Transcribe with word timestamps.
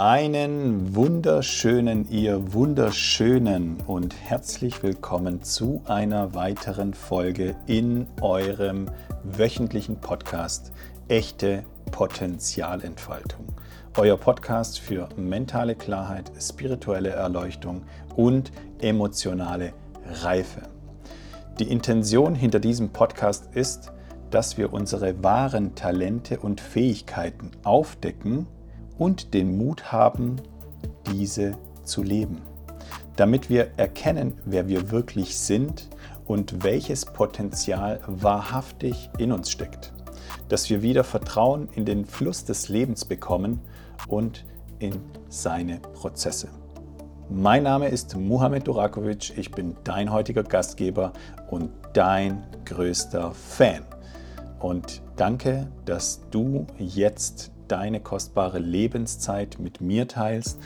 Einen 0.00 0.94
wunderschönen, 0.94 2.08
ihr 2.08 2.52
wunderschönen 2.52 3.78
und 3.88 4.14
herzlich 4.14 4.80
willkommen 4.84 5.42
zu 5.42 5.82
einer 5.86 6.36
weiteren 6.36 6.94
Folge 6.94 7.56
in 7.66 8.06
eurem 8.20 8.88
wöchentlichen 9.24 9.96
Podcast 9.96 10.70
Echte 11.08 11.64
Potenzialentfaltung. 11.90 13.44
Euer 13.96 14.16
Podcast 14.16 14.78
für 14.78 15.08
mentale 15.16 15.74
Klarheit, 15.74 16.30
spirituelle 16.40 17.10
Erleuchtung 17.10 17.82
und 18.14 18.52
emotionale 18.80 19.72
Reife. 20.22 20.62
Die 21.58 21.68
Intention 21.68 22.36
hinter 22.36 22.60
diesem 22.60 22.90
Podcast 22.90 23.48
ist, 23.52 23.90
dass 24.30 24.58
wir 24.58 24.72
unsere 24.72 25.24
wahren 25.24 25.74
Talente 25.74 26.38
und 26.38 26.60
Fähigkeiten 26.60 27.50
aufdecken 27.64 28.46
und 28.98 29.32
den 29.32 29.56
Mut 29.56 29.92
haben, 29.92 30.36
diese 31.12 31.56
zu 31.84 32.02
leben, 32.02 32.42
damit 33.16 33.48
wir 33.48 33.68
erkennen, 33.76 34.34
wer 34.44 34.68
wir 34.68 34.90
wirklich 34.90 35.38
sind 35.38 35.88
und 36.26 36.62
welches 36.62 37.06
Potenzial 37.06 38.00
wahrhaftig 38.06 39.10
in 39.18 39.32
uns 39.32 39.50
steckt, 39.50 39.92
dass 40.48 40.68
wir 40.68 40.82
wieder 40.82 41.04
Vertrauen 41.04 41.68
in 41.74 41.84
den 41.84 42.04
Fluss 42.04 42.44
des 42.44 42.68
Lebens 42.68 43.04
bekommen 43.04 43.60
und 44.08 44.44
in 44.78 45.00
seine 45.28 45.78
Prozesse. 45.78 46.48
Mein 47.30 47.64
Name 47.64 47.88
ist 47.88 48.16
Muhammad 48.16 48.66
Durakovic, 48.66 49.36
ich 49.36 49.50
bin 49.50 49.76
dein 49.84 50.10
heutiger 50.10 50.42
Gastgeber 50.42 51.12
und 51.50 51.70
dein 51.92 52.42
größter 52.64 53.32
Fan. 53.32 53.82
Und 54.60 55.02
danke, 55.16 55.68
dass 55.84 56.22
du 56.30 56.66
jetzt 56.78 57.52
deine 57.68 58.00
kostbare 58.00 58.58
Lebenszeit 58.58 59.58
mit 59.58 59.80
mir 59.80 60.06
teilst 60.08 60.60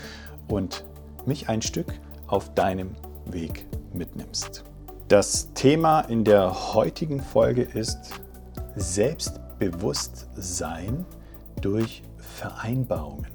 und 0.48 0.84
mich 1.26 1.48
ein 1.48 1.62
Stück 1.62 1.94
auf 2.26 2.52
deinem 2.54 2.96
Weg 3.26 3.66
mitnimmst. 3.92 4.64
Das 5.08 5.52
Thema 5.52 6.00
in 6.00 6.24
der 6.24 6.74
heutigen 6.74 7.20
Folge 7.20 7.62
ist 7.62 8.14
Selbstbewusstsein 8.76 11.04
durch 11.60 12.02
Vereinbarungen. 12.16 13.26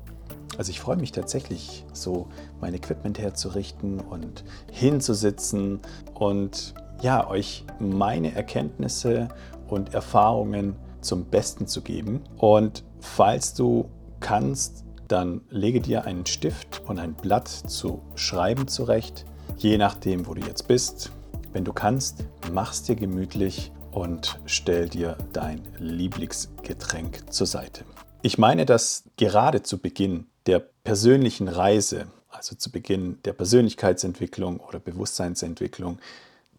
Also 0.56 0.70
ich 0.70 0.80
freue 0.80 0.96
mich 0.96 1.12
tatsächlich, 1.12 1.84
so 1.92 2.28
mein 2.60 2.72
Equipment 2.74 3.18
herzurichten 3.18 4.00
und 4.00 4.44
hinzusitzen 4.70 5.80
und 6.14 6.74
ja, 7.02 7.28
euch 7.28 7.66
meine 7.80 8.34
Erkenntnisse 8.34 9.28
und 9.68 9.92
Erfahrungen 9.92 10.76
zum 11.02 11.26
Besten 11.26 11.66
zu 11.66 11.82
geben. 11.82 12.22
Und 12.36 12.84
falls 13.00 13.54
du 13.54 13.90
kannst, 14.20 14.84
dann 15.08 15.42
lege 15.50 15.80
dir 15.80 16.04
einen 16.04 16.24
Stift 16.26 16.82
und 16.86 16.98
ein 16.98 17.14
Blatt 17.14 17.48
zu 17.48 18.02
schreiben 18.14 18.68
zurecht, 18.68 19.26
je 19.58 19.76
nachdem, 19.76 20.26
wo 20.26 20.34
du 20.34 20.46
jetzt 20.46 20.68
bist. 20.68 21.10
Wenn 21.52 21.64
du 21.64 21.72
kannst, 21.72 22.24
mach's 22.50 22.82
dir 22.82 22.96
gemütlich 22.96 23.72
und 23.90 24.40
stell 24.46 24.88
dir 24.88 25.18
dein 25.32 25.60
Lieblingsgetränk 25.78 27.30
zur 27.30 27.46
Seite. 27.46 27.84
Ich 28.22 28.38
meine, 28.38 28.64
dass 28.64 29.04
gerade 29.16 29.62
zu 29.62 29.78
Beginn 29.78 30.26
der 30.46 30.60
persönlichen 30.60 31.48
Reise, 31.48 32.06
also 32.30 32.56
zu 32.56 32.70
Beginn 32.70 33.18
der 33.24 33.34
Persönlichkeitsentwicklung 33.34 34.60
oder 34.60 34.80
Bewusstseinsentwicklung, 34.80 35.98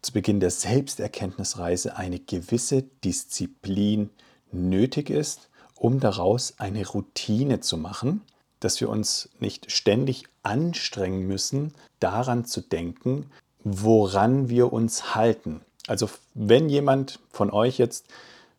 zu 0.00 0.12
Beginn 0.12 0.38
der 0.38 0.50
Selbsterkenntnisreise 0.50 1.96
eine 1.96 2.20
gewisse 2.20 2.82
Disziplin 2.82 4.10
nötig 4.54 5.10
ist, 5.10 5.48
um 5.74 6.00
daraus 6.00 6.54
eine 6.58 6.86
Routine 6.86 7.60
zu 7.60 7.76
machen, 7.76 8.22
dass 8.60 8.80
wir 8.80 8.88
uns 8.88 9.28
nicht 9.40 9.70
ständig 9.70 10.24
anstrengen 10.42 11.26
müssen, 11.26 11.74
daran 12.00 12.44
zu 12.44 12.60
denken, 12.60 13.30
woran 13.62 14.48
wir 14.48 14.72
uns 14.72 15.14
halten. 15.14 15.60
Also 15.86 16.08
wenn 16.34 16.68
jemand 16.68 17.20
von 17.30 17.50
euch 17.50 17.78
jetzt 17.78 18.06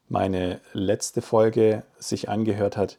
meine 0.09 0.59
letzte 0.73 1.21
Folge 1.21 1.83
sich 1.97 2.29
angehört 2.29 2.77
hat, 2.77 2.97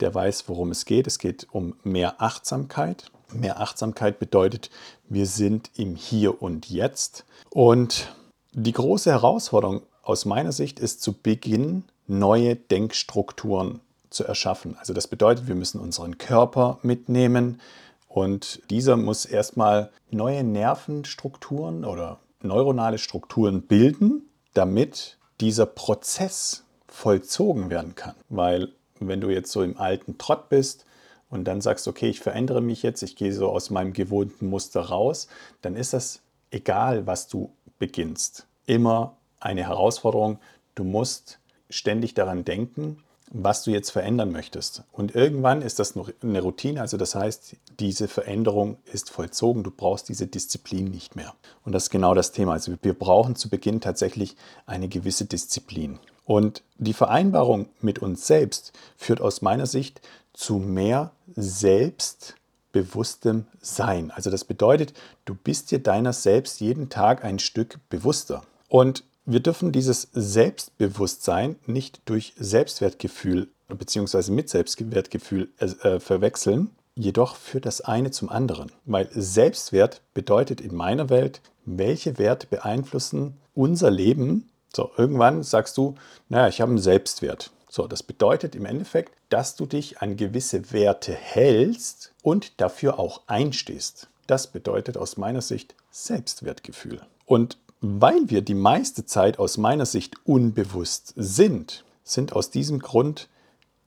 der 0.00 0.14
weiß, 0.14 0.48
worum 0.48 0.70
es 0.70 0.84
geht. 0.84 1.06
Es 1.06 1.18
geht 1.18 1.46
um 1.50 1.74
mehr 1.82 2.20
Achtsamkeit. 2.20 3.10
Mehr 3.32 3.60
Achtsamkeit 3.60 4.18
bedeutet, 4.18 4.70
wir 5.08 5.26
sind 5.26 5.70
im 5.76 5.96
Hier 5.96 6.40
und 6.42 6.70
Jetzt. 6.70 7.24
Und 7.50 8.12
die 8.52 8.72
große 8.72 9.10
Herausforderung 9.10 9.82
aus 10.02 10.24
meiner 10.24 10.52
Sicht 10.52 10.80
ist 10.80 11.02
zu 11.02 11.12
Beginn 11.12 11.84
neue 12.08 12.56
Denkstrukturen 12.56 13.80
zu 14.10 14.24
erschaffen. 14.24 14.76
Also 14.78 14.92
das 14.92 15.06
bedeutet, 15.06 15.46
wir 15.46 15.54
müssen 15.54 15.80
unseren 15.80 16.18
Körper 16.18 16.78
mitnehmen 16.82 17.60
und 18.08 18.62
dieser 18.70 18.96
muss 18.96 19.26
erstmal 19.26 19.90
neue 20.10 20.42
Nervenstrukturen 20.42 21.84
oder 21.84 22.18
neuronale 22.42 22.98
Strukturen 22.98 23.62
bilden, 23.62 24.22
damit 24.54 25.18
dieser 25.40 25.66
Prozess 25.66 26.64
vollzogen 26.88 27.70
werden 27.70 27.94
kann. 27.94 28.14
Weil 28.28 28.72
wenn 28.98 29.20
du 29.20 29.28
jetzt 29.28 29.52
so 29.52 29.62
im 29.62 29.78
alten 29.78 30.18
Trott 30.18 30.48
bist 30.48 30.86
und 31.30 31.44
dann 31.44 31.60
sagst, 31.60 31.86
okay, 31.86 32.08
ich 32.08 32.20
verändere 32.20 32.62
mich 32.62 32.82
jetzt, 32.82 33.02
ich 33.02 33.14
gehe 33.14 33.32
so 33.32 33.48
aus 33.48 33.70
meinem 33.70 33.92
gewohnten 33.92 34.46
Muster 34.46 34.80
raus, 34.80 35.28
dann 35.60 35.76
ist 35.76 35.92
das 35.92 36.22
egal, 36.50 37.06
was 37.06 37.28
du 37.28 37.52
beginnst. 37.78 38.46
Immer 38.66 39.16
eine 39.38 39.62
Herausforderung. 39.62 40.38
Du 40.74 40.84
musst 40.84 41.37
ständig 41.70 42.14
daran 42.14 42.44
denken, 42.44 43.02
was 43.30 43.62
du 43.62 43.70
jetzt 43.70 43.90
verändern 43.90 44.32
möchtest. 44.32 44.82
Und 44.92 45.14
irgendwann 45.14 45.62
ist 45.62 45.78
das 45.78 45.94
eine 46.22 46.40
Routine, 46.40 46.80
also 46.80 46.96
das 46.96 47.14
heißt, 47.14 47.56
diese 47.78 48.08
Veränderung 48.08 48.78
ist 48.90 49.10
vollzogen, 49.10 49.62
du 49.62 49.70
brauchst 49.70 50.08
diese 50.08 50.26
Disziplin 50.26 50.86
nicht 50.86 51.14
mehr. 51.14 51.34
Und 51.64 51.72
das 51.72 51.84
ist 51.84 51.90
genau 51.90 52.14
das 52.14 52.32
Thema. 52.32 52.52
Also 52.52 52.72
wir 52.80 52.94
brauchen 52.94 53.36
zu 53.36 53.50
Beginn 53.50 53.80
tatsächlich 53.80 54.36
eine 54.66 54.88
gewisse 54.88 55.26
Disziplin. 55.26 55.98
Und 56.24 56.62
die 56.76 56.94
Vereinbarung 56.94 57.68
mit 57.80 58.00
uns 58.00 58.26
selbst 58.26 58.72
führt 58.96 59.20
aus 59.20 59.42
meiner 59.42 59.66
Sicht 59.66 60.00
zu 60.32 60.58
mehr 60.58 61.12
selbstbewusstem 61.34 63.46
Sein. 63.60 64.10
Also 64.10 64.30
das 64.30 64.44
bedeutet, 64.44 64.94
du 65.24 65.34
bist 65.34 65.70
dir 65.70 65.78
deiner 65.78 66.12
selbst 66.12 66.60
jeden 66.60 66.90
Tag 66.90 67.24
ein 67.24 67.38
Stück 67.38 67.78
bewusster. 67.88 68.42
Und 68.68 69.04
wir 69.30 69.40
dürfen 69.40 69.72
dieses 69.72 70.08
Selbstbewusstsein 70.12 71.56
nicht 71.66 72.00
durch 72.06 72.32
Selbstwertgefühl 72.38 73.48
bzw. 73.68 74.32
mit 74.32 74.48
Selbstwertgefühl 74.48 75.50
äh, 75.58 76.00
verwechseln. 76.00 76.70
Jedoch 76.94 77.36
führt 77.36 77.66
das 77.66 77.82
eine 77.82 78.10
zum 78.10 78.30
anderen, 78.30 78.72
weil 78.86 79.08
Selbstwert 79.12 80.00
bedeutet 80.14 80.62
in 80.62 80.74
meiner 80.74 81.10
Welt, 81.10 81.42
welche 81.66 82.16
Werte 82.16 82.46
beeinflussen 82.46 83.36
unser 83.54 83.90
Leben. 83.90 84.48
So, 84.74 84.90
irgendwann 84.96 85.42
sagst 85.42 85.76
du, 85.76 85.94
naja, 86.30 86.48
ich 86.48 86.62
habe 86.62 86.70
einen 86.70 86.80
Selbstwert. 86.80 87.50
So, 87.68 87.86
das 87.86 88.02
bedeutet 88.02 88.54
im 88.56 88.64
Endeffekt, 88.64 89.12
dass 89.28 89.56
du 89.56 89.66
dich 89.66 90.00
an 90.00 90.16
gewisse 90.16 90.72
Werte 90.72 91.12
hältst 91.12 92.12
und 92.22 92.62
dafür 92.62 92.98
auch 92.98 93.20
einstehst. 93.26 94.08
Das 94.26 94.46
bedeutet 94.46 94.96
aus 94.96 95.18
meiner 95.18 95.42
Sicht 95.42 95.74
Selbstwertgefühl. 95.90 97.02
Und 97.26 97.58
weil 97.80 98.28
wir 98.30 98.42
die 98.42 98.54
meiste 98.54 99.04
Zeit 99.04 99.38
aus 99.38 99.56
meiner 99.56 99.86
Sicht 99.86 100.14
unbewusst 100.24 101.12
sind, 101.16 101.84
sind 102.02 102.32
aus 102.32 102.50
diesem 102.50 102.80
Grund 102.80 103.28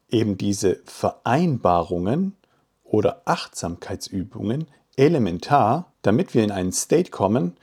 eben 0.10 0.38
diese 0.38 0.80
Vereinbarungen 0.86 2.36
oder 2.84 3.22
Achtsamkeitsübungen 3.26 4.68
elementar, 4.96 5.92
damit 6.02 6.34
wir 6.34 6.44
in 6.44 6.52
einen 6.52 6.74
State 6.74 7.12
kommen, 7.12 7.58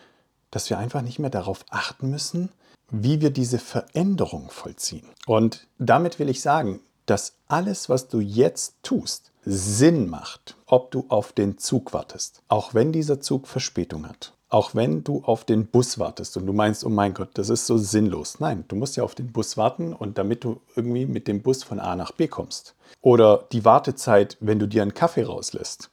dass 0.51 0.71
wir 0.71 0.79
einfach 0.79 1.03
nicht 1.03 1.19
mehr 1.19 1.31
darauf 1.31 1.65
achten 1.71 2.11
müssen, 2.11 2.51
wie 2.91 3.21
wir 3.21 3.31
diese 3.31 3.59
Veränderung 3.59 4.51
vollziehen. 4.51 5.07
Und 5.27 5.67
damit 5.79 6.19
will 6.19 6.29
ich 6.31 6.41
sagen, 6.41 6.81
dass 7.05 7.35
alles, 7.47 7.89
was 7.89 8.09
du 8.09 8.21
jetzt 8.21 8.77
tust, 8.83 9.31
Sinn 9.45 10.09
macht, 10.09 10.57
ob 10.67 10.91
du 10.91 11.05
auf 11.09 11.33
den 11.33 11.59
Zug 11.59 11.93
wartest, 11.93 12.43
auch 12.49 12.75
wenn 12.75 12.93
dieser 12.93 13.21
Zug 13.21 13.47
Verspätung 13.47 14.09
hat. 14.09 14.35
Auch 14.51 14.75
wenn 14.75 15.05
du 15.05 15.23
auf 15.25 15.45
den 15.45 15.67
Bus 15.67 15.99
wartest 15.99 16.37
und 16.37 16.47
du 16.47 16.55
meinst, 16.55 16.85
oh 16.85 16.89
mein 16.89 17.13
Gott, 17.13 17.31
das 17.35 17.51
ist 17.51 17.67
so 17.67 17.77
sinnlos. 17.77 18.41
Nein, 18.41 18.65
du 18.69 18.77
musst 18.77 18.97
ja 18.97 19.05
auf 19.05 19.15
den 19.15 19.31
Bus 19.31 19.57
warten 19.59 19.93
und 19.93 20.17
damit 20.17 20.43
du 20.43 20.61
irgendwie 20.75 21.05
mit 21.05 21.29
dem 21.29 21.43
Bus 21.43 21.63
von 21.63 21.79
A 21.79 21.95
nach 21.97 22.13
B 22.13 22.29
kommst. 22.29 22.75
Oder 23.03 23.45
die 23.53 23.67
Wartezeit, 23.67 24.39
wenn 24.41 24.59
du 24.59 24.67
dir 24.67 24.83
einen 24.83 24.95
Kaffee 24.95 25.25
rauslässt. 25.25 25.91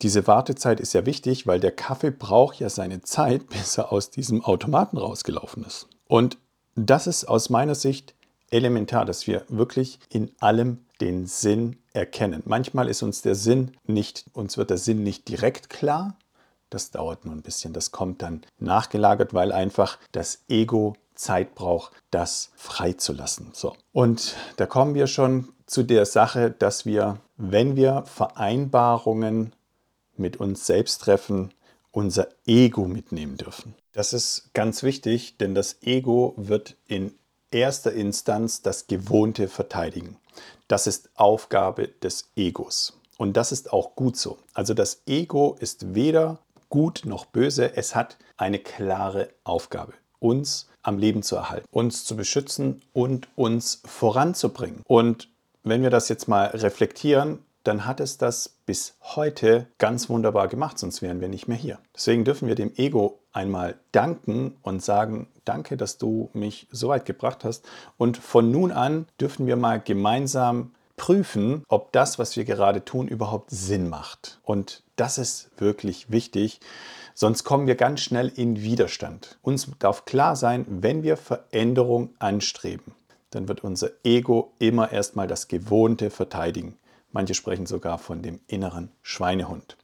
Diese 0.00 0.26
Wartezeit 0.26 0.80
ist 0.80 0.94
ja 0.94 1.04
wichtig, 1.04 1.46
weil 1.46 1.60
der 1.60 1.72
Kaffee 1.72 2.10
braucht 2.10 2.60
ja 2.60 2.70
seine 2.70 3.02
Zeit, 3.02 3.48
bis 3.50 3.76
er 3.76 3.92
aus 3.92 4.10
diesem 4.10 4.42
Automaten 4.44 4.96
rausgelaufen 4.96 5.64
ist. 5.64 5.88
Und 6.06 6.38
das 6.74 7.06
ist 7.06 7.26
aus 7.26 7.50
meiner 7.50 7.74
Sicht 7.74 8.14
elementar, 8.50 9.04
dass 9.04 9.26
wir 9.26 9.44
wirklich 9.48 9.98
in 10.08 10.30
allem 10.40 10.86
den 11.00 11.26
Sinn 11.26 11.76
erkennen. 11.92 12.42
Manchmal 12.46 12.88
ist 12.88 13.02
uns 13.02 13.20
der 13.20 13.34
Sinn 13.34 13.72
nicht, 13.86 14.24
uns 14.32 14.56
wird 14.56 14.70
der 14.70 14.78
Sinn 14.78 15.02
nicht 15.02 15.28
direkt 15.28 15.68
klar, 15.68 16.16
das 16.70 16.90
dauert 16.90 17.24
nur 17.24 17.34
ein 17.34 17.42
bisschen. 17.42 17.72
Das 17.72 17.90
kommt 17.90 18.22
dann 18.22 18.42
nachgelagert, 18.58 19.34
weil 19.34 19.52
einfach 19.52 19.98
das 20.12 20.44
Ego 20.48 20.96
Zeit 21.14 21.54
braucht, 21.54 21.92
das 22.10 22.50
freizulassen. 22.56 23.50
So. 23.52 23.74
Und 23.92 24.36
da 24.56 24.66
kommen 24.66 24.94
wir 24.94 25.06
schon 25.06 25.48
zu 25.66 25.82
der 25.82 26.06
Sache, 26.06 26.50
dass 26.50 26.86
wir, 26.86 27.18
wenn 27.36 27.76
wir 27.76 28.04
Vereinbarungen 28.06 29.52
mit 30.16 30.38
uns 30.38 30.66
selbst 30.66 31.02
treffen, 31.02 31.52
unser 31.90 32.28
Ego 32.46 32.86
mitnehmen 32.86 33.36
dürfen. 33.36 33.74
Das 33.92 34.12
ist 34.12 34.50
ganz 34.54 34.82
wichtig, 34.82 35.36
denn 35.38 35.54
das 35.54 35.82
Ego 35.82 36.34
wird 36.36 36.76
in 36.86 37.14
erster 37.50 37.92
Instanz 37.92 38.62
das 38.62 38.86
Gewohnte 38.86 39.48
verteidigen. 39.48 40.16
Das 40.68 40.86
ist 40.86 41.10
Aufgabe 41.14 41.88
des 41.88 42.30
Egos. 42.36 42.98
Und 43.16 43.36
das 43.36 43.50
ist 43.50 43.72
auch 43.72 43.96
gut 43.96 44.16
so. 44.16 44.38
Also 44.54 44.74
das 44.74 45.02
Ego 45.06 45.56
ist 45.58 45.94
weder 45.94 46.38
gut 46.68 47.02
noch 47.04 47.26
böse, 47.26 47.76
es 47.76 47.94
hat 47.94 48.16
eine 48.36 48.58
klare 48.58 49.30
Aufgabe, 49.44 49.94
uns 50.18 50.68
am 50.82 50.98
Leben 50.98 51.22
zu 51.22 51.36
erhalten, 51.36 51.66
uns 51.70 52.04
zu 52.04 52.16
beschützen 52.16 52.82
und 52.92 53.28
uns 53.36 53.82
voranzubringen. 53.84 54.82
Und 54.86 55.28
wenn 55.62 55.82
wir 55.82 55.90
das 55.90 56.08
jetzt 56.08 56.28
mal 56.28 56.46
reflektieren, 56.46 57.40
dann 57.64 57.84
hat 57.84 58.00
es 58.00 58.16
das 58.16 58.56
bis 58.64 58.94
heute 59.02 59.66
ganz 59.78 60.08
wunderbar 60.08 60.48
gemacht, 60.48 60.78
sonst 60.78 61.02
wären 61.02 61.20
wir 61.20 61.28
nicht 61.28 61.48
mehr 61.48 61.56
hier. 61.56 61.78
Deswegen 61.94 62.24
dürfen 62.24 62.48
wir 62.48 62.54
dem 62.54 62.72
Ego 62.76 63.18
einmal 63.32 63.76
danken 63.92 64.56
und 64.62 64.82
sagen, 64.82 65.28
danke, 65.44 65.76
dass 65.76 65.98
du 65.98 66.30
mich 66.32 66.66
so 66.70 66.88
weit 66.88 67.04
gebracht 67.04 67.44
hast. 67.44 67.66
Und 67.98 68.16
von 68.16 68.50
nun 68.50 68.72
an 68.72 69.06
dürfen 69.20 69.46
wir 69.46 69.56
mal 69.56 69.80
gemeinsam 69.80 70.72
prüfen, 70.96 71.62
ob 71.68 71.92
das, 71.92 72.18
was 72.18 72.36
wir 72.36 72.44
gerade 72.44 72.84
tun, 72.84 73.06
überhaupt 73.08 73.50
Sinn 73.50 73.88
macht. 73.88 74.40
Und 74.42 74.82
das 74.98 75.18
ist 75.18 75.50
wirklich 75.58 76.10
wichtig, 76.10 76.60
sonst 77.14 77.44
kommen 77.44 77.66
wir 77.66 77.74
ganz 77.74 78.00
schnell 78.00 78.28
in 78.34 78.62
Widerstand. 78.62 79.38
Uns 79.42 79.70
darf 79.78 80.04
klar 80.04 80.36
sein, 80.36 80.66
wenn 80.68 81.02
wir 81.02 81.16
Veränderung 81.16 82.10
anstreben, 82.18 82.94
dann 83.30 83.48
wird 83.48 83.64
unser 83.64 83.90
Ego 84.04 84.52
immer 84.58 84.92
erstmal 84.92 85.26
das 85.26 85.48
Gewohnte 85.48 86.10
verteidigen. 86.10 86.76
Manche 87.12 87.34
sprechen 87.34 87.66
sogar 87.66 87.98
von 87.98 88.22
dem 88.22 88.40
inneren 88.46 88.90
Schweinehund. 89.02 89.76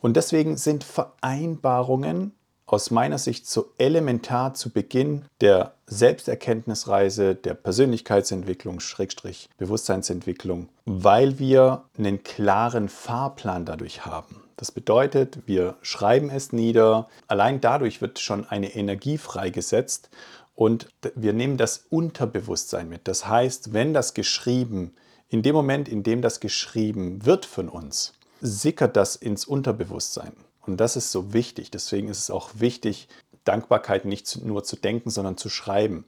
Und 0.00 0.16
deswegen 0.16 0.56
sind 0.56 0.84
Vereinbarungen 0.84 2.32
aus 2.72 2.90
meiner 2.90 3.18
Sicht 3.18 3.46
so 3.46 3.70
elementar 3.76 4.54
zu 4.54 4.70
Beginn 4.70 5.26
der 5.42 5.74
Selbsterkenntnisreise, 5.86 7.34
der 7.34 7.52
Persönlichkeitsentwicklung, 7.52 8.80
Schrägstrich 8.80 9.50
Bewusstseinsentwicklung, 9.58 10.70
weil 10.86 11.38
wir 11.38 11.84
einen 11.98 12.22
klaren 12.22 12.88
Fahrplan 12.88 13.66
dadurch 13.66 14.06
haben. 14.06 14.42
Das 14.56 14.72
bedeutet, 14.72 15.40
wir 15.44 15.76
schreiben 15.82 16.30
es 16.30 16.52
nieder. 16.54 17.08
Allein 17.26 17.60
dadurch 17.60 18.00
wird 18.00 18.20
schon 18.20 18.46
eine 18.46 18.74
Energie 18.74 19.18
freigesetzt 19.18 20.08
und 20.54 20.88
wir 21.14 21.34
nehmen 21.34 21.58
das 21.58 21.84
Unterbewusstsein 21.90 22.88
mit. 22.88 23.06
Das 23.06 23.28
heißt, 23.28 23.74
wenn 23.74 23.92
das 23.92 24.14
geschrieben, 24.14 24.94
in 25.28 25.42
dem 25.42 25.54
Moment, 25.54 25.90
in 25.90 26.04
dem 26.04 26.22
das 26.22 26.40
geschrieben 26.40 27.26
wird 27.26 27.44
von 27.44 27.68
uns, 27.68 28.14
sickert 28.40 28.96
das 28.96 29.14
ins 29.14 29.44
Unterbewusstsein. 29.44 30.32
Und 30.66 30.78
das 30.78 30.96
ist 30.96 31.10
so 31.10 31.32
wichtig. 31.32 31.70
Deswegen 31.70 32.08
ist 32.08 32.18
es 32.18 32.30
auch 32.30 32.50
wichtig, 32.54 33.08
Dankbarkeit 33.44 34.04
nicht 34.04 34.44
nur 34.44 34.64
zu 34.64 34.76
denken, 34.76 35.10
sondern 35.10 35.36
zu 35.36 35.48
schreiben. 35.48 36.04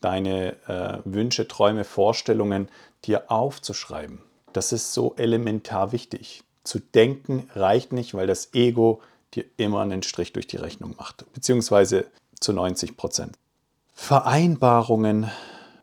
Deine 0.00 0.56
äh, 0.68 0.98
Wünsche, 1.04 1.48
Träume, 1.48 1.84
Vorstellungen 1.84 2.68
dir 3.04 3.30
aufzuschreiben. 3.30 4.20
Das 4.52 4.72
ist 4.72 4.92
so 4.92 5.14
elementar 5.16 5.92
wichtig. 5.92 6.42
Zu 6.64 6.78
denken 6.78 7.50
reicht 7.54 7.92
nicht, 7.92 8.14
weil 8.14 8.26
das 8.26 8.54
Ego 8.54 9.00
dir 9.34 9.44
immer 9.56 9.80
einen 9.80 10.02
Strich 10.02 10.32
durch 10.32 10.46
die 10.46 10.56
Rechnung 10.56 10.94
macht. 10.96 11.30
Beziehungsweise 11.32 12.06
zu 12.40 12.52
90 12.52 12.96
Prozent. 12.96 13.36
Vereinbarungen 13.94 15.30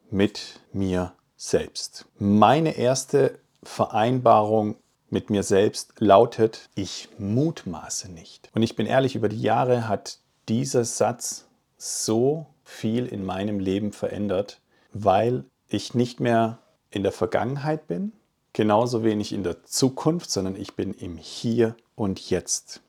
mit 0.10 0.60
mir 0.72 1.14
selbst. 1.36 2.06
Meine 2.18 2.78
erste 2.78 3.40
Vereinbarung 3.64 4.76
mit 5.14 5.30
mir 5.30 5.44
selbst 5.44 5.94
lautet, 6.00 6.70
ich 6.76 7.08
mutmaße 7.20 8.12
nicht. 8.12 8.50
Und 8.54 8.64
ich 8.64 8.76
bin 8.76 8.88
ehrlich, 8.88 9.16
über 9.16 9.30
die 9.30 9.42
Jahre 9.42 9.88
hat 9.88 10.18
dieser 10.50 10.84
Satz 10.84 11.46
so 11.78 12.48
viel 12.66 13.06
in 13.06 13.24
meinem 13.24 13.60
Leben 13.60 13.94
verändert, 13.94 14.60
weil 14.92 15.46
ich 15.68 15.94
nicht 15.94 16.20
mehr 16.20 16.58
in 16.90 17.04
der 17.04 17.12
Vergangenheit 17.12 17.88
bin, 17.88 18.12
genauso 18.54 19.04
wenig 19.04 19.34
in 19.34 19.44
der 19.44 19.64
Zukunft, 19.64 20.32
sondern 20.32 20.56
ich 20.56 20.76
bin 20.76 20.94
im 20.94 21.18
Hier 21.18 21.76
und 21.96 22.30
Jetzt. 22.30 22.82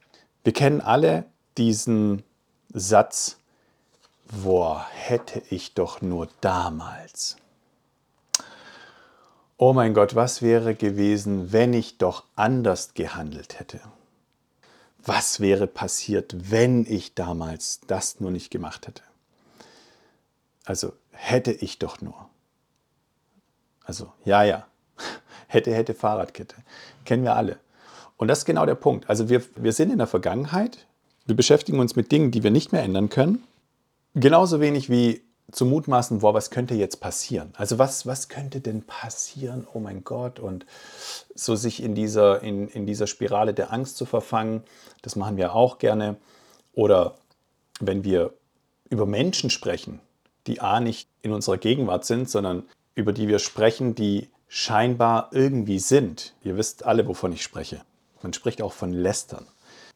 Wir 0.42 0.54
kennen 0.54 0.80
alle 0.80 1.26
diesen 1.58 2.22
Satz, 2.72 3.38
wo 4.26 4.78
hätte 4.90 5.42
ich 5.50 5.74
doch 5.74 6.00
nur 6.00 6.28
damals. 6.40 7.36
Oh 9.56 9.72
mein 9.72 9.94
Gott, 9.94 10.14
was 10.14 10.42
wäre 10.42 10.74
gewesen, 10.74 11.52
wenn 11.52 11.72
ich 11.74 11.98
doch 11.98 12.24
anders 12.34 12.94
gehandelt 12.94 13.60
hätte? 13.60 13.80
Was 14.98 15.38
wäre 15.38 15.66
passiert, 15.66 16.34
wenn 16.50 16.86
ich 16.86 17.14
damals 17.14 17.80
das 17.86 18.20
nur 18.20 18.30
nicht 18.30 18.50
gemacht 18.50 18.88
hätte? 18.88 19.02
Also 20.64 20.92
hätte 21.12 21.52
ich 21.52 21.78
doch 21.78 22.00
nur. 22.00 22.28
Also 23.84 24.12
ja, 24.24 24.42
ja. 24.42 24.66
Hätte, 25.46 25.72
hätte 25.72 25.94
Fahrradkette. 25.94 26.56
Kennen 27.04 27.22
wir 27.22 27.36
alle. 27.36 27.58
Und 28.16 28.26
das 28.26 28.38
ist 28.38 28.44
genau 28.44 28.66
der 28.66 28.74
Punkt. 28.74 29.08
Also 29.08 29.28
wir, 29.28 29.40
wir 29.54 29.72
sind 29.72 29.92
in 29.92 29.98
der 29.98 30.08
Vergangenheit. 30.08 30.86
Wir 31.26 31.36
beschäftigen 31.36 31.78
uns 31.78 31.94
mit 31.94 32.10
Dingen, 32.10 32.32
die 32.32 32.42
wir 32.42 32.50
nicht 32.50 32.72
mehr 32.72 32.82
ändern 32.82 33.08
können. 33.08 33.44
Genauso 34.14 34.60
wenig 34.60 34.90
wie 34.90 35.22
zu 35.53 35.67
mutmaßen, 35.67 36.20
boah, 36.20 36.34
was 36.34 36.51
könnte 36.51 36.74
jetzt 36.74 37.01
passieren? 37.01 37.53
Also 37.56 37.79
was, 37.79 38.06
was 38.06 38.29
könnte 38.29 38.60
denn 38.60 38.82
passieren? 38.82 39.67
Oh 39.72 39.79
mein 39.79 40.05
Gott. 40.05 40.41
Und 40.41 40.67
so 41.34 41.55
sich 41.55 41.82
in 41.82 41.94
dieser, 41.94 42.43
in, 42.43 42.69
in 42.69 42.86
dieser 42.86 43.06
Spirale 43.06 43.55
der 43.55 43.72
Angst 43.72 43.96
zu 43.96 44.06
verfangen, 44.06 44.65
das 45.03 45.17
machen 45.17 45.36
wir 45.36 45.55
auch 45.55 45.79
gerne. 45.79 46.17
Oder 46.72 47.17
wenn 47.81 48.05
wir 48.05 48.32
über 48.89 49.06
Menschen 49.06 49.51
sprechen, 49.51 50.01
die 50.46 50.60
A 50.60 50.81
nicht 50.81 51.08
in 51.22 51.32
unserer 51.32 51.58
Gegenwart 51.58 52.05
sind, 52.05 52.29
sondern 52.29 52.65
über 52.94 53.13
die 53.13 53.29
wir 53.29 53.39
sprechen, 53.39 53.94
die 53.94 54.31
scheinbar 54.48 55.31
irgendwie 55.32 55.79
sind. 55.79 56.34
Ihr 56.43 56.56
wisst 56.56 56.84
alle, 56.84 57.06
wovon 57.08 57.32
ich 57.32 57.43
spreche. 57.43 57.81
Man 58.22 58.32
spricht 58.32 58.63
auch 58.63 58.72
von 58.72 58.93
Lästern. 58.93 59.46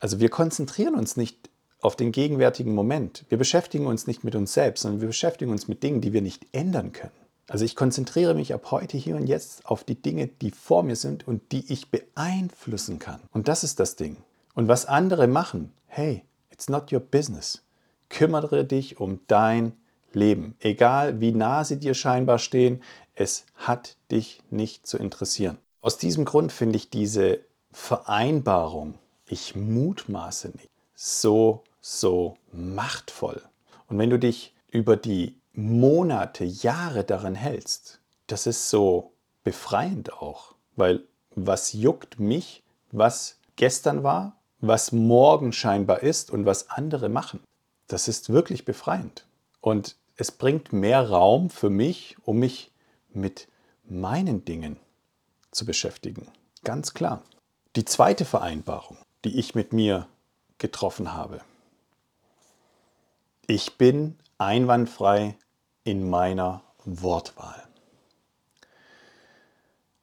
Also 0.01 0.21
wir 0.21 0.29
konzentrieren 0.29 0.95
uns 0.95 1.17
nicht 1.17 1.49
auf 1.81 1.97
den 1.97 2.13
gegenwärtigen 2.13 2.75
Moment. 2.75 3.25
Wir 3.29 3.39
beschäftigen 3.39 3.87
uns 3.87 4.07
nicht 4.07 4.25
mit 4.25 4.35
uns 4.35 4.53
selbst, 4.53 4.83
sondern 4.83 5.01
wir 5.01 5.09
beschäftigen 5.09 5.51
uns 5.51 5.69
mit 5.69 5.83
Dingen, 5.83 6.01
die 6.01 6.13
wir 6.13 6.23
nicht 6.23 6.47
ändern 6.53 6.93
können. 6.93 7.13
Also 7.49 7.65
ich 7.65 7.77
konzentriere 7.77 8.35
mich 8.35 8.53
ab 8.53 8.71
heute 8.71 8.99
hier 8.99 9.17
und 9.17 9.27
jetzt 9.27 9.65
auf 9.65 9.83
die 9.83 10.01
Dinge, 10.01 10.27
die 10.27 10.51
vor 10.51 10.83
mir 10.83 10.97
sind 10.97 11.27
und 11.27 11.53
die 11.53 11.73
ich 11.73 11.91
beeinflussen 11.91 12.99
kann. 12.99 13.21
Und 13.33 13.49
das 13.49 13.65
ist 13.65 13.81
das 13.81 13.97
Ding. 13.97 14.19
Und 14.55 14.69
was 14.69 14.87
andere 14.87 15.29
machen, 15.29 15.73
hey, 15.87 16.25
it's 16.51 16.69
not 16.69 16.93
your 16.93 17.01
business. 17.01 17.63
Kümmere 18.11 18.65
dich 18.65 19.01
um 19.01 19.21
dein 19.29 19.73
Leben. 20.13 20.57
Egal 20.61 21.21
wie 21.21 21.33
nah 21.33 21.65
sie 21.65 21.79
dir 21.79 21.95
scheinbar 21.95 22.39
stehen, 22.39 22.83
es 23.15 23.47
hat 23.55 23.97
dich 24.11 24.43
nicht 24.51 24.87
zu 24.87 24.99
interessieren. 24.99 25.59
Aus 25.81 25.97
diesem 25.97 26.25
Grund 26.25 26.53
finde 26.53 26.77
ich 26.77 26.91
diese 26.91 27.41
Vereinbarung, 27.73 28.95
ich 29.27 29.55
mutmaße 29.55 30.49
nicht, 30.49 30.71
so 30.95 31.63
so 31.89 32.37
machtvoll. 32.53 33.43
Und 33.87 33.99
wenn 33.99 34.11
du 34.11 34.19
dich 34.19 34.55
über 34.71 34.97
die 34.97 35.41
Monate, 35.53 36.45
Jahre 36.45 37.05
daran 37.05 37.35
hältst, 37.35 38.01
das 38.27 38.47
ist 38.47 38.69
so 38.69 39.13
befreiend 39.43 40.13
auch, 40.13 40.55
weil 40.77 41.05
was 41.35 41.73
juckt 41.73 42.21
mich, 42.21 42.63
was 42.93 43.39
gestern 43.57 44.03
war, 44.03 44.37
was 44.61 44.93
morgen 44.93 45.53
scheinbar 45.53 46.03
ist 46.03 46.31
und 46.31 46.45
was 46.45 46.69
andere 46.69 47.09
machen. 47.09 47.41
Das 47.87 48.07
ist 48.07 48.31
wirklich 48.31 48.65
befreiend. 48.65 49.27
Und 49.61 49.97
es 50.17 50.31
bringt 50.31 50.73
mehr 50.73 51.09
Raum 51.09 51.49
für 51.49 51.71
mich, 51.71 52.17
um 52.25 52.39
mich 52.39 52.71
mit 53.09 53.49
meinen 53.85 54.45
Dingen 54.45 54.77
zu 55.53 55.65
beschäftigen. 55.65 56.29
Ganz 56.65 56.93
klar. 56.93 57.23
Die 57.77 57.85
zweite 57.85 58.25
Vereinbarung, 58.25 58.99
die 59.25 59.39
ich 59.39 59.55
mit 59.55 59.73
mir 59.73 60.07
getroffen 60.59 61.15
habe, 61.15 61.41
Ich 63.51 63.79
bin 63.79 64.19
einwandfrei 64.37 65.35
in 65.83 66.11
meiner 66.11 66.61
Wortwahl. 66.85 67.67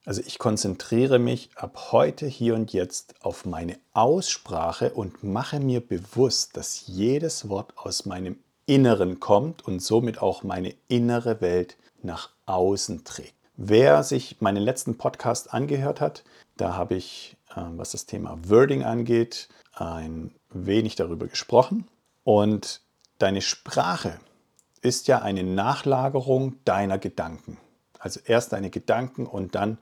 Also 0.04 0.24
ich 0.26 0.40
konzentriere 0.40 1.20
mich 1.20 1.52
ab 1.56 1.92
heute, 1.92 2.26
hier 2.26 2.56
und 2.56 2.74
jetzt 2.74 3.14
auf 3.24 3.46
meine 3.46 3.78
Aussprache 3.94 4.94
und 4.94 5.24
mache 5.24 5.60
mir 5.60 5.80
bewusst, 5.80 6.58
dass 6.58 6.88
jedes 6.88 7.48
Wort 7.48 7.78
aus 7.78 8.08
meinem 8.08 8.40
Inneren 8.66 9.20
kommt 9.20 9.64
und 9.64 9.80
somit 9.80 10.24
auch 10.24 10.42
meine 10.42 10.74
innere 10.88 11.40
Welt 11.40 11.78
nach 12.02 12.32
außen 12.48 13.04
trägt. 13.04 13.36
Wer 13.58 14.02
sich 14.02 14.42
meinen 14.42 14.64
letzten 14.64 14.98
Podcast 14.98 15.54
angehört 15.54 16.02
hat, 16.02 16.24
da 16.58 16.74
habe 16.74 16.96
ich, 16.96 17.38
ähm, 17.56 17.78
was 17.78 17.92
das 17.92 18.08
Thema 18.08 18.40
Wording 18.50 18.82
angeht, 18.82 19.50
ein 19.72 20.34
wenig 20.50 20.96
darüber 20.96 21.28
gesprochen. 21.28 21.88
Und 22.24 22.82
deine 23.18 23.42
Sprache 23.42 24.20
ist 24.82 25.08
ja 25.08 25.22
eine 25.22 25.44
Nachlagerung 25.44 26.64
deiner 26.66 26.98
Gedanken. 26.98 27.58
Also 28.00 28.20
erst 28.24 28.54
deine 28.54 28.70
Gedanken 28.70 29.26
und 29.26 29.56
dann 29.56 29.78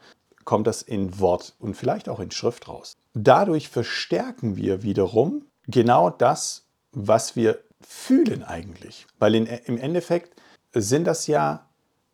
kommt 0.46 0.68
das 0.68 0.82
in 0.82 1.20
Wort 1.20 1.56
und 1.60 1.76
vielleicht 1.76 2.10
auch 2.10 2.20
in 2.20 2.32
Schrift 2.32 2.68
raus. 2.68 2.96
Dadurch 3.14 3.70
verstärken 3.70 4.56
wir 4.56 4.84
wiederum 4.84 5.46
genau 5.68 6.10
das, 6.10 6.66
was 6.92 7.36
wir 7.36 7.60
fühlen 7.82 8.44
eigentlich. 8.44 9.08
Weil 9.20 9.36
in, 9.36 9.46
im 9.46 9.78
Endeffekt 9.78 10.40
sind 10.74 11.06
das 11.06 11.28
ja 11.28 11.68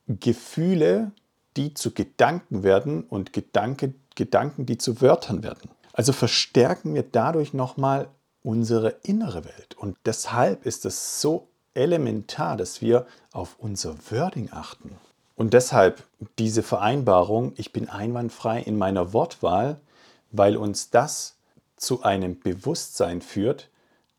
Gefühle, 0.07 1.11
die 1.57 1.73
zu 1.73 1.91
Gedanken 1.91 2.63
werden 2.63 3.03
und 3.03 3.33
Gedanke, 3.33 3.93
Gedanken, 4.15 4.65
die 4.65 4.77
zu 4.77 5.01
Wörtern 5.01 5.43
werden. 5.43 5.69
Also 5.93 6.13
verstärken 6.13 6.93
wir 6.93 7.03
dadurch 7.03 7.53
nochmal 7.53 8.09
unsere 8.49 8.95
innere 9.03 9.45
Welt. 9.45 9.77
Und 9.77 9.95
deshalb 10.05 10.65
ist 10.65 10.83
es 10.85 11.21
so 11.21 11.49
elementar, 11.75 12.57
dass 12.57 12.81
wir 12.81 13.05
auf 13.31 13.57
unser 13.59 13.95
Wording 14.09 14.49
achten. 14.51 14.97
Und 15.35 15.53
deshalb 15.53 16.03
diese 16.39 16.63
Vereinbarung, 16.63 17.53
ich 17.57 17.71
bin 17.73 17.89
einwandfrei 17.89 18.59
in 18.59 18.75
meiner 18.75 19.13
Wortwahl, 19.13 19.79
weil 20.31 20.57
uns 20.57 20.89
das 20.89 21.37
zu 21.75 22.01
einem 22.01 22.39
Bewusstsein 22.39 23.21
führt, 23.21 23.69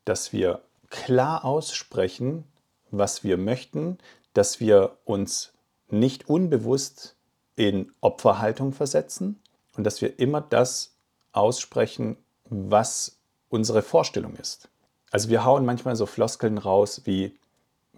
dass 0.05 0.31
wir 0.31 0.61
klar 0.89 1.43
aussprechen, 1.43 2.45
was 2.89 3.25
wir 3.25 3.35
möchten, 3.35 3.97
dass 4.33 4.61
wir 4.61 4.95
uns 5.03 5.51
nicht 5.89 6.29
unbewusst 6.29 7.17
in 7.57 7.91
Opferhaltung 7.99 8.71
versetzen 8.71 9.41
und 9.75 9.83
dass 9.83 10.01
wir 10.01 10.19
immer 10.19 10.39
das 10.39 10.95
aussprechen, 11.33 12.15
was 12.45 13.17
unsere 13.51 13.83
Vorstellung 13.83 14.35
ist. 14.35 14.69
Also 15.11 15.29
wir 15.29 15.43
hauen 15.45 15.65
manchmal 15.65 15.95
so 15.95 16.05
Floskeln 16.05 16.57
raus 16.57 17.01
wie, 17.03 17.37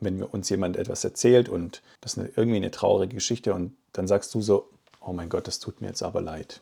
wenn 0.01 0.17
mir 0.17 0.33
uns 0.33 0.50
jemand 0.50 0.75
etwas 0.75 1.03
erzählt 1.03 1.48
und 1.48 1.81
das 2.01 2.17
ist 2.17 2.38
irgendwie 2.38 2.57
eine 2.57 2.72
traurige 2.72 3.15
Geschichte 3.15 3.53
und 3.53 3.75
dann 3.93 4.07
sagst 4.07 4.33
du 4.33 4.41
so, 4.41 4.69
oh 5.00 5.13
mein 5.13 5.29
Gott, 5.29 5.48
das 5.48 5.60
tut 5.60 5.79
mir 5.79 5.88
jetzt 5.88 6.03
aber 6.03 6.22
leid. 6.22 6.62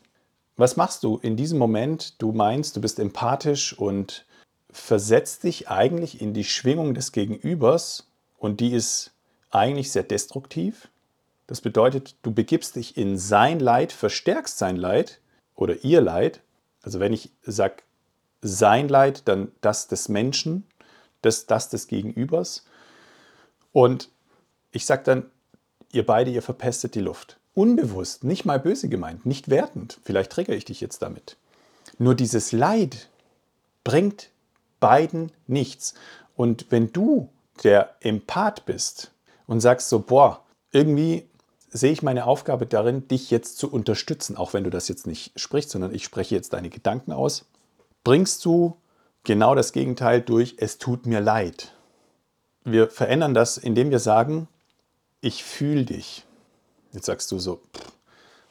Was 0.56 0.76
machst 0.76 1.02
du 1.02 1.16
in 1.16 1.36
diesem 1.36 1.58
Moment? 1.58 2.20
Du 2.20 2.32
meinst, 2.32 2.76
du 2.76 2.80
bist 2.82 2.98
empathisch 2.98 3.76
und 3.76 4.26
versetzt 4.70 5.44
dich 5.44 5.70
eigentlich 5.70 6.20
in 6.20 6.34
die 6.34 6.44
Schwingung 6.44 6.92
des 6.92 7.12
Gegenübers 7.12 8.06
und 8.38 8.60
die 8.60 8.72
ist 8.72 9.12
eigentlich 9.50 9.90
sehr 9.90 10.02
destruktiv. 10.02 10.88
Das 11.46 11.62
bedeutet, 11.62 12.16
du 12.22 12.32
begibst 12.32 12.76
dich 12.76 12.96
in 12.98 13.16
sein 13.16 13.58
Leid, 13.58 13.92
verstärkst 13.92 14.58
sein 14.58 14.76
Leid 14.76 15.20
oder 15.54 15.82
ihr 15.82 16.02
Leid. 16.02 16.40
Also 16.82 17.00
wenn 17.00 17.12
ich 17.12 17.30
sage 17.42 17.76
sein 18.42 18.88
Leid, 18.88 19.22
dann 19.26 19.52
das 19.60 19.88
des 19.88 20.08
Menschen, 20.08 20.66
das, 21.22 21.46
das 21.46 21.68
des 21.68 21.86
Gegenübers. 21.86 22.64
Und 23.72 24.10
ich 24.72 24.84
sage 24.84 25.02
dann, 25.04 25.30
ihr 25.92 26.04
beide, 26.04 26.30
ihr 26.30 26.42
verpestet 26.42 26.94
die 26.94 27.00
Luft. 27.00 27.38
Unbewusst, 27.54 28.24
nicht 28.24 28.44
mal 28.44 28.58
böse 28.58 28.88
gemeint, 28.88 29.26
nicht 29.26 29.48
wertend. 29.48 29.98
Vielleicht 30.04 30.32
triggere 30.32 30.56
ich 30.56 30.64
dich 30.64 30.80
jetzt 30.80 31.02
damit. 31.02 31.36
Nur 31.98 32.14
dieses 32.14 32.52
Leid 32.52 33.08
bringt 33.84 34.30
beiden 34.80 35.30
nichts. 35.46 35.94
Und 36.34 36.66
wenn 36.70 36.92
du 36.92 37.28
der 37.62 37.94
Empath 38.00 38.64
bist 38.64 39.12
und 39.46 39.60
sagst 39.60 39.88
so, 39.88 40.00
boah, 40.00 40.42
irgendwie 40.72 41.28
sehe 41.70 41.92
ich 41.92 42.02
meine 42.02 42.26
Aufgabe 42.26 42.66
darin, 42.66 43.06
dich 43.08 43.30
jetzt 43.30 43.58
zu 43.58 43.70
unterstützen, 43.70 44.36
auch 44.36 44.52
wenn 44.52 44.64
du 44.64 44.70
das 44.70 44.88
jetzt 44.88 45.06
nicht 45.06 45.38
sprichst, 45.38 45.70
sondern 45.70 45.94
ich 45.94 46.04
spreche 46.04 46.34
jetzt 46.34 46.52
deine 46.52 46.70
Gedanken 46.70 47.12
aus, 47.12 47.46
bringst 48.04 48.44
du 48.44 48.76
genau 49.24 49.54
das 49.54 49.72
Gegenteil 49.72 50.20
durch, 50.20 50.56
es 50.58 50.78
tut 50.78 51.06
mir 51.06 51.20
leid. 51.20 51.72
Wir 52.64 52.90
verändern 52.90 53.34
das, 53.34 53.58
indem 53.58 53.90
wir 53.90 53.98
sagen, 53.98 54.48
ich 55.20 55.44
fühle 55.44 55.84
dich. 55.84 56.24
Jetzt 56.92 57.06
sagst 57.06 57.30
du 57.32 57.38
so, 57.38 57.60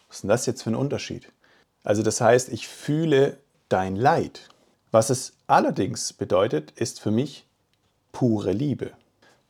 was 0.07 0.17
ist 0.17 0.23
denn 0.23 0.29
das 0.29 0.45
jetzt 0.45 0.63
für 0.63 0.71
ein 0.71 0.75
Unterschied? 0.75 1.31
Also 1.83 2.03
das 2.03 2.21
heißt, 2.21 2.49
ich 2.49 2.67
fühle 2.67 3.37
dein 3.69 3.95
Leid. 3.95 4.49
Was 4.91 5.09
es 5.09 5.33
allerdings 5.47 6.13
bedeutet, 6.13 6.71
ist 6.71 6.99
für 6.99 7.11
mich 7.11 7.45
pure 8.11 8.51
Liebe, 8.51 8.91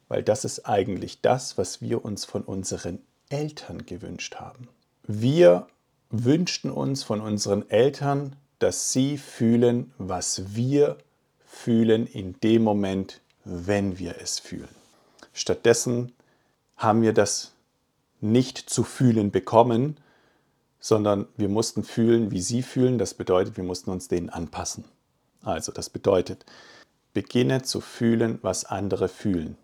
weil 0.08 0.24
das 0.24 0.46
ist 0.46 0.68
eigentlich 0.68 1.22
das, 1.22 1.58
was 1.58 1.82
wir 1.82 2.06
uns 2.06 2.26
von 2.26 2.44
unseren 2.44 3.00
Eltern 3.30 3.86
gewünscht 3.86 4.36
haben. 4.36 4.68
Wir 5.04 5.68
wünschten 6.10 6.70
uns 6.70 7.04
von 7.04 7.22
unseren 7.22 7.68
Eltern, 7.70 8.36
dass 8.62 8.92
sie 8.92 9.18
fühlen, 9.18 9.92
was 9.98 10.56
wir 10.56 10.98
fühlen 11.44 12.06
in 12.06 12.40
dem 12.42 12.64
Moment, 12.64 13.22
wenn 13.44 13.98
wir 13.98 14.22
es 14.22 14.38
fühlen. 14.38 14.70
Stattdessen 15.34 16.12
haben 16.78 17.02
wir 17.02 17.14
das 17.14 17.54
nicht 18.20 18.58
zu 18.58 18.84
fühlen 18.84 19.32
bekommen, 19.32 19.98
sondern 20.80 21.28
wir 21.38 21.50
mussten 21.50 21.84
fühlen, 21.84 22.30
wie 22.30 22.42
sie 22.42 22.62
fühlen. 22.62 23.00
Das 23.00 23.16
bedeutet, 23.16 23.58
wir 23.58 23.64
mussten 23.64 23.90
uns 23.90 24.08
denen 24.08 24.30
anpassen. 24.30 24.86
Also 25.42 25.72
das 25.72 25.90
bedeutet, 25.90 26.46
beginne 27.14 27.64
zu 27.64 27.82
fühlen, 27.82 28.38
was 28.44 28.66
andere 28.66 29.08
fühlen. 29.08 29.58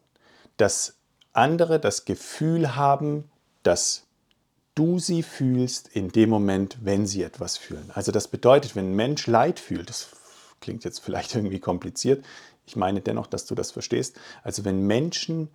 Dass 0.57 0.95
andere 1.33 1.79
das 1.79 2.05
Gefühl 2.05 2.75
haben, 2.75 3.29
dass 3.61 4.06
du 4.77 4.99
sie 4.99 5.23
fühlst 5.23 5.87
in 5.87 6.09
dem 6.09 6.29
Moment, 6.29 6.77
wenn 6.81 7.07
sie 7.07 7.23
etwas 7.23 7.57
fühlen. 7.57 7.89
Also 7.93 8.11
das 8.11 8.27
bedeutet, 8.27 8.75
wenn 8.75 8.91
ein 8.91 8.95
Mensch 8.95 9.25
Leid 9.25 9.59
fühlt, 9.59 9.89
das 9.89 10.09
klingt 10.61 10.83
jetzt 10.83 10.99
vielleicht 10.99 11.35
irgendwie 11.35 11.59
kompliziert, 11.59 12.23
ich 12.65 12.75
meine 12.75 13.01
dennoch, 13.01 13.27
dass 13.27 13.45
du 13.45 13.55
das 13.55 13.71
verstehst. 13.71 14.19
Also 14.43 14.65
wenn 14.65 14.85
Menschen 14.85 15.49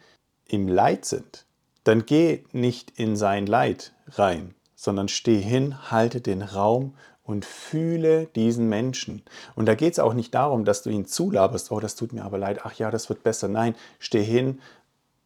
im 0.47 0.67
Leid 0.67 1.05
sind, 1.05 1.45
dann 1.85 2.07
geh 2.07 2.45
nicht 2.53 2.99
in 2.99 3.17
sein 3.17 3.47
Leid 3.47 3.93
rein, 4.09 4.55
sondern 4.75 5.09
steh 5.09 5.41
hin, 5.41 5.91
halte 5.91 6.21
den 6.21 6.43
Raum 6.43 6.95
und 7.23 7.45
fühle 7.45 8.27
diesen 8.35 8.69
Menschen. 8.69 9.23
Und 9.55 9.67
da 9.67 9.75
geht 9.75 9.93
es 9.93 9.99
auch 9.99 10.15
nicht 10.15 10.35
darum, 10.35 10.65
dass 10.65 10.83
du 10.83 10.91
ihn 10.91 11.07
zulaberst, 11.07 11.71
oh, 11.71 11.81
das 11.81 11.95
tut 11.95 12.13
mir 12.13 12.25
aber 12.25 12.39
leid, 12.39 12.61
ach 12.65 12.75
ja, 12.75 12.91
das 12.91 13.09
wird 13.09 13.23
besser. 13.23 13.47
Nein, 13.49 13.75
steh 13.99 14.25
hin, 14.25 14.61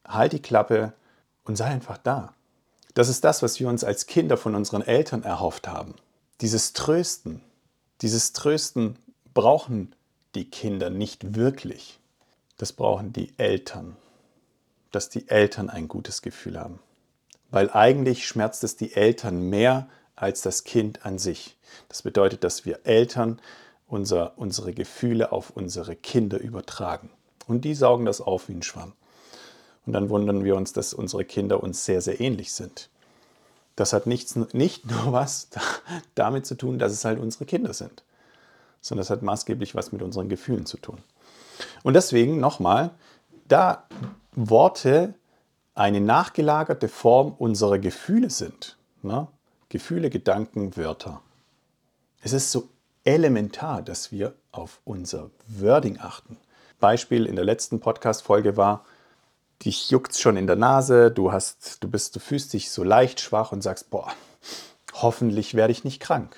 halt 0.06 0.32
die 0.32 0.42
Klappe 0.42 0.92
und 1.44 1.56
sei 1.56 1.66
einfach 1.66 1.98
da. 1.98 2.34
Das 2.96 3.10
ist 3.10 3.24
das, 3.24 3.42
was 3.42 3.60
wir 3.60 3.68
uns 3.68 3.84
als 3.84 4.06
Kinder 4.06 4.38
von 4.38 4.54
unseren 4.54 4.80
Eltern 4.80 5.22
erhofft 5.22 5.68
haben. 5.68 5.96
Dieses 6.40 6.72
Trösten, 6.72 7.42
dieses 8.00 8.32
Trösten 8.32 8.98
brauchen 9.34 9.94
die 10.34 10.48
Kinder 10.48 10.88
nicht 10.88 11.34
wirklich. 11.36 12.00
Das 12.56 12.72
brauchen 12.72 13.12
die 13.12 13.34
Eltern, 13.36 13.98
dass 14.92 15.10
die 15.10 15.28
Eltern 15.28 15.68
ein 15.68 15.88
gutes 15.88 16.22
Gefühl 16.22 16.58
haben. 16.58 16.78
Weil 17.50 17.68
eigentlich 17.70 18.26
schmerzt 18.26 18.64
es 18.64 18.76
die 18.76 18.94
Eltern 18.94 19.42
mehr 19.50 19.90
als 20.14 20.40
das 20.40 20.64
Kind 20.64 21.04
an 21.04 21.18
sich. 21.18 21.58
Das 21.90 22.00
bedeutet, 22.00 22.44
dass 22.44 22.64
wir 22.64 22.80
Eltern 22.84 23.42
unser, 23.86 24.38
unsere 24.38 24.72
Gefühle 24.72 25.32
auf 25.32 25.50
unsere 25.50 25.96
Kinder 25.96 26.40
übertragen. 26.40 27.10
Und 27.46 27.66
die 27.66 27.74
saugen 27.74 28.06
das 28.06 28.22
auf 28.22 28.48
wie 28.48 28.54
ein 28.54 28.62
Schwamm. 28.62 28.94
Und 29.86 29.92
dann 29.92 30.10
wundern 30.10 30.44
wir 30.44 30.56
uns, 30.56 30.72
dass 30.72 30.92
unsere 30.92 31.24
Kinder 31.24 31.62
uns 31.62 31.84
sehr, 31.84 32.00
sehr 32.00 32.20
ähnlich 32.20 32.52
sind. 32.52 32.90
Das 33.76 33.92
hat 33.92 34.06
nichts, 34.06 34.36
nicht 34.52 34.90
nur 34.90 35.12
was 35.12 35.48
damit 36.14 36.46
zu 36.46 36.56
tun, 36.56 36.78
dass 36.78 36.92
es 36.92 37.04
halt 37.04 37.20
unsere 37.20 37.46
Kinder 37.46 37.72
sind, 37.72 38.02
sondern 38.80 39.02
das 39.02 39.10
hat 39.10 39.22
maßgeblich 39.22 39.74
was 39.74 39.92
mit 39.92 40.02
unseren 40.02 40.28
Gefühlen 40.28 40.66
zu 40.66 40.76
tun. 40.76 40.98
Und 41.82 41.94
deswegen 41.94 42.40
nochmal, 42.40 42.90
da 43.48 43.84
Worte 44.34 45.14
eine 45.74 46.00
nachgelagerte 46.00 46.88
Form 46.88 47.34
unserer 47.38 47.78
Gefühle 47.78 48.30
sind, 48.30 48.76
ne? 49.02 49.28
Gefühle, 49.68 50.10
Gedanken, 50.10 50.76
Wörter. 50.76 51.20
Es 52.22 52.32
ist 52.32 52.52
so 52.52 52.68
elementar, 53.04 53.82
dass 53.82 54.12
wir 54.12 54.34
auf 54.52 54.80
unser 54.84 55.30
Wording 55.48 55.98
achten. 56.00 56.36
Beispiel 56.78 57.26
in 57.26 57.36
der 57.36 57.44
letzten 57.44 57.80
Podcast-Folge 57.80 58.56
war, 58.56 58.84
dich 59.64 59.90
juckt 59.90 60.16
schon 60.16 60.36
in 60.36 60.46
der 60.46 60.56
Nase, 60.56 61.10
du 61.10 61.32
hast, 61.32 61.82
du 61.82 61.88
bist, 61.88 62.16
du 62.16 62.20
fühlst 62.20 62.52
dich 62.52 62.70
so 62.70 62.84
leicht 62.84 63.20
schwach 63.20 63.52
und 63.52 63.62
sagst, 63.62 63.90
boah, 63.90 64.12
hoffentlich 64.92 65.54
werde 65.54 65.72
ich 65.72 65.84
nicht 65.84 66.00
krank. 66.00 66.36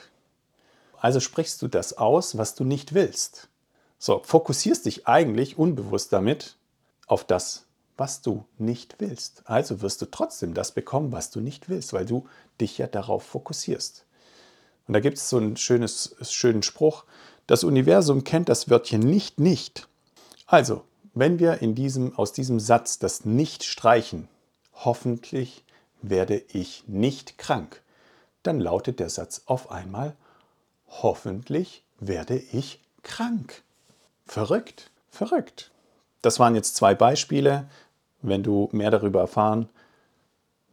Also 0.96 1.20
sprichst 1.20 1.62
du 1.62 1.68
das 1.68 1.96
aus, 1.96 2.38
was 2.38 2.54
du 2.54 2.64
nicht 2.64 2.94
willst. 2.94 3.48
So, 3.98 4.22
fokussierst 4.24 4.86
dich 4.86 5.06
eigentlich 5.06 5.58
unbewusst 5.58 6.12
damit 6.12 6.56
auf 7.06 7.24
das, 7.24 7.66
was 7.96 8.22
du 8.22 8.44
nicht 8.58 8.96
willst. 8.98 9.42
Also 9.44 9.80
wirst 9.80 10.00
du 10.02 10.06
trotzdem 10.06 10.54
das 10.54 10.72
bekommen, 10.72 11.12
was 11.12 11.30
du 11.30 11.40
nicht 11.40 11.68
willst, 11.68 11.92
weil 11.92 12.06
du 12.06 12.28
dich 12.60 12.78
ja 12.78 12.86
darauf 12.86 13.24
fokussierst. 13.24 14.04
Und 14.86 14.94
da 14.94 15.00
gibt 15.00 15.18
es 15.18 15.28
so 15.28 15.36
einen 15.36 15.56
schönes, 15.56 16.16
schönen 16.22 16.62
Spruch, 16.62 17.04
das 17.46 17.64
Universum 17.64 18.24
kennt 18.24 18.48
das 18.48 18.70
Wörtchen 18.70 19.00
nicht 19.00 19.40
nicht. 19.40 19.88
Also, 20.46 20.84
wenn 21.18 21.40
wir 21.40 21.62
in 21.62 21.74
diesem, 21.74 22.16
aus 22.16 22.32
diesem 22.32 22.60
Satz 22.60 23.00
das 23.00 23.24
Nicht 23.24 23.64
streichen, 23.64 24.28
hoffentlich 24.72 25.64
werde 26.00 26.42
ich 26.52 26.84
nicht 26.86 27.38
krank, 27.38 27.82
dann 28.44 28.60
lautet 28.60 29.00
der 29.00 29.10
Satz 29.10 29.42
auf 29.46 29.72
einmal, 29.72 30.14
hoffentlich 30.86 31.82
werde 31.98 32.36
ich 32.36 32.80
krank. 33.02 33.62
Verrückt, 34.26 34.92
verrückt. 35.10 35.72
Das 36.22 36.38
waren 36.38 36.54
jetzt 36.54 36.76
zwei 36.76 36.94
Beispiele. 36.94 37.68
Wenn 38.22 38.44
du 38.44 38.68
mehr 38.70 38.92
darüber 38.92 39.20
erfahren 39.20 39.68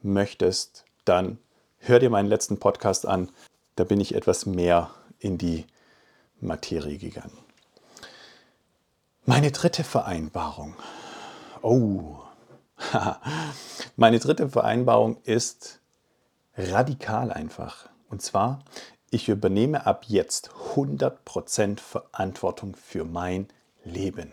möchtest, 0.03 0.85
dann 1.05 1.39
hör 1.79 1.99
dir 1.99 2.11
meinen 2.11 2.29
letzten 2.29 2.59
Podcast 2.59 3.07
an. 3.07 3.31
Da 3.75 3.83
bin 3.83 3.99
ich 3.99 4.13
etwas 4.13 4.45
mehr 4.45 4.91
in 5.17 5.39
die 5.39 5.65
Materie 6.39 6.99
gegangen. 6.99 7.44
Meine 9.27 9.51
dritte 9.51 9.83
Vereinbarung. 9.83 10.75
Oh, 11.63 12.17
meine 13.95 14.19
dritte 14.19 14.49
Vereinbarung 14.49 15.17
ist 15.23 15.79
radikal 16.55 17.31
einfach. 17.31 17.89
Und 18.07 18.21
zwar, 18.21 18.59
ich 19.09 19.27
übernehme 19.27 19.87
ab 19.87 20.05
jetzt 20.07 20.51
100% 20.75 21.79
Verantwortung 21.79 22.75
für 22.75 23.03
mein 23.03 23.47
Leben. 23.83 24.31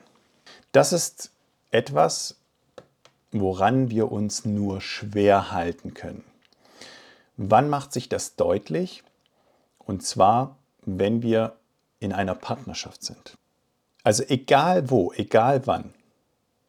Das 0.72 0.92
ist 0.92 1.30
etwas, 1.70 2.36
woran 3.30 3.88
wir 3.88 4.12
uns 4.12 4.44
nur 4.44 4.82
schwer 4.82 5.52
halten 5.52 5.94
können. 5.94 6.22
Wann 7.38 7.70
macht 7.70 7.94
sich 7.94 8.10
das 8.10 8.36
deutlich? 8.36 9.04
Und 9.78 10.02
zwar, 10.02 10.58
wenn 10.82 11.22
wir 11.22 11.56
in 11.98 12.12
einer 12.12 12.34
Partnerschaft 12.34 13.02
sind. 13.02 13.38
Also 14.02 14.24
egal 14.28 14.90
wo, 14.90 15.12
egal 15.12 15.66
wann, 15.66 15.94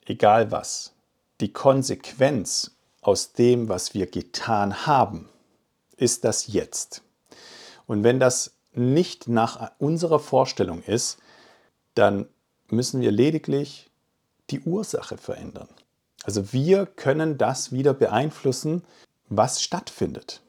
egal 0.06 0.52
was, 0.52 0.94
die 1.42 1.52
Konsequenz 1.52 2.72
aus 3.02 3.34
dem, 3.34 3.70
was 3.70 3.94
wir 3.94 4.08
getan 4.08 4.86
haben, 4.86 5.30
ist 5.98 6.24
das 6.24 6.48
jetzt. 6.48 7.02
Und 7.86 8.04
wenn 8.04 8.20
das 8.20 8.54
nicht 8.74 9.28
nach 9.28 9.72
unserer 9.80 10.20
Vorstellung 10.20 10.84
ist, 10.84 11.18
dann 11.96 12.28
müssen 12.70 13.02
wir 13.02 13.12
lediglich 13.12 13.90
die 14.50 14.62
Ursache 14.62 15.18
verändern. 15.18 15.68
Also 16.24 16.54
wir 16.54 16.86
können 16.86 17.38
das 17.38 17.72
wieder 17.72 17.94
beeinflussen, 17.94 18.84
was 19.30 19.62
stattfindet. 19.62 20.42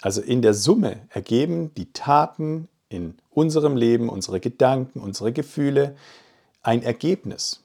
Also 0.00 0.20
in 0.20 0.42
der 0.42 0.54
Summe 0.54 1.06
ergeben 1.10 1.74
die 1.74 1.92
Taten 1.92 2.68
in 2.88 3.18
unserem 3.30 3.76
Leben, 3.76 4.08
unsere 4.08 4.40
Gedanken, 4.40 5.00
unsere 5.00 5.32
Gefühle 5.32 5.96
ein 6.62 6.82
Ergebnis. 6.82 7.62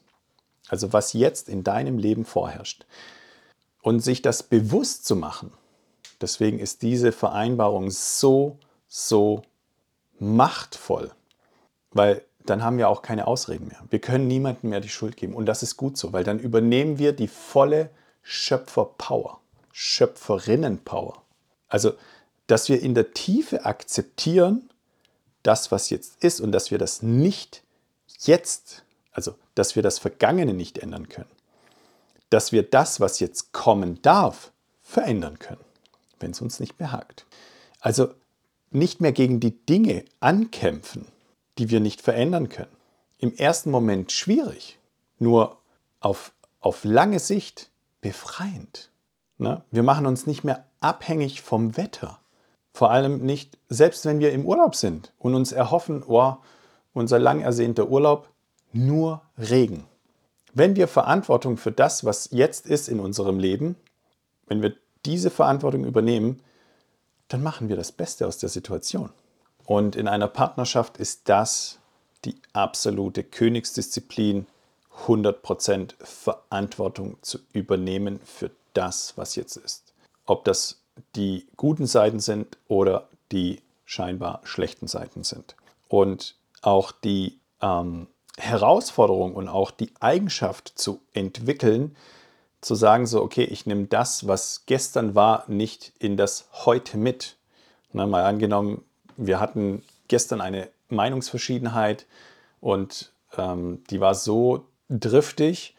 Also 0.68 0.92
was 0.92 1.12
jetzt 1.12 1.48
in 1.48 1.64
deinem 1.64 1.98
Leben 1.98 2.24
vorherrscht. 2.24 2.86
Und 3.82 4.00
sich 4.00 4.22
das 4.22 4.42
bewusst 4.42 5.04
zu 5.04 5.14
machen, 5.14 5.52
deswegen 6.20 6.58
ist 6.58 6.80
diese 6.82 7.12
Vereinbarung 7.12 7.90
so, 7.90 8.58
so 8.88 9.42
machtvoll, 10.18 11.10
weil 11.90 12.22
dann 12.46 12.62
haben 12.62 12.78
wir 12.78 12.88
auch 12.88 13.02
keine 13.02 13.26
Ausreden 13.26 13.68
mehr. 13.68 13.82
Wir 13.90 14.00
können 14.00 14.26
niemandem 14.26 14.70
mehr 14.70 14.80
die 14.80 14.88
Schuld 14.88 15.16
geben. 15.16 15.34
Und 15.34 15.46
das 15.46 15.62
ist 15.62 15.76
gut 15.76 15.96
so, 15.96 16.12
weil 16.12 16.24
dann 16.24 16.38
übernehmen 16.38 16.98
wir 16.98 17.12
die 17.12 17.28
volle 17.28 17.90
Schöpferpower, 18.22 19.40
Schöpferinnenpower. 19.72 21.22
Also, 21.68 21.92
dass 22.46 22.68
wir 22.68 22.82
in 22.82 22.94
der 22.94 23.12
Tiefe 23.12 23.64
akzeptieren, 23.64 24.68
das, 25.44 25.70
was 25.70 25.90
jetzt 25.90 26.22
ist 26.24 26.40
und 26.40 26.50
dass 26.50 26.72
wir 26.72 26.78
das 26.78 27.02
nicht 27.02 27.62
jetzt, 28.20 28.84
also 29.12 29.36
dass 29.54 29.76
wir 29.76 29.82
das 29.82 30.00
Vergangene 30.00 30.54
nicht 30.54 30.78
ändern 30.78 31.08
können. 31.08 31.30
Dass 32.30 32.50
wir 32.50 32.64
das, 32.64 32.98
was 32.98 33.20
jetzt 33.20 33.52
kommen 33.52 34.02
darf, 34.02 34.52
verändern 34.82 35.38
können, 35.38 35.64
wenn 36.18 36.32
es 36.32 36.40
uns 36.40 36.58
nicht 36.58 36.76
behagt. 36.76 37.26
Also 37.80 38.12
nicht 38.70 39.00
mehr 39.00 39.12
gegen 39.12 39.38
die 39.38 39.64
Dinge 39.64 40.04
ankämpfen, 40.20 41.06
die 41.58 41.70
wir 41.70 41.80
nicht 41.80 42.02
verändern 42.02 42.48
können. 42.48 42.76
Im 43.18 43.34
ersten 43.34 43.70
Moment 43.70 44.10
schwierig, 44.10 44.78
nur 45.18 45.58
auf, 46.00 46.32
auf 46.60 46.84
lange 46.84 47.20
Sicht 47.20 47.70
befreiend. 48.00 48.90
Ne? 49.38 49.62
Wir 49.70 49.82
machen 49.82 50.06
uns 50.06 50.26
nicht 50.26 50.44
mehr 50.44 50.66
abhängig 50.80 51.42
vom 51.42 51.76
Wetter. 51.76 52.20
Vor 52.74 52.90
allem 52.90 53.24
nicht, 53.24 53.56
selbst 53.68 54.04
wenn 54.04 54.18
wir 54.18 54.32
im 54.32 54.44
Urlaub 54.44 54.74
sind 54.74 55.12
und 55.20 55.36
uns 55.36 55.52
erhoffen, 55.52 56.02
oh, 56.08 56.34
unser 56.92 57.20
lang 57.20 57.40
ersehnter 57.40 57.88
Urlaub, 57.88 58.28
nur 58.72 59.22
Regen. 59.38 59.84
Wenn 60.52 60.74
wir 60.74 60.88
Verantwortung 60.88 61.56
für 61.56 61.70
das, 61.70 62.04
was 62.04 62.30
jetzt 62.32 62.66
ist 62.66 62.88
in 62.88 62.98
unserem 62.98 63.38
Leben, 63.38 63.76
wenn 64.48 64.60
wir 64.60 64.74
diese 65.06 65.30
Verantwortung 65.30 65.84
übernehmen, 65.84 66.42
dann 67.28 67.44
machen 67.44 67.68
wir 67.68 67.76
das 67.76 67.92
Beste 67.92 68.26
aus 68.26 68.38
der 68.38 68.48
Situation. 68.48 69.10
Und 69.64 69.94
in 69.94 70.08
einer 70.08 70.28
Partnerschaft 70.28 70.98
ist 70.98 71.28
das 71.28 71.78
die 72.24 72.34
absolute 72.54 73.22
Königsdisziplin, 73.22 74.46
100% 75.06 75.94
Verantwortung 76.02 77.18
zu 77.22 77.38
übernehmen 77.52 78.18
für 78.24 78.50
das, 78.72 79.16
was 79.16 79.36
jetzt 79.36 79.56
ist. 79.56 79.92
Ob 80.26 80.44
das 80.44 80.83
die 81.16 81.46
guten 81.56 81.86
Seiten 81.86 82.20
sind 82.20 82.56
oder 82.68 83.08
die 83.32 83.60
scheinbar 83.84 84.40
schlechten 84.44 84.86
Seiten 84.86 85.24
sind. 85.24 85.56
Und 85.88 86.36
auch 86.62 86.92
die 86.92 87.38
ähm, 87.60 88.06
Herausforderung 88.36 89.34
und 89.34 89.48
auch 89.48 89.70
die 89.70 89.92
Eigenschaft 90.00 90.72
zu 90.76 91.00
entwickeln, 91.12 91.96
zu 92.60 92.74
sagen, 92.74 93.06
so, 93.06 93.22
okay, 93.22 93.44
ich 93.44 93.66
nehme 93.66 93.86
das, 93.86 94.26
was 94.26 94.64
gestern 94.66 95.14
war, 95.14 95.44
nicht 95.48 95.92
in 95.98 96.16
das 96.16 96.48
heute 96.52 96.96
mit. 96.96 97.36
Na, 97.92 98.06
mal 98.06 98.24
angenommen, 98.24 98.82
wir 99.16 99.38
hatten 99.38 99.82
gestern 100.08 100.40
eine 100.40 100.68
Meinungsverschiedenheit 100.88 102.06
und 102.60 103.12
ähm, 103.36 103.84
die 103.90 104.00
war 104.00 104.14
so 104.14 104.66
driftig, 104.88 105.76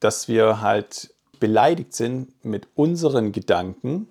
dass 0.00 0.26
wir 0.26 0.60
halt 0.60 1.14
beleidigt 1.38 1.94
sind 1.94 2.44
mit 2.44 2.66
unseren 2.74 3.32
Gedanken 3.32 4.08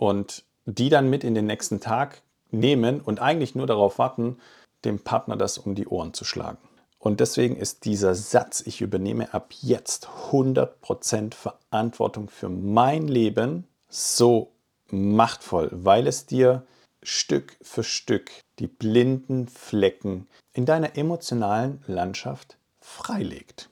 und 0.00 0.44
die 0.64 0.88
dann 0.88 1.10
mit 1.10 1.24
in 1.24 1.34
den 1.34 1.44
nächsten 1.44 1.78
Tag 1.78 2.22
nehmen 2.50 3.02
und 3.02 3.20
eigentlich 3.20 3.54
nur 3.54 3.66
darauf 3.66 3.98
warten, 3.98 4.38
dem 4.86 4.98
Partner 4.98 5.36
das 5.36 5.58
um 5.58 5.74
die 5.74 5.86
Ohren 5.86 6.14
zu 6.14 6.24
schlagen. 6.24 6.56
Und 6.98 7.20
deswegen 7.20 7.54
ist 7.54 7.84
dieser 7.84 8.14
Satz, 8.14 8.62
ich 8.64 8.80
übernehme 8.80 9.34
ab 9.34 9.52
jetzt 9.60 10.08
100% 10.30 11.34
Verantwortung 11.34 12.30
für 12.30 12.48
mein 12.48 13.08
Leben, 13.08 13.66
so 13.90 14.52
machtvoll, 14.88 15.68
weil 15.70 16.06
es 16.06 16.24
dir 16.24 16.64
Stück 17.02 17.58
für 17.60 17.84
Stück 17.84 18.30
die 18.58 18.68
blinden 18.68 19.48
Flecken 19.48 20.28
in 20.54 20.64
deiner 20.64 20.96
emotionalen 20.96 21.82
Landschaft 21.86 22.56
freilegt, 22.80 23.68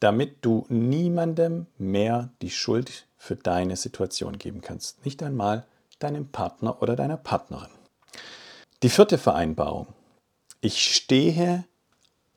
damit 0.00 0.38
du 0.40 0.64
niemandem 0.70 1.66
mehr 1.76 2.30
die 2.40 2.50
Schuld 2.50 3.06
für 3.26 3.36
deine 3.36 3.76
Situation 3.76 4.38
geben 4.38 4.60
kannst. 4.60 5.04
Nicht 5.04 5.22
einmal 5.22 5.66
deinem 5.98 6.28
Partner 6.28 6.80
oder 6.80 6.94
deiner 6.94 7.16
Partnerin. 7.16 7.70
Die 8.82 8.88
vierte 8.88 9.18
Vereinbarung. 9.18 9.88
Ich 10.60 10.94
stehe 10.94 11.64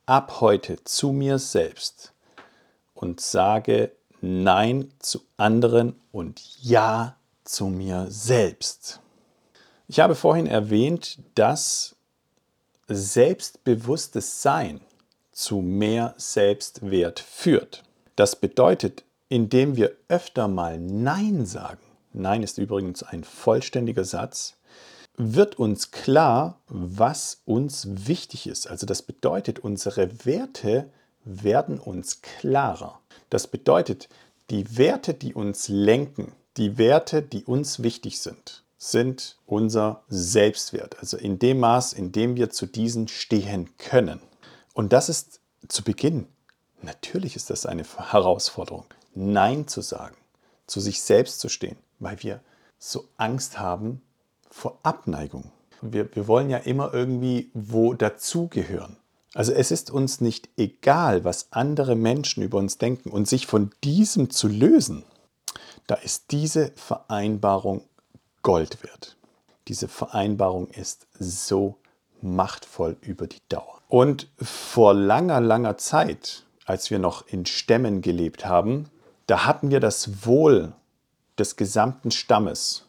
ab 0.06 0.42
heute 0.42 0.84
zu 0.84 1.12
mir 1.12 1.38
selbst 1.38 2.14
und 2.96 3.22
sage 3.22 3.92
Nein 4.22 4.92
zu 5.00 5.22
anderen 5.38 5.96
und 6.12 6.42
Ja 6.62 7.16
zu 7.44 7.68
mir 7.68 8.08
selbst. 8.10 9.00
Ich 9.88 10.00
habe 10.00 10.16
vorhin 10.16 10.48
erwähnt, 10.48 11.20
dass 11.36 11.96
selbstbewusstes 12.88 14.42
Sein 14.42 14.82
zu 15.32 15.58
mehr 15.58 16.16
Selbstwert 16.18 17.20
führt. 17.20 17.84
Das 18.16 18.36
bedeutet, 18.36 19.04
indem 19.30 19.76
wir 19.76 19.96
öfter 20.08 20.48
mal 20.48 20.80
Nein 20.80 21.46
sagen, 21.46 21.80
Nein 22.12 22.44
ist 22.44 22.58
übrigens 22.58 23.04
ein 23.04 23.24
vollständiger 23.24 24.04
Satz, 24.04 24.56
wird 25.16 25.60
uns 25.60 25.92
klar, 25.92 26.60
was 26.68 27.42
uns 27.46 28.08
wichtig 28.08 28.48
ist. 28.48 28.68
Also 28.68 28.86
das 28.86 29.02
bedeutet, 29.02 29.60
unsere 29.60 30.26
Werte 30.26 30.90
werden 31.24 31.78
uns 31.80 32.22
klarer. 32.22 33.00
Das 33.30 33.48
bedeutet, 33.48 34.10
die 34.50 34.78
Werte, 34.78 35.14
die 35.14 35.34
uns 35.34 35.68
lenken, 35.68 36.32
die 36.58 36.78
Werte, 36.78 37.22
die 37.22 37.44
uns 37.44 37.84
wichtig 37.84 38.20
sind, 38.20 38.64
sind 38.78 39.38
unser 39.46 40.04
Selbstwert. 40.08 40.98
Also 41.00 41.18
in 41.18 41.38
dem 41.38 41.60
Maß, 41.60 41.94
in 41.94 42.12
dem 42.12 42.36
wir 42.36 42.50
zu 42.50 42.66
diesen 42.66 43.08
stehen 43.08 43.70
können. 43.78 44.22
Und 44.74 44.94
das 44.94 45.10
ist 45.10 45.42
zu 45.68 45.84
Beginn 45.84 46.28
Natürlich 46.82 47.36
ist 47.36 47.50
das 47.50 47.66
eine 47.66 47.84
Herausforderung, 47.84 48.86
Nein 49.20 49.68
zu 49.68 49.82
sagen, 49.82 50.16
zu 50.66 50.80
sich 50.80 51.02
selbst 51.02 51.42
zu 51.42 51.50
stehen, 51.50 51.78
weil 52.00 52.24
wir 52.24 52.40
so 52.78 53.06
Angst 53.18 53.60
haben 53.60 54.02
vor 54.50 54.80
Abneigung. 54.84 55.52
Wir, 55.82 56.14
wir 56.16 56.28
wollen 56.28 56.50
ja 56.50 56.58
immer 56.58 56.94
irgendwie 56.94 57.52
wo 57.54 57.94
dazugehören. 57.94 58.98
Also 59.34 59.52
es 59.52 59.72
ist 59.72 59.92
uns 59.92 60.22
nicht 60.22 60.50
egal, 60.58 61.24
was 61.24 61.52
andere 61.52 61.96
Menschen 61.96 62.44
über 62.44 62.58
uns 62.58 62.78
denken 62.78 63.10
und 63.10 63.28
sich 63.28 63.46
von 63.46 63.72
diesem 63.84 64.30
zu 64.30 64.48
lösen, 64.48 65.04
da 65.86 65.96
ist 65.96 66.32
diese 66.32 66.72
Vereinbarung 66.76 67.84
Gold 68.42 68.84
wert. 68.84 69.18
Diese 69.68 69.88
Vereinbarung 69.88 70.70
ist 70.70 71.08
so 71.20 71.78
machtvoll 72.22 72.96
über 73.02 73.28
die 73.28 73.42
Dauer. 73.50 73.82
Und 73.88 74.30
vor 74.42 74.94
langer, 74.94 75.42
langer 75.42 75.78
Zeit, 75.78 76.46
als 76.66 76.90
wir 76.90 77.00
noch 77.00 77.28
in 77.28 77.46
Stämmen 77.46 78.02
gelebt 78.02 78.46
haben, 78.46 78.90
da 79.30 79.46
hatten 79.46 79.70
wir 79.70 79.80
das 79.80 80.26
Wohl 80.26 80.74
des 81.38 81.56
gesamten 81.56 82.10
Stammes 82.10 82.88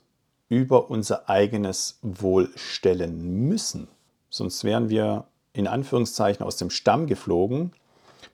über 0.49 0.89
unser 0.91 1.29
eigenes 1.29 1.99
Wohl 2.01 2.49
stellen 2.57 3.47
müssen. 3.47 3.89
Sonst 4.31 4.65
wären 4.65 4.89
wir 4.89 5.27
in 5.53 5.67
Anführungszeichen 5.67 6.45
aus 6.45 6.57
dem 6.57 6.71
Stamm 6.71 7.07
geflogen, 7.07 7.73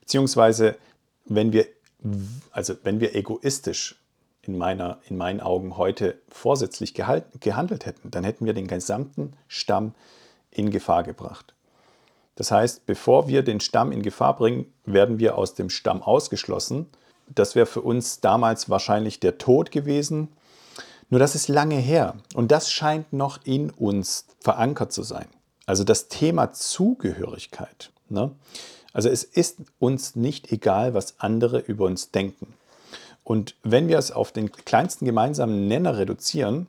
beziehungsweise 0.01 0.77
wenn 1.25 1.53
wir, 1.53 1.67
also 2.53 2.75
wenn 2.85 3.01
wir 3.01 3.17
egoistisch 3.17 3.97
in, 4.43 4.57
meiner, 4.57 5.01
in 5.09 5.17
meinen 5.17 5.41
Augen 5.41 5.77
heute 5.77 6.17
vorsätzlich 6.29 6.95
gehalten, 6.95 7.41
gehandelt 7.41 7.87
hätten, 7.87 8.13
dann 8.13 8.23
hätten 8.23 8.47
wir 8.47 8.55
den 8.55 8.69
gesamten 8.69 9.33
Stamm 9.49 9.95
in 10.53 10.71
Gefahr 10.71 11.03
gebracht. 11.03 11.55
Das 12.37 12.53
heißt, 12.53 12.87
bevor 12.87 13.27
wir 13.27 13.43
den 13.43 13.59
Stamm 13.59 13.91
in 13.91 14.03
Gefahr 14.03 14.37
bringen, 14.37 14.73
werden 14.85 15.19
wir 15.19 15.37
aus 15.37 15.55
dem 15.55 15.71
Stamm 15.71 16.03
ausgeschlossen. 16.03 16.87
Das 17.29 17.55
wäre 17.55 17.67
für 17.67 17.83
uns 17.83 18.21
damals 18.21 18.71
wahrscheinlich 18.71 19.21
der 19.21 19.39
Tod 19.39 19.71
gewesen. 19.71 20.29
Nur 21.09 21.21
das 21.21 21.35
ist 21.35 21.49
lange 21.49 21.77
her 21.77 22.17
und 22.35 22.51
das 22.51 22.71
scheint 22.73 23.13
noch 23.13 23.39
in 23.45 23.71
uns 23.71 24.27
verankert 24.41 24.93
zu 24.93 25.03
sein. 25.03 25.27
Also 25.65 25.85
das 25.85 26.09
Thema 26.09 26.53
Zugehörigkeit. 26.53 27.91
Ne? 28.09 28.33
Also 28.93 29.09
es 29.09 29.25
ist 29.25 29.59
uns 29.79 30.17
nicht 30.17 30.53
egal, 30.53 30.95
was 30.95 31.21
andere 31.21 31.59
über 31.59 31.85
uns 31.85 32.11
denken. 32.11 32.55
Und 33.25 33.57
wenn 33.63 33.89
wir 33.89 33.99
es 33.99 34.13
auf 34.13 34.33
den 34.33 34.53
kleinsten 34.53 35.05
gemeinsamen 35.05 35.67
Nenner 35.67 35.99
reduzieren, 35.99 36.69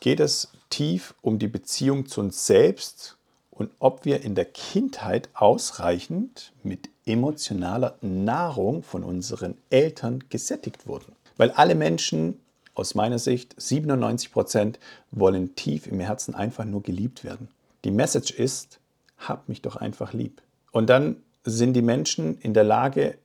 geht 0.00 0.20
es 0.20 0.50
tief 0.68 1.14
um 1.22 1.38
die 1.38 1.48
Beziehung 1.48 2.06
zu 2.06 2.20
uns 2.20 2.46
selbst 2.46 3.16
und 3.50 3.70
ob 3.78 4.04
wir 4.04 4.22
in 4.22 4.34
der 4.34 4.46
Kindheit 4.46 5.28
ausreichend 5.32 6.52
mit 6.64 6.90
emotionaler 7.06 7.96
Nahrung 8.00 8.82
von 8.82 9.04
unseren 9.04 9.56
Eltern 9.70 10.24
gesättigt 10.28 10.86
wurden. 10.86 11.12
Weil 11.36 11.50
alle 11.50 11.74
Menschen, 11.74 12.40
aus 12.74 12.94
meiner 12.94 13.18
Sicht 13.18 13.54
97 13.58 14.32
Prozent, 14.32 14.78
wollen 15.10 15.54
tief 15.54 15.86
im 15.86 16.00
Herzen 16.00 16.34
einfach 16.34 16.64
nur 16.64 16.82
geliebt 16.82 17.24
werden. 17.24 17.48
Die 17.84 17.90
Message 17.90 18.30
ist, 18.32 18.80
hab 19.18 19.48
mich 19.48 19.62
doch 19.62 19.76
einfach 19.76 20.12
lieb. 20.12 20.42
Und 20.72 20.88
dann 20.88 21.16
sind 21.44 21.74
die 21.74 21.82
Menschen 21.82 22.38
in 22.38 22.54
der 22.54 22.64
Lage, 22.64 23.18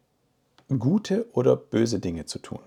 gute 0.78 1.26
oder 1.34 1.56
böse 1.56 2.00
Dinge 2.00 2.26
zu 2.26 2.40
tun. 2.40 2.60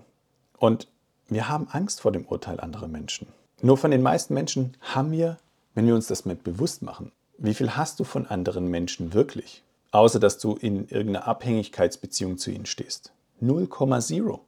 Und 0.57 0.87
wir 1.29 1.47
haben 1.47 1.67
Angst 1.69 2.01
vor 2.01 2.11
dem 2.11 2.25
Urteil 2.25 2.59
anderer 2.59 2.87
Menschen. 2.87 3.27
Nur 3.61 3.77
von 3.77 3.91
den 3.91 4.01
meisten 4.01 4.33
Menschen 4.33 4.75
haben 4.81 5.11
wir, 5.11 5.37
wenn 5.73 5.87
wir 5.87 5.95
uns 5.95 6.07
das 6.07 6.25
mit 6.25 6.43
bewusst 6.43 6.81
machen, 6.81 7.11
wie 7.37 7.53
viel 7.53 7.71
hast 7.71 7.99
du 7.99 8.03
von 8.03 8.27
anderen 8.27 8.67
Menschen 8.67 9.13
wirklich? 9.13 9.62
Außer 9.93 10.19
dass 10.19 10.39
du 10.39 10.55
in 10.55 10.89
irgendeiner 10.89 11.27
Abhängigkeitsbeziehung 11.27 12.37
zu 12.37 12.51
ihnen 12.51 12.65
stehst. 12.65 13.13
0,0. 13.41 14.39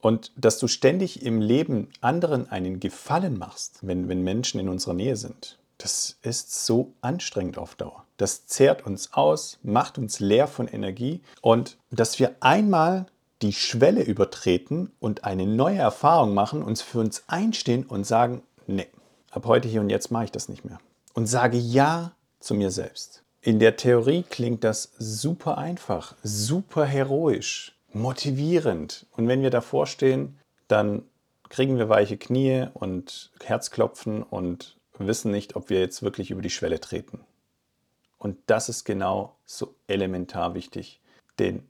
Und 0.00 0.32
dass 0.36 0.58
du 0.58 0.68
ständig 0.68 1.24
im 1.24 1.40
Leben 1.40 1.88
anderen 2.00 2.50
einen 2.50 2.80
Gefallen 2.80 3.38
machst, 3.38 3.78
wenn, 3.80 4.08
wenn 4.08 4.22
Menschen 4.22 4.60
in 4.60 4.68
unserer 4.68 4.94
Nähe 4.94 5.16
sind. 5.16 5.58
Das 5.78 6.18
ist 6.22 6.66
so 6.66 6.92
anstrengend 7.00 7.56
auf 7.56 7.74
Dauer. 7.74 8.04
Das 8.18 8.46
zehrt 8.46 8.84
uns 8.84 9.14
aus, 9.14 9.58
macht 9.62 9.96
uns 9.96 10.20
leer 10.20 10.46
von 10.46 10.68
Energie 10.68 11.22
und 11.40 11.78
dass 11.90 12.18
wir 12.18 12.36
einmal 12.40 13.06
die 13.40 13.54
Schwelle 13.54 14.02
übertreten 14.02 14.92
und 15.00 15.24
eine 15.24 15.46
neue 15.46 15.78
Erfahrung 15.78 16.34
machen, 16.34 16.62
uns 16.62 16.82
für 16.82 17.00
uns 17.00 17.24
einstehen 17.26 17.84
und 17.84 18.04
sagen, 18.04 18.42
nee, 18.66 18.88
ab 19.30 19.46
heute 19.46 19.68
hier 19.68 19.80
und 19.80 19.88
jetzt 19.88 20.10
mache 20.10 20.24
ich 20.24 20.32
das 20.32 20.50
nicht 20.50 20.66
mehr. 20.66 20.78
Und 21.14 21.26
sage 21.26 21.56
Ja 21.56 22.12
zu 22.40 22.54
mir 22.54 22.70
selbst. 22.70 23.22
In 23.42 23.58
der 23.58 23.76
Theorie 23.76 24.22
klingt 24.22 24.64
das 24.64 24.92
super 24.98 25.56
einfach, 25.56 26.14
super 26.22 26.84
heroisch, 26.84 27.74
motivierend. 27.92 29.06
Und 29.16 29.28
wenn 29.28 29.42
wir 29.42 29.50
davor 29.50 29.86
stehen, 29.86 30.38
dann 30.68 31.02
kriegen 31.48 31.78
wir 31.78 31.88
weiche 31.88 32.18
Knie 32.18 32.66
und 32.74 33.30
Herzklopfen 33.42 34.22
und 34.22 34.76
wissen 34.98 35.30
nicht, 35.30 35.56
ob 35.56 35.70
wir 35.70 35.80
jetzt 35.80 36.02
wirklich 36.02 36.30
über 36.30 36.42
die 36.42 36.50
Schwelle 36.50 36.80
treten. 36.80 37.20
Und 38.18 38.36
das 38.46 38.68
ist 38.68 38.84
genau 38.84 39.34
so 39.46 39.74
elementar 39.86 40.54
wichtig, 40.54 41.00
den 41.38 41.66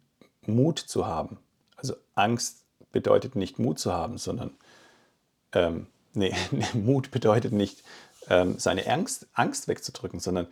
Mut 0.47 0.81
zu 0.81 1.07
haben. 1.07 1.39
Also 1.77 1.95
Angst 2.17 2.65
bedeutet 2.91 3.37
nicht 3.37 3.61
Mut 3.61 3.79
zu 3.79 3.93
haben, 3.93 4.19
sondern 4.19 4.51
ähm, 5.53 5.87
nee, 6.15 6.35
Mut 6.75 7.13
bedeutet 7.13 7.53
nicht 7.53 7.85
ähm, 8.29 8.59
seine 8.59 8.87
Angst, 8.89 9.29
Angst 9.35 9.69
wegzudrücken, 9.69 10.19
sondern 10.19 10.49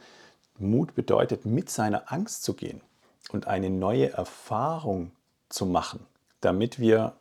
Mut 0.60 0.94
bedeutet 0.94 1.44
mit 1.44 1.70
seiner 1.70 2.12
Angst 2.12 2.42
zu 2.42 2.54
gehen 2.54 2.80
und 3.30 3.46
eine 3.46 3.70
neue 3.70 4.12
Erfahrung 4.12 5.12
zu 5.48 5.66
machen, 5.66 6.06
damit 6.40 6.78
wir 6.78 7.14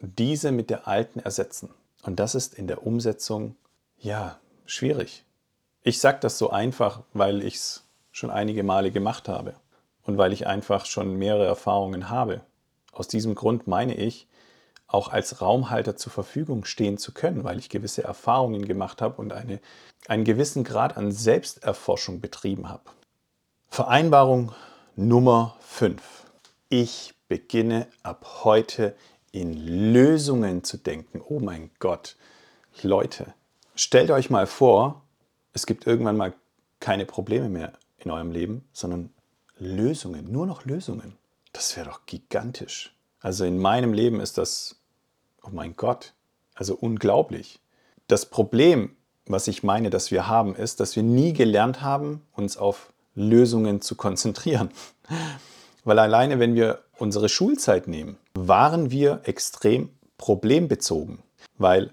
diese 0.00 0.52
mit 0.52 0.70
der 0.70 0.88
alten 0.88 1.20
ersetzen. 1.20 1.70
Und 2.02 2.18
das 2.18 2.34
ist 2.34 2.54
in 2.54 2.66
der 2.66 2.86
Umsetzung 2.86 3.56
ja 3.98 4.38
schwierig. 4.66 5.24
Ich 5.82 6.00
sage 6.00 6.18
das 6.20 6.38
so 6.38 6.50
einfach, 6.50 7.02
weil 7.12 7.42
ich 7.42 7.56
es 7.56 7.84
schon 8.10 8.30
einige 8.30 8.62
Male 8.62 8.90
gemacht 8.90 9.28
habe 9.28 9.54
und 10.04 10.18
weil 10.18 10.32
ich 10.32 10.46
einfach 10.46 10.86
schon 10.86 11.16
mehrere 11.16 11.46
Erfahrungen 11.46 12.10
habe. 12.10 12.40
Aus 12.92 13.08
diesem 13.08 13.34
Grund 13.34 13.66
meine 13.66 13.94
ich, 13.94 14.26
auch 14.92 15.08
als 15.08 15.40
Raumhalter 15.40 15.96
zur 15.96 16.12
Verfügung 16.12 16.64
stehen 16.64 16.98
zu 16.98 17.12
können, 17.12 17.44
weil 17.44 17.58
ich 17.58 17.68
gewisse 17.68 18.04
Erfahrungen 18.04 18.66
gemacht 18.66 19.02
habe 19.02 19.20
und 19.20 19.32
eine, 19.32 19.60
einen 20.06 20.24
gewissen 20.24 20.64
Grad 20.64 20.96
an 20.96 21.12
Selbsterforschung 21.12 22.20
betrieben 22.20 22.68
habe. 22.68 22.84
Vereinbarung 23.68 24.52
Nummer 24.96 25.56
5. 25.60 26.02
Ich 26.68 27.14
beginne 27.28 27.86
ab 28.02 28.42
heute 28.44 28.94
in 29.30 29.54
Lösungen 29.92 30.64
zu 30.64 30.76
denken. 30.76 31.22
Oh 31.26 31.40
mein 31.40 31.70
Gott, 31.78 32.16
Leute, 32.82 33.34
Stellt 33.74 34.10
euch 34.10 34.28
mal 34.28 34.46
vor, 34.46 35.02
es 35.54 35.64
gibt 35.64 35.86
irgendwann 35.86 36.16
mal 36.16 36.34
keine 36.78 37.06
Probleme 37.06 37.48
mehr 37.48 37.72
in 37.98 38.10
eurem 38.10 38.30
Leben, 38.30 38.68
sondern 38.72 39.10
Lösungen, 39.58 40.30
nur 40.30 40.46
noch 40.46 40.66
Lösungen. 40.66 41.16
Das 41.52 41.76
wäre 41.76 41.88
doch 41.88 42.04
gigantisch. 42.04 42.94
Also 43.20 43.44
in 43.44 43.58
meinem 43.58 43.94
Leben 43.94 44.20
ist 44.20 44.36
das, 44.36 44.81
oh 45.42 45.50
mein 45.52 45.76
Gott, 45.76 46.14
also 46.54 46.74
unglaublich. 46.74 47.60
Das 48.08 48.26
Problem, 48.26 48.96
was 49.26 49.48
ich 49.48 49.62
meine, 49.62 49.90
dass 49.90 50.10
wir 50.10 50.28
haben, 50.28 50.54
ist, 50.54 50.80
dass 50.80 50.96
wir 50.96 51.02
nie 51.02 51.32
gelernt 51.32 51.82
haben, 51.82 52.22
uns 52.32 52.56
auf 52.56 52.92
Lösungen 53.14 53.80
zu 53.80 53.96
konzentrieren. 53.96 54.70
Weil 55.84 55.98
alleine, 55.98 56.38
wenn 56.38 56.54
wir 56.54 56.82
unsere 56.98 57.28
Schulzeit 57.28 57.88
nehmen, 57.88 58.16
waren 58.34 58.90
wir 58.90 59.22
extrem 59.24 59.90
problembezogen. 60.16 61.18
Weil 61.58 61.92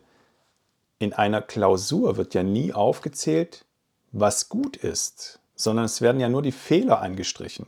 in 1.00 1.14
einer 1.14 1.42
Klausur 1.42 2.18
wird 2.18 2.34
ja 2.34 2.44
nie 2.44 2.74
aufgezählt, 2.74 3.66
was 4.12 4.50
gut 4.50 4.78
ist, 4.78 5.40
sondern 5.56 5.86
es 5.86 6.02
werden 6.02 6.22
ja 6.22 6.30
nur 6.30 6.42
die 6.42 6.52
Fehler 6.52 7.02
angestrichen. 7.02 7.66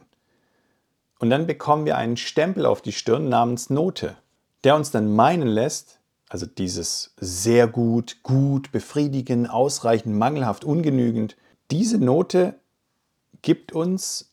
Und 1.19 1.29
dann 1.29 1.47
bekommen 1.47 1.85
wir 1.85 1.97
einen 1.97 2.17
Stempel 2.17 2.65
auf 2.65 2.81
die 2.81 2.91
Stirn 2.91 3.29
namens 3.29 3.69
Note, 3.69 4.15
der 4.63 4.75
uns 4.75 4.91
dann 4.91 5.13
meinen 5.13 5.47
lässt, 5.47 5.99
also 6.29 6.45
dieses 6.45 7.13
sehr 7.19 7.67
gut, 7.67 8.23
gut, 8.23 8.71
befriedigend, 8.71 9.49
ausreichend, 9.49 10.15
mangelhaft, 10.15 10.63
ungenügend, 10.63 11.35
diese 11.71 11.97
Note 11.97 12.55
gibt 13.41 13.73
uns 13.73 14.31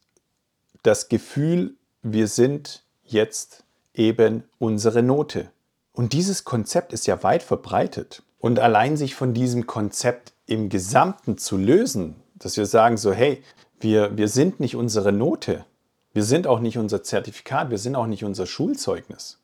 das 0.83 1.09
Gefühl, 1.09 1.75
wir 2.03 2.29
sind 2.29 2.85
jetzt 3.05 3.65
eben 3.95 4.45
unsere 4.59 5.03
Note. 5.03 5.51
Und 5.93 6.13
dieses 6.13 6.45
Konzept 6.45 6.93
ist 6.93 7.07
ja 7.07 7.23
weit 7.23 7.43
verbreitet. 7.43 8.23
Und 8.39 8.61
allein 8.61 8.97
sich 8.97 9.17
von 9.17 9.35
diesem 9.35 9.67
Konzept 9.67 10.33
im 10.47 10.69
Gesamten 10.69 11.39
zu 11.39 11.57
lösen, 11.57 12.15
dass 12.37 12.57
wir 12.57 12.67
sagen 12.67 12.97
so, 12.97 13.13
hey, 13.13 13.43
wir, 13.81 14.17
wir 14.17 14.29
sind 14.29 14.61
nicht 14.61 14.77
unsere 14.77 15.13
Note, 15.13 15.65
wir 16.13 16.23
sind 16.23 16.47
auch 16.47 16.61
nicht 16.61 16.79
unser 16.79 17.03
Zertifikat, 17.03 17.71
wir 17.71 17.79
sind 17.79 17.97
auch 17.97 18.07
nicht 18.07 18.25
unser 18.25 18.47
Schulzeugnis. 18.47 19.39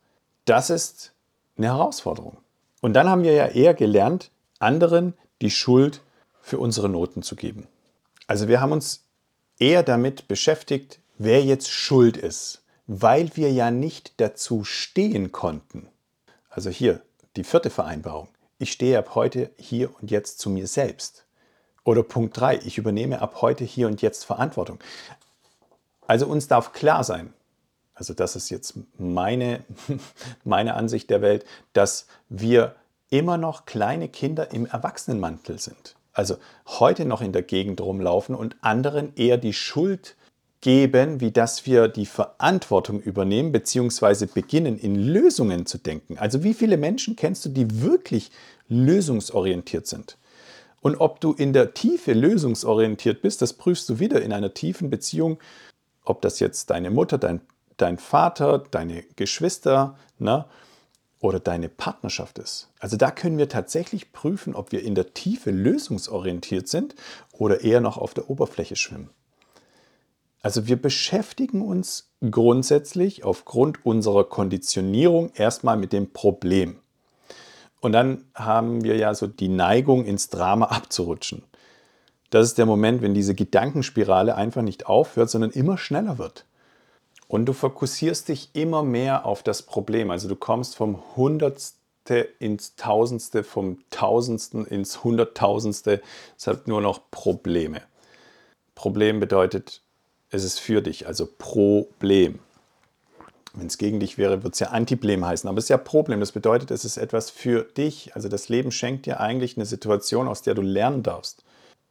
Das 0.45 0.71
ist 0.71 1.13
eine 1.57 1.69
Herausforderung. 1.69 2.37
Und 2.81 2.93
dann 2.93 3.09
haben 3.09 3.23
wir 3.23 3.33
ja 3.33 3.47
eher 3.47 3.75
gelernt, 3.75 4.31
anderen 4.59 5.15
die 5.41 5.51
Schuld 5.51 6.03
für 6.41 6.59
unsere 6.59 6.89
Noten 6.89 7.23
zu 7.23 7.37
geben. 7.37 7.67
Also 8.27 8.49
wir 8.49 8.61
haben 8.61 8.73
uns 8.73 9.05
eher 9.59 9.83
damit 9.83 10.29
beschäftigt, 10.29 11.01
wer 11.17 11.43
jetzt 11.43 11.71
schuld 11.71 12.17
ist, 12.17 12.63
weil 12.87 13.35
wir 13.37 13.51
ja 13.53 13.71
nicht 13.71 14.21
dazu 14.21 14.65
stehen 14.65 15.33
konnten. 15.33 15.89
Also 16.51 16.71
hier 16.71 17.01
die 17.37 17.45
vierte 17.45 17.71
Vereinbarung. 17.71 18.29
Ich 18.59 18.73
stehe 18.73 18.99
ab 18.99 19.15
heute 19.15 19.51
hier 19.57 19.91
und 20.01 20.11
jetzt 20.11 20.39
zu 20.39 20.51
mir 20.51 20.67
selbst. 20.67 21.25
Oder 21.85 22.03
Punkt 22.03 22.39
3, 22.39 22.59
ich 22.59 22.79
übernehme 22.79 23.21
ab 23.21 23.43
heute 23.43 23.65
hier 23.65 23.87
und 23.87 24.03
jetzt 24.03 24.25
Verantwortung. 24.25 24.79
Also 26.07 26.27
uns 26.27 26.49
darf 26.49 26.73
klar 26.73 27.05
sein, 27.05 27.33
also 27.95 28.15
das 28.15 28.37
ist 28.37 28.51
jetzt 28.51 28.75
meine, 28.99 29.65
meine 30.45 30.75
Ansicht 30.75 31.11
der 31.11 31.23
Welt, 31.23 31.45
dass 31.73 32.07
wir 32.29 32.75
immer 33.11 33.39
noch 33.39 33.67
kleine 33.67 34.09
Kinder 34.09 34.53
im 34.53 34.67
Erwachsenenmantel 34.67 35.59
sind. 35.59 35.95
Also 36.13 36.37
heute 36.67 37.05
noch 37.05 37.21
in 37.21 37.33
der 37.33 37.43
Gegend 37.43 37.81
rumlaufen 37.81 38.35
und 38.35 38.57
anderen 38.61 39.15
eher 39.17 39.37
die 39.37 39.53
Schuld 39.53 40.17
geben, 40.61 41.21
wie 41.21 41.31
dass 41.31 41.67
wir 41.67 41.89
die 41.89 42.07
Verantwortung 42.07 43.01
übernehmen 43.01 43.53
bzw. 43.53 44.27
beginnen 44.27 44.79
in 44.79 44.95
Lösungen 44.95 45.67
zu 45.67 45.79
denken. 45.79 46.17
Also 46.17 46.43
wie 46.43 46.55
viele 46.55 46.77
Menschen 46.77 47.17
kennst 47.17 47.45
du, 47.45 47.51
die 47.51 47.83
wirklich 47.83 48.31
lösungsorientiert 48.69 49.87
sind? 49.87 50.17
Und 50.81 50.97
ob 50.97 51.21
du 51.21 51.33
in 51.33 51.53
der 51.53 51.75
Tiefe 51.75 52.13
lösungsorientiert 52.13 53.23
bist, 53.23 53.43
das 53.43 53.53
prüfst 53.53 53.89
du 53.89 53.99
wieder 53.99 54.23
in 54.23 54.33
einer 54.33 54.55
tiefen 54.55 54.91
Beziehung, 54.91 55.39
ob 56.05 56.23
das 56.23 56.41
jetzt 56.41 56.71
deine 56.71 56.91
Mutter, 56.91 57.19
dein, 57.19 57.41
dein 57.77 57.99
Vater, 57.99 58.59
deine 58.71 59.03
Geschwister 59.17 59.97
ne, 60.19 60.45
oder 61.21 61.41
deine 61.41 61.69
Partnerschaft 61.69 62.39
ist. 62.39 62.69
Also 62.79 62.97
da 62.97 63.11
können 63.11 63.39
wir 63.39 63.49
tatsächlich 63.49 64.13
prüfen, 64.13 64.55
ob 64.55 64.73
wir 64.73 64.83
in 64.83 64.95
der 64.95 65.15
Tiefe 65.15 65.51
lösungsorientiert 65.51 66.69
sind 66.69 66.95
oder 67.33 67.63
eher 67.63 67.81
noch 67.81 67.97
auf 67.97 68.15
der 68.15 68.29
Oberfläche 68.31 68.77
schwimmen. 68.77 69.11
Also 70.43 70.67
wir 70.67 70.77
beschäftigen 70.77 71.63
uns 71.63 72.11
grundsätzlich 72.31 73.25
aufgrund 73.25 73.87
unserer 73.87 74.25
Konditionierung 74.25 75.33
erstmal 75.35 75.79
mit 75.79 75.95
dem 75.95 76.13
Problem. 76.13 76.81
Und 77.81 77.93
dann 77.93 78.25
haben 78.35 78.85
wir 78.85 78.97
ja 78.97 79.15
so 79.15 79.27
die 79.27 79.49
Neigung, 79.49 80.05
ins 80.05 80.29
Drama 80.29 80.67
abzurutschen. 80.67 81.43
Das 82.29 82.47
ist 82.47 82.59
der 82.59 82.67
Moment, 82.67 83.01
wenn 83.01 83.15
diese 83.15 83.35
Gedankenspirale 83.35 84.35
einfach 84.35 84.63
nicht 84.63 84.87
aufhört, 84.87 85.31
sondern 85.31 85.51
immer 85.51 85.79
schneller 85.79 86.19
wird. 86.19 86.45
Und 87.35 87.47
du 87.47 87.53
fokussierst 87.53 88.29
dich 88.29 88.51
immer 88.53 88.85
mehr 88.85 89.27
auf 89.27 89.43
das 89.43 89.63
Problem. 89.63 90.13
Also 90.13 90.29
du 90.29 90.37
kommst 90.37 90.77
vom 90.77 91.03
Hundertste 91.17 92.29
ins 92.39 92.77
Tausendste, 92.77 93.43
vom 93.43 93.79
Tausendsten 93.91 94.65
ins 94.65 95.03
Hunderttausendste. 95.03 96.01
Es 96.39 96.47
hat 96.47 96.69
nur 96.69 96.81
noch 96.81 97.11
Probleme. 97.11 97.83
Problem 98.77 99.19
bedeutet, 99.19 99.83
es 100.31 100.45
ist 100.45 100.61
für 100.61 100.81
dich, 100.81 101.09
also 101.09 101.27
Problem. 101.27 102.39
Wenn 103.53 103.67
es 103.67 103.79
gegen 103.79 103.99
dich 103.99 104.17
wäre, 104.17 104.45
würde 104.45 104.53
es 104.53 104.61
ja 104.61 104.69
Antiblem 104.69 105.27
heißen, 105.27 105.49
aber 105.49 105.59
es 105.59 105.65
ist 105.65 105.71
ja 105.71 105.77
Problem. 105.77 106.21
Das 106.21 106.31
bedeutet, 106.31 106.71
es 106.71 106.85
ist 106.85 106.99
etwas 106.99 107.31
für 107.31 107.65
dich. 107.65 108.15
Also 108.15 108.29
das 108.29 108.49
Leben 108.49 108.71
schenkt 108.71 109.07
dir 109.07 109.19
eigentlich 109.19 109.57
eine 109.57 109.67
Situation, 109.67 110.29
aus 110.29 110.43
der 110.43 110.55
du 110.55 110.63
lernen 110.63 111.03
darfst. 111.03 111.43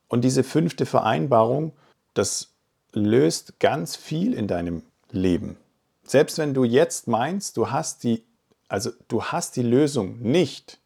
Und 0.07 0.21
diese 0.21 0.45
fünfte 0.45 0.85
Vereinbarung, 0.85 1.73
das 2.13 2.53
löst 2.93 3.59
ganz 3.59 3.97
viel 3.97 4.33
in 4.33 4.47
deinem 4.47 4.83
Leben. 5.13 5.57
Selbst 6.05 6.37
wenn 6.37 6.53
du 6.53 6.63
jetzt 6.63 7.07
meinst, 7.07 7.55
du 7.57 7.71
hast 7.71 8.03
die, 8.03 8.23
also 8.67 8.91
du 9.07 9.23
hast 9.23 9.55
die 9.55 9.63
Lösung 9.63 10.19
nicht, 10.19 10.79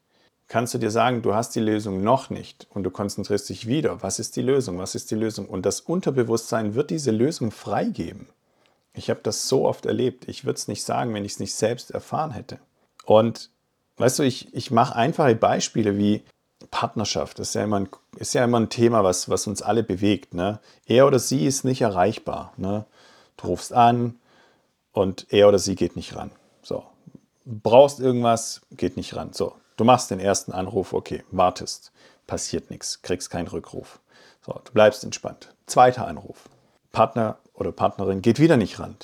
kannst 0.48 0.74
du 0.74 0.78
dir 0.78 0.92
sagen, 0.92 1.22
du 1.22 1.34
hast 1.34 1.56
die 1.56 1.60
Lösung 1.60 2.04
noch 2.04 2.30
nicht 2.30 2.68
und 2.70 2.84
du 2.84 2.92
konzentrierst 2.92 3.50
dich 3.50 3.68
wieder. 3.68 4.02
Was 4.04 4.20
ist 4.20 4.36
die 4.36 4.42
Lösung? 4.42 4.78
Was 4.78 4.96
ist 4.96 5.12
die 5.12 5.16
Lösung? 5.16 5.48
Und 5.48 5.66
das 5.66 5.82
Unterbewusstsein 5.82 6.76
wird 6.76 6.90
diese 6.90 7.12
Lösung 7.12 7.52
freigeben. 7.52 8.28
Ich 8.94 9.10
habe 9.10 9.20
das 9.24 9.48
so 9.48 9.66
oft 9.66 9.86
erlebt. 9.86 10.28
Ich 10.28 10.46
würde 10.46 10.58
es 10.58 10.68
nicht 10.68 10.84
sagen, 10.84 11.14
wenn 11.14 11.26
ich 11.26 11.34
es 11.34 11.40
nicht 11.40 11.54
selbst 11.54 11.92
erfahren 11.92 12.32
hätte. 12.32 12.60
Und 13.06 13.50
weißt 13.98 14.20
du, 14.20 14.24
ich, 14.24 14.54
ich 14.54 14.72
mache 14.72 14.96
einfache 14.96 15.36
Beispiele 15.36 15.98
wie 15.98 16.24
Partnerschaft. 16.72 17.40
Das 17.40 17.50
ist 17.50 17.54
ja 17.54 17.64
immer 17.64 17.82
ein, 17.82 17.90
ist 18.18 18.34
ja 18.34 18.44
immer 18.44 18.60
ein 18.60 18.70
Thema, 18.70 19.04
was, 19.04 19.30
was 19.30 19.48
uns 19.48 19.62
alle 19.62 19.84
bewegt. 19.84 20.34
Ne? 20.34 20.60
Er 20.86 21.06
oder 21.08 21.20
sie 21.20 21.46
ist 21.46 21.64
nicht 21.64 21.82
erreichbar. 21.82 22.54
Ne? 22.58 22.86
Du 23.38 23.48
rufst 23.48 23.74
an 23.74 24.20
und 24.92 25.28
er 25.30 25.48
oder 25.48 25.60
sie 25.60 25.76
geht 25.76 25.96
nicht 25.96 26.16
ran. 26.16 26.32
So. 26.62 26.84
Brauchst 27.46 28.00
irgendwas, 28.00 28.62
geht 28.72 28.98
nicht 28.98 29.16
ran. 29.16 29.32
So, 29.32 29.54
Du 29.78 29.84
machst 29.84 30.10
den 30.10 30.20
ersten 30.20 30.52
Anruf, 30.54 30.92
okay, 30.92 31.24
wartest, 31.30 31.92
passiert 32.26 32.72
nichts, 32.72 33.04
kriegst 33.04 33.30
keinen 33.30 33.48
Rückruf. 33.48 34.00
So, 34.44 34.60
du 34.66 34.72
bleibst 34.72 35.04
entspannt. 35.04 35.54
Zweiter 35.68 36.08
Anruf. 36.08 36.50
Partner 36.92 37.38
oder 37.54 37.72
Partnerin 37.72 38.24
geht 38.24 38.40
wieder 38.40 38.58
nicht 38.58 38.80
ran. 38.80 38.96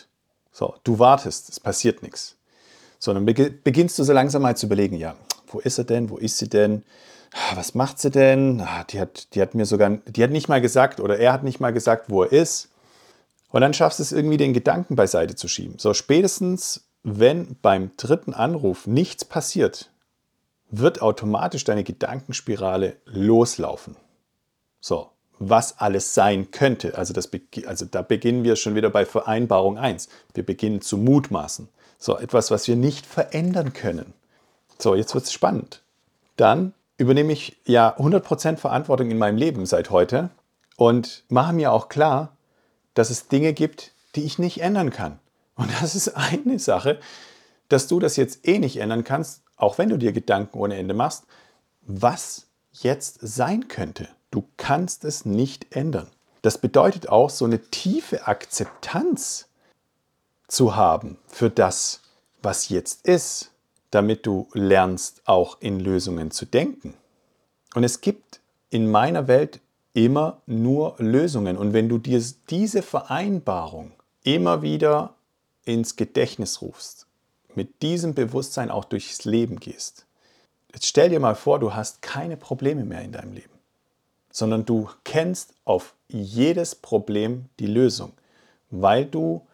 So, 0.51 0.73
du 0.83 0.97
wartest, 0.97 1.49
es 1.49 1.59
passiert 1.59 2.01
nichts. 2.01 2.37
So, 2.97 3.13
dann 3.13 3.25
beginnst 3.25 3.99
du 3.99 4.03
so 4.03 4.13
langsam 4.13 4.41
mal 4.41 4.57
zu 4.57 4.65
überlegen, 4.65 4.95
ja, 4.95 5.15
wo 5.47 5.59
ist 5.59 5.77
er 5.77 5.83
denn, 5.83 6.09
wo 6.09 6.17
ist 6.17 6.39
sie 6.39 6.49
denn? 6.49 6.83
Ah, 7.33 7.55
was 7.55 7.75
macht 7.75 7.99
sie 7.99 8.09
denn? 8.09 8.61
Ah, 8.61 8.83
die 8.85 8.99
hat, 8.99 9.35
die 9.35 9.41
hat 9.41 9.53
mir 9.53 9.65
sogar, 9.67 9.91
die 10.07 10.23
hat 10.23 10.31
nicht 10.31 10.49
mal 10.49 10.61
gesagt 10.61 10.99
oder 10.99 11.19
er 11.19 11.33
hat 11.33 11.43
nicht 11.43 11.59
mal 11.59 11.73
gesagt, 11.73 12.09
wo 12.09 12.23
er 12.23 12.31
ist. 12.31 12.69
Und 13.53 13.61
dann 13.61 13.75
schaffst 13.75 13.99
du 13.99 14.03
es 14.03 14.11
irgendwie, 14.11 14.37
den 14.37 14.53
Gedanken 14.53 14.95
beiseite 14.95 15.35
zu 15.35 15.47
schieben. 15.47 15.77
So, 15.77 15.93
spätestens, 15.93 16.85
wenn 17.03 17.55
beim 17.61 17.91
dritten 17.97 18.33
Anruf 18.33 18.87
nichts 18.87 19.25
passiert, 19.25 19.91
wird 20.71 21.03
automatisch 21.03 21.63
deine 21.63 21.83
Gedankenspirale 21.83 22.97
loslaufen. 23.05 23.95
So, 24.81 25.11
was 25.37 25.77
alles 25.77 26.15
sein 26.15 26.49
könnte. 26.49 26.97
Also, 26.97 27.13
das, 27.13 27.29
also 27.67 27.85
da 27.85 28.01
beginnen 28.01 28.43
wir 28.43 28.55
schon 28.55 28.73
wieder 28.73 28.89
bei 28.89 29.05
Vereinbarung 29.05 29.77
1. 29.77 30.09
Wir 30.33 30.43
beginnen 30.43 30.81
zu 30.81 30.97
mutmaßen. 30.97 31.69
So, 31.99 32.17
etwas, 32.17 32.49
was 32.49 32.67
wir 32.67 32.75
nicht 32.75 33.05
verändern 33.05 33.73
können. 33.73 34.13
So, 34.79 34.95
jetzt 34.95 35.13
wird 35.13 35.25
es 35.25 35.31
spannend. 35.31 35.83
Dann 36.37 36.73
übernehme 36.97 37.31
ich 37.31 37.57
ja 37.65 37.95
100% 37.99 38.57
Verantwortung 38.57 39.11
in 39.11 39.19
meinem 39.19 39.37
Leben 39.37 39.67
seit 39.67 39.91
heute 39.91 40.31
und 40.75 41.23
mache 41.29 41.53
mir 41.53 41.71
auch 41.71 41.87
klar, 41.87 42.35
dass 42.93 43.09
es 43.09 43.27
Dinge 43.27 43.53
gibt, 43.53 43.93
die 44.15 44.23
ich 44.23 44.39
nicht 44.39 44.61
ändern 44.61 44.89
kann. 44.89 45.19
Und 45.55 45.69
das 45.81 45.95
ist 45.95 46.09
eine 46.09 46.59
Sache, 46.59 46.99
dass 47.69 47.87
du 47.87 47.99
das 47.99 48.15
jetzt 48.15 48.47
eh 48.47 48.59
nicht 48.59 48.77
ändern 48.77 49.03
kannst, 49.03 49.41
auch 49.55 49.77
wenn 49.77 49.89
du 49.89 49.97
dir 49.97 50.11
Gedanken 50.11 50.57
ohne 50.57 50.75
Ende 50.75 50.93
machst, 50.93 51.23
was 51.81 52.47
jetzt 52.71 53.19
sein 53.21 53.67
könnte. 53.67 54.07
Du 54.31 54.45
kannst 54.57 55.05
es 55.05 55.25
nicht 55.25 55.75
ändern. 55.75 56.09
Das 56.41 56.57
bedeutet 56.57 57.09
auch, 57.09 57.29
so 57.29 57.45
eine 57.45 57.61
tiefe 57.61 58.27
Akzeptanz 58.27 59.47
zu 60.47 60.75
haben 60.75 61.17
für 61.27 61.49
das, 61.49 62.01
was 62.41 62.69
jetzt 62.69 63.07
ist, 63.07 63.51
damit 63.91 64.25
du 64.25 64.47
lernst, 64.53 65.21
auch 65.25 65.57
in 65.61 65.79
Lösungen 65.79 66.31
zu 66.31 66.45
denken. 66.45 66.95
Und 67.75 67.83
es 67.83 68.01
gibt 68.01 68.41
in 68.69 68.89
meiner 68.89 69.27
Welt 69.27 69.61
immer 69.93 70.41
nur 70.45 70.95
Lösungen. 70.97 71.57
Und 71.57 71.73
wenn 71.73 71.89
du 71.89 71.97
dir 71.97 72.21
diese 72.49 72.81
Vereinbarung 72.81 73.91
immer 74.23 74.61
wieder 74.61 75.15
ins 75.65 75.95
Gedächtnis 75.95 76.61
rufst, 76.61 77.07
mit 77.55 77.81
diesem 77.81 78.13
Bewusstsein 78.13 78.71
auch 78.71 78.85
durchs 78.85 79.25
Leben 79.25 79.59
gehst. 79.59 80.05
Jetzt 80.73 80.87
stell 80.87 81.09
dir 81.09 81.19
mal 81.19 81.35
vor, 81.35 81.59
du 81.59 81.73
hast 81.73 82.01
keine 82.01 82.37
Probleme 82.37 82.83
mehr 82.83 83.01
in 83.01 83.11
deinem 83.11 83.33
Leben, 83.33 83.53
sondern 84.31 84.65
du 84.65 84.89
kennst 85.03 85.53
auf 85.65 85.93
jedes 86.07 86.75
Problem 86.75 87.45
die 87.59 87.67
Lösung, 87.67 88.13
weil 88.71 89.05
du 89.05 89.45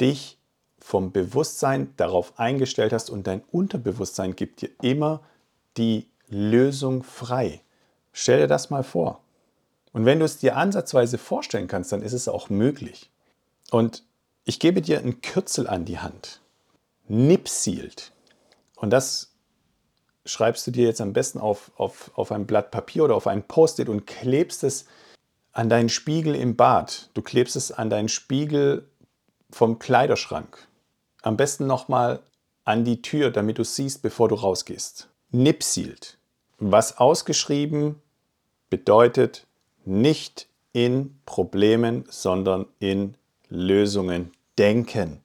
dich 0.00 0.36
vom 0.78 1.12
Bewusstsein 1.12 1.92
darauf 1.96 2.38
eingestellt 2.38 2.92
hast 2.92 3.10
und 3.10 3.26
dein 3.26 3.42
Unterbewusstsein 3.50 4.36
gibt 4.36 4.62
dir 4.62 4.70
immer 4.82 5.20
die 5.76 6.06
Lösung 6.28 7.02
frei. 7.02 7.62
Stell 8.12 8.40
dir 8.40 8.46
das 8.46 8.70
mal 8.70 8.84
vor. 8.84 9.20
Und 9.98 10.04
wenn 10.04 10.20
du 10.20 10.26
es 10.26 10.38
dir 10.38 10.56
ansatzweise 10.56 11.18
vorstellen 11.18 11.66
kannst, 11.66 11.90
dann 11.90 12.02
ist 12.02 12.12
es 12.12 12.28
auch 12.28 12.50
möglich. 12.50 13.10
Und 13.72 14.04
ich 14.44 14.60
gebe 14.60 14.80
dir 14.80 15.00
ein 15.00 15.22
Kürzel 15.22 15.66
an 15.66 15.86
die 15.86 15.98
Hand. 15.98 16.40
Nipsilt. 17.08 18.12
Und 18.76 18.90
das 18.90 19.32
schreibst 20.24 20.64
du 20.68 20.70
dir 20.70 20.84
jetzt 20.84 21.00
am 21.00 21.14
besten 21.14 21.40
auf, 21.40 21.72
auf, 21.76 22.12
auf 22.14 22.30
ein 22.30 22.46
Blatt 22.46 22.70
Papier 22.70 23.02
oder 23.02 23.16
auf 23.16 23.26
ein 23.26 23.42
Post-it 23.42 23.88
und 23.88 24.06
klebst 24.06 24.62
es 24.62 24.86
an 25.50 25.68
deinen 25.68 25.88
Spiegel 25.88 26.36
im 26.36 26.54
Bad. 26.54 27.10
Du 27.14 27.20
klebst 27.20 27.56
es 27.56 27.72
an 27.72 27.90
deinen 27.90 28.08
Spiegel 28.08 28.88
vom 29.50 29.80
Kleiderschrank. 29.80 30.68
Am 31.22 31.36
besten 31.36 31.66
nochmal 31.66 32.20
an 32.62 32.84
die 32.84 33.02
Tür, 33.02 33.32
damit 33.32 33.58
du 33.58 33.64
siehst, 33.64 34.02
bevor 34.02 34.28
du 34.28 34.36
rausgehst. 34.36 35.08
Nipsilt. 35.32 36.18
Was 36.60 36.98
ausgeschrieben 36.98 38.00
bedeutet 38.70 39.47
nicht 39.88 40.48
in 40.72 41.18
Problemen, 41.26 42.04
sondern 42.10 42.66
in 42.78 43.14
Lösungen 43.48 44.32
denken. 44.58 45.20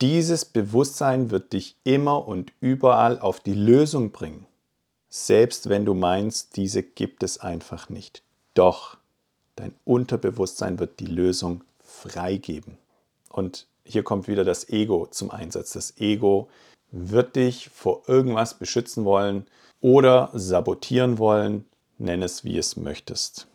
Dieses 0.00 0.44
Bewusstsein 0.44 1.30
wird 1.30 1.52
dich 1.52 1.76
immer 1.84 2.26
und 2.26 2.52
überall 2.60 3.18
auf 3.18 3.40
die 3.40 3.54
Lösung 3.54 4.10
bringen, 4.10 4.46
selbst 5.08 5.68
wenn 5.68 5.84
du 5.84 5.94
meinst, 5.94 6.56
diese 6.56 6.82
gibt 6.82 7.22
es 7.22 7.38
einfach 7.38 7.88
nicht. 7.88 8.22
Doch 8.54 8.98
dein 9.56 9.74
Unterbewusstsein 9.84 10.78
wird 10.78 11.00
die 11.00 11.06
Lösung 11.06 11.62
freigeben. 11.82 12.78
Und 13.28 13.66
hier 13.84 14.02
kommt 14.02 14.28
wieder 14.28 14.44
das 14.44 14.68
Ego 14.68 15.06
zum 15.10 15.30
Einsatz. 15.30 15.72
Das 15.72 15.98
Ego 15.98 16.48
wird 16.90 17.36
dich 17.36 17.68
vor 17.68 18.02
irgendwas 18.06 18.54
beschützen 18.54 19.04
wollen 19.04 19.46
oder 19.80 20.30
sabotieren 20.32 21.18
wollen, 21.18 21.64
nenn 21.98 22.22
es 22.22 22.44
wie 22.44 22.58
es 22.58 22.76
möchtest. 22.76 23.46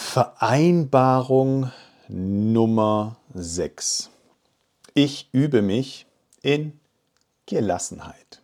Vereinbarung 0.00 1.72
Nummer 2.06 3.16
6. 3.34 4.10
Ich 4.94 5.28
übe 5.32 5.60
mich 5.60 6.06
in 6.40 6.78
Gelassenheit, 7.46 8.40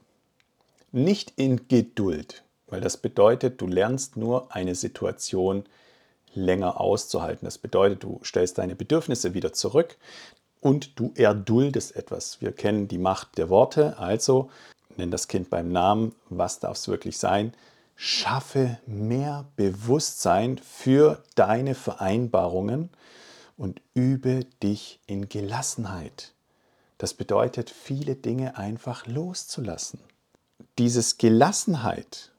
nicht 0.91 1.33
in 1.37 1.69
Geduld, 1.69 2.43
weil 2.67 2.81
das 2.81 2.97
bedeutet, 2.97 3.61
du 3.61 3.69
lernst 3.69 4.17
nur 4.17 4.53
eine 4.55 4.75
Situation 4.75 5.65
länger 6.35 6.81
auszuhalten. 6.81 7.45
Das 7.45 7.59
bedeutet, 7.59 8.03
du 8.03 8.21
stellst 8.25 8.59
deine 8.59 8.75
Bedürfnisse 8.75 9.33
wieder 9.33 9.53
zurück 9.53 9.97
und 10.61 10.99
du 10.99 11.13
erduldest 11.15 11.95
etwas. 11.95 12.41
Wir 12.41 12.51
kennen 12.51 12.89
die 12.89 12.99
Macht 12.99 13.39
der 13.39 13.49
Worte, 13.49 13.97
also 13.97 14.51
nenn 14.97 15.13
das 15.13 15.29
Kind 15.29 15.51
beim 15.51 15.71
Namen, 15.71 16.17
was 16.29 16.59
darf 16.59 16.77
es 16.77 16.89
wirklich 16.89 17.17
sein? 17.17 17.55
Schaffe 17.97 18.79
mehr 18.87 19.47
Bewusstsein 19.57 20.59
für 20.59 21.23
deine 21.35 21.75
Vereinbarungen 21.75 22.91
und 23.57 23.81
übe 23.95 24.45
dich 24.63 25.01
in 25.07 25.29
Gelassenheit. 25.29 26.33
Das 26.99 27.15
bedeutet, 27.15 27.71
viele 27.71 28.17
Dinge 28.17 28.57
einfach 28.57 29.07
loszulassen. 29.07 30.01
Dieses 30.79 31.19
Gelassenheit 31.19 32.33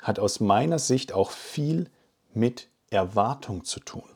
hat 0.00 0.18
aus 0.18 0.40
meiner 0.40 0.78
Sicht 0.78 1.12
auch 1.12 1.30
viel 1.30 1.88
mit 2.32 2.68
Erwartung 2.90 3.64
zu 3.64 3.80
tun. 3.80 4.08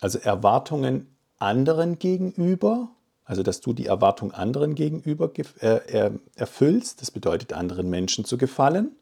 Also 0.00 0.18
Erwartungen 0.18 1.14
anderen 1.38 1.98
gegenüber, 1.98 2.88
also 3.24 3.42
dass 3.42 3.60
du 3.60 3.72
die 3.72 3.86
Erwartung 3.86 4.32
anderen 4.32 4.74
gegenüber 4.74 5.30
äh, 5.60 6.10
erfüllst, 6.34 7.02
das 7.02 7.10
bedeutet 7.10 7.52
anderen 7.52 7.90
Menschen 7.90 8.24
zu 8.24 8.38
gefallen, 8.38 8.96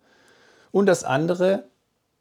und 0.74 0.87
dass 0.87 1.04
andere 1.04 1.68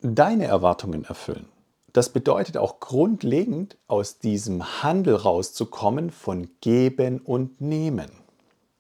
deine 0.04 0.46
Erwartungen 0.46 1.06
erfüllen. 1.06 1.48
Das 1.92 2.10
bedeutet 2.10 2.56
auch 2.56 2.80
grundlegend 2.80 3.78
aus 3.88 4.20
diesem 4.20 4.84
Handel 4.84 5.16
rauszukommen 5.16 6.12
von 6.12 6.48
Geben 6.62 7.20
und 7.20 7.62
Nehmen. 7.62 8.12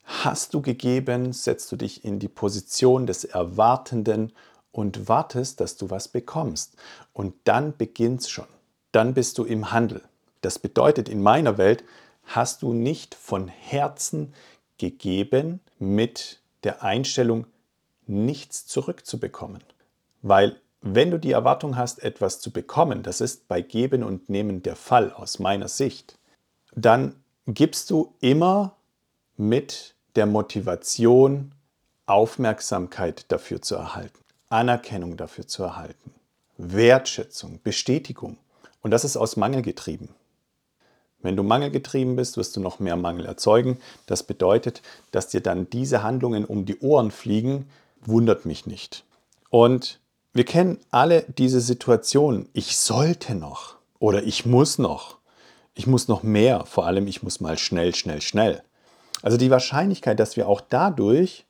Hast 0.03 0.53
du 0.53 0.61
gegeben, 0.61 1.33
setzt 1.33 1.71
du 1.71 1.75
dich 1.75 2.05
in 2.05 2.19
die 2.19 2.27
Position 2.27 3.07
des 3.07 3.23
Erwartenden 3.23 4.31
und 4.71 5.09
wartest, 5.09 5.59
dass 5.59 5.75
du 5.75 5.89
was 5.89 6.07
bekommst. 6.07 6.75
Und 7.11 7.33
dann 7.45 7.75
beginnt's 7.75 8.29
schon. 8.29 8.47
Dann 8.91 9.15
bist 9.15 9.39
du 9.39 9.43
im 9.43 9.71
Handel. 9.71 10.03
Das 10.41 10.59
bedeutet, 10.59 11.09
in 11.09 11.23
meiner 11.23 11.57
Welt 11.57 11.83
hast 12.25 12.61
du 12.61 12.73
nicht 12.73 13.15
von 13.15 13.47
Herzen 13.47 14.35
gegeben 14.77 15.61
mit 15.79 16.41
der 16.63 16.83
Einstellung, 16.83 17.47
nichts 18.07 18.65
zurückzubekommen. 18.65 19.63
Weil 20.21 20.59
wenn 20.81 21.11
du 21.11 21.17
die 21.17 21.31
Erwartung 21.31 21.77
hast, 21.77 22.03
etwas 22.03 22.41
zu 22.41 22.51
bekommen, 22.51 23.03
das 23.03 23.21
ist 23.21 23.47
bei 23.47 23.61
Geben 23.61 24.03
und 24.03 24.29
Nehmen 24.29 24.63
der 24.63 24.75
Fall 24.75 25.13
aus 25.13 25.39
meiner 25.39 25.69
Sicht, 25.69 26.17
dann 26.75 27.15
gibst 27.47 27.89
du 27.89 28.13
immer 28.19 28.75
mit 29.37 29.95
der 30.15 30.25
Motivation, 30.25 31.53
Aufmerksamkeit 32.05 33.31
dafür 33.31 33.61
zu 33.61 33.75
erhalten, 33.75 34.19
Anerkennung 34.49 35.15
dafür 35.15 35.47
zu 35.47 35.63
erhalten, 35.63 36.11
Wertschätzung, 36.57 37.61
Bestätigung. 37.63 38.37
Und 38.81 38.91
das 38.91 39.05
ist 39.05 39.15
aus 39.15 39.37
Mangel 39.37 39.61
getrieben. 39.61 40.09
Wenn 41.21 41.37
du 41.37 41.43
mangelgetrieben 41.43 42.17
bist, 42.17 42.35
wirst 42.35 42.57
du 42.57 42.59
noch 42.59 42.79
mehr 42.79 42.97
Mangel 42.97 43.25
erzeugen. 43.25 43.79
Das 44.05 44.23
bedeutet, 44.23 44.81
dass 45.11 45.29
dir 45.29 45.39
dann 45.39 45.69
diese 45.69 46.03
Handlungen 46.03 46.43
um 46.43 46.65
die 46.65 46.79
Ohren 46.79 47.11
fliegen, 47.11 47.69
wundert 48.07 48.45
mich 48.45 48.65
nicht. 48.65 49.05
Und 49.49 49.99
wir 50.33 50.45
kennen 50.45 50.79
alle 50.89 51.25
diese 51.37 51.61
Situation. 51.61 52.49
Ich 52.53 52.77
sollte 52.77 53.35
noch 53.35 53.75
oder 53.99 54.23
ich 54.23 54.45
muss 54.45 54.79
noch. 54.79 55.17
Ich 55.75 55.87
muss 55.87 56.07
noch 56.07 56.23
mehr. 56.23 56.65
Vor 56.65 56.85
allem, 56.85 57.07
ich 57.07 57.23
muss 57.23 57.39
mal 57.39 57.57
schnell, 57.57 57.93
schnell, 57.95 58.21
schnell. 58.21 58.63
Also 59.21 59.37
die 59.37 59.51
Wahrscheinlichkeit, 59.51 60.19
dass 60.19 60.35
wir 60.35 60.47
auch 60.47 60.61
dadurch 60.61 61.45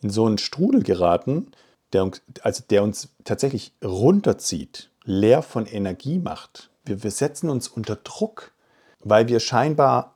in 0.00 0.10
so 0.10 0.26
einen 0.26 0.38
Strudel 0.38 0.82
geraten, 0.82 1.50
der, 1.92 2.10
also 2.42 2.62
der 2.68 2.82
uns 2.82 3.08
tatsächlich 3.24 3.72
runterzieht, 3.84 4.90
leer 5.04 5.42
von 5.42 5.66
Energie 5.66 6.18
macht. 6.18 6.70
Wir, 6.84 7.02
wir 7.02 7.10
setzen 7.10 7.50
uns 7.50 7.68
unter 7.68 7.96
Druck, 7.96 8.52
weil 9.00 9.28
wir 9.28 9.40
scheinbar 9.40 10.14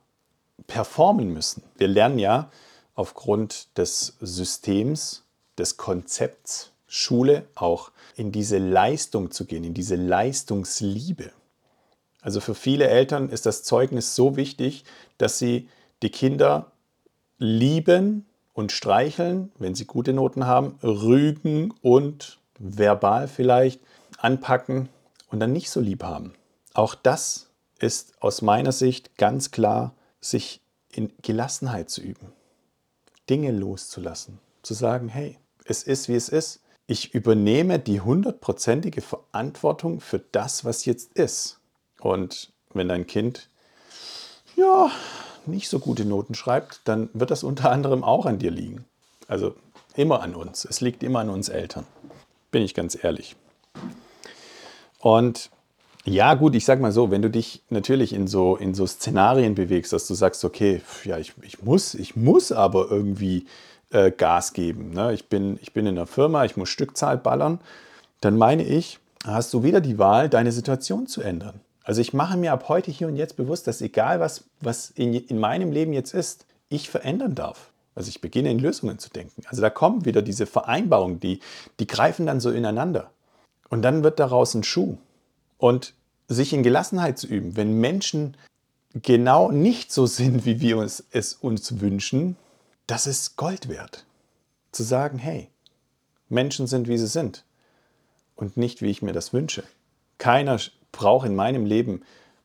performen 0.67 1.33
müssen. 1.33 1.63
Wir 1.77 1.87
lernen 1.87 2.19
ja 2.19 2.49
aufgrund 2.95 3.77
des 3.77 4.17
Systems, 4.19 5.22
des 5.57 5.77
Konzepts 5.77 6.71
Schule 6.87 7.47
auch 7.55 7.91
in 8.15 8.31
diese 8.31 8.59
Leistung 8.59 9.31
zu 9.31 9.45
gehen, 9.45 9.63
in 9.63 9.73
diese 9.73 9.95
Leistungsliebe. 9.95 11.31
Also 12.21 12.39
für 12.39 12.53
viele 12.53 12.87
Eltern 12.87 13.29
ist 13.29 13.47
das 13.47 13.63
Zeugnis 13.63 14.15
so 14.15 14.35
wichtig, 14.35 14.83
dass 15.17 15.39
sie 15.39 15.67
die 16.03 16.11
Kinder 16.11 16.71
lieben 17.39 18.27
und 18.53 18.71
streicheln, 18.71 19.51
wenn 19.57 19.73
sie 19.73 19.85
gute 19.85 20.13
Noten 20.13 20.45
haben, 20.45 20.77
rügen 20.83 21.73
und 21.81 22.39
verbal 22.59 23.27
vielleicht 23.27 23.81
anpacken 24.19 24.89
und 25.31 25.39
dann 25.39 25.51
nicht 25.51 25.71
so 25.71 25.79
lieb 25.79 26.03
haben. 26.03 26.33
Auch 26.75 26.93
das 26.93 27.49
ist 27.79 28.13
aus 28.21 28.41
meiner 28.41 28.71
Sicht 28.71 29.17
ganz 29.17 29.49
klar, 29.49 29.95
sich 30.21 30.61
in 30.89 31.11
Gelassenheit 31.23 31.89
zu 31.89 32.01
üben, 32.01 32.31
Dinge 33.29 33.51
loszulassen, 33.51 34.39
zu 34.61 34.75
sagen, 34.75 35.09
hey, 35.09 35.39
es 35.65 35.83
ist, 35.83 36.09
wie 36.09 36.15
es 36.15 36.29
ist 36.29 36.63
ich 36.87 37.13
übernehme 37.13 37.79
die 37.79 38.01
hundertprozentige 38.01 39.01
Verantwortung 39.01 40.01
für 40.01 40.19
das, 40.31 40.65
was 40.65 40.85
jetzt 40.85 41.13
ist. 41.13 41.59
Und 41.99 42.51
wenn 42.73 42.89
dein 42.89 43.07
Kind 43.07 43.49
ja 44.55 44.91
nicht 45.45 45.69
so 45.69 45.79
gute 45.79 46.05
Noten 46.05 46.35
schreibt, 46.35 46.81
dann 46.85 47.09
wird 47.13 47.31
das 47.31 47.43
unter 47.43 47.71
anderem 47.71 48.03
auch 48.03 48.25
an 48.25 48.39
dir 48.39 48.51
liegen. 48.51 48.85
Also 49.27 49.55
immer 49.95 50.21
an 50.21 50.35
uns. 50.35 50.65
Es 50.65 50.81
liegt 50.81 51.03
immer 51.03 51.19
an 51.19 51.29
uns 51.29 51.49
Eltern. 51.49 51.85
Bin 52.51 52.63
ich 52.63 52.73
ganz 52.73 53.01
ehrlich. 53.01 53.35
Und 54.99 55.49
ja, 56.05 56.33
gut, 56.33 56.53
ich 56.53 56.65
sag 56.65 56.81
mal 56.81 56.91
so, 56.91 57.11
wenn 57.11 57.21
du 57.21 57.29
dich 57.29 57.61
natürlich 57.69 58.11
in 58.11 58.27
so, 58.27 58.57
in 58.57 58.73
so 58.73 58.85
Szenarien 58.85 59.55
bewegst, 59.55 59.93
dass 59.93 60.05
du 60.05 60.13
sagst, 60.15 60.43
okay, 60.43 60.81
ja, 61.05 61.17
ich, 61.17 61.33
ich 61.41 61.63
muss, 61.63 61.93
ich 61.93 62.17
muss 62.17 62.51
aber 62.51 62.91
irgendwie 62.91 63.45
äh, 63.93 64.11
Gas 64.11 64.53
geben. 64.53 64.91
Ne? 64.91 65.13
Ich, 65.13 65.29
bin, 65.29 65.57
ich 65.61 65.71
bin 65.71 65.85
in 65.85 65.97
einer 65.97 66.07
Firma, 66.07 66.43
ich 66.43 66.57
muss 66.57 66.69
Stückzahl 66.69 67.17
ballern. 67.17 67.59
Dann 68.21 68.37
meine 68.37 68.63
ich, 68.63 68.99
hast 69.25 69.53
du 69.53 69.63
wieder 69.63 69.81
die 69.81 69.99
Wahl, 69.99 70.29
deine 70.29 70.51
Situation 70.51 71.07
zu 71.07 71.21
ändern. 71.21 71.61
Also 71.83 72.01
ich 72.01 72.13
mache 72.13 72.37
mir 72.37 72.53
ab 72.53 72.69
heute 72.69 72.91
hier 72.91 73.07
und 73.07 73.15
jetzt 73.15 73.35
bewusst, 73.35 73.67
dass 73.67 73.81
egal 73.81 74.19
was, 74.19 74.45
was 74.61 74.89
in, 74.91 75.13
in 75.13 75.39
meinem 75.39 75.71
Leben 75.71 75.93
jetzt 75.93 76.13
ist, 76.13 76.45
ich 76.69 76.89
verändern 76.89 77.35
darf. 77.35 77.71
Also 77.95 78.09
ich 78.09 78.21
beginne 78.21 78.49
in 78.49 78.59
Lösungen 78.59 78.99
zu 78.99 79.09
denken. 79.09 79.43
Also 79.47 79.61
da 79.61 79.69
kommen 79.69 80.05
wieder 80.05 80.21
diese 80.21 80.45
Vereinbarungen, 80.45 81.19
die, 81.19 81.39
die 81.79 81.87
greifen 81.87 82.25
dann 82.25 82.39
so 82.39 82.49
ineinander. 82.49 83.11
Und 83.69 83.81
dann 83.81 84.03
wird 84.03 84.19
daraus 84.19 84.53
ein 84.55 84.63
Schuh. 84.63 84.97
Und 85.57 85.93
sich 86.27 86.53
in 86.53 86.63
Gelassenheit 86.63 87.17
zu 87.19 87.27
üben, 87.27 87.55
wenn 87.55 87.79
Menschen 87.79 88.35
genau 88.93 89.51
nicht 89.51 89.91
so 89.91 90.05
sind, 90.07 90.45
wie 90.45 90.61
wir 90.61 90.77
uns, 90.77 91.03
es 91.11 91.33
uns 91.33 91.79
wünschen, 91.81 92.37
das 92.87 93.07
ist 93.07 93.37
Gold 93.37 93.69
wert. 93.69 94.05
Zu 94.71 94.83
sagen, 94.83 95.19
hey, 95.19 95.49
Menschen 96.29 96.67
sind, 96.67 96.87
wie 96.87 96.97
sie 96.97 97.07
sind 97.07 97.45
und 98.35 98.57
nicht, 98.57 98.81
wie 98.81 98.89
ich 98.89 99.01
mir 99.01 99.13
das 99.13 99.33
wünsche. 99.33 99.63
Keiner 100.17 100.59
braucht 100.91 101.27
in 101.27 101.35
meinem 101.35 101.65
Leben 101.65 102.03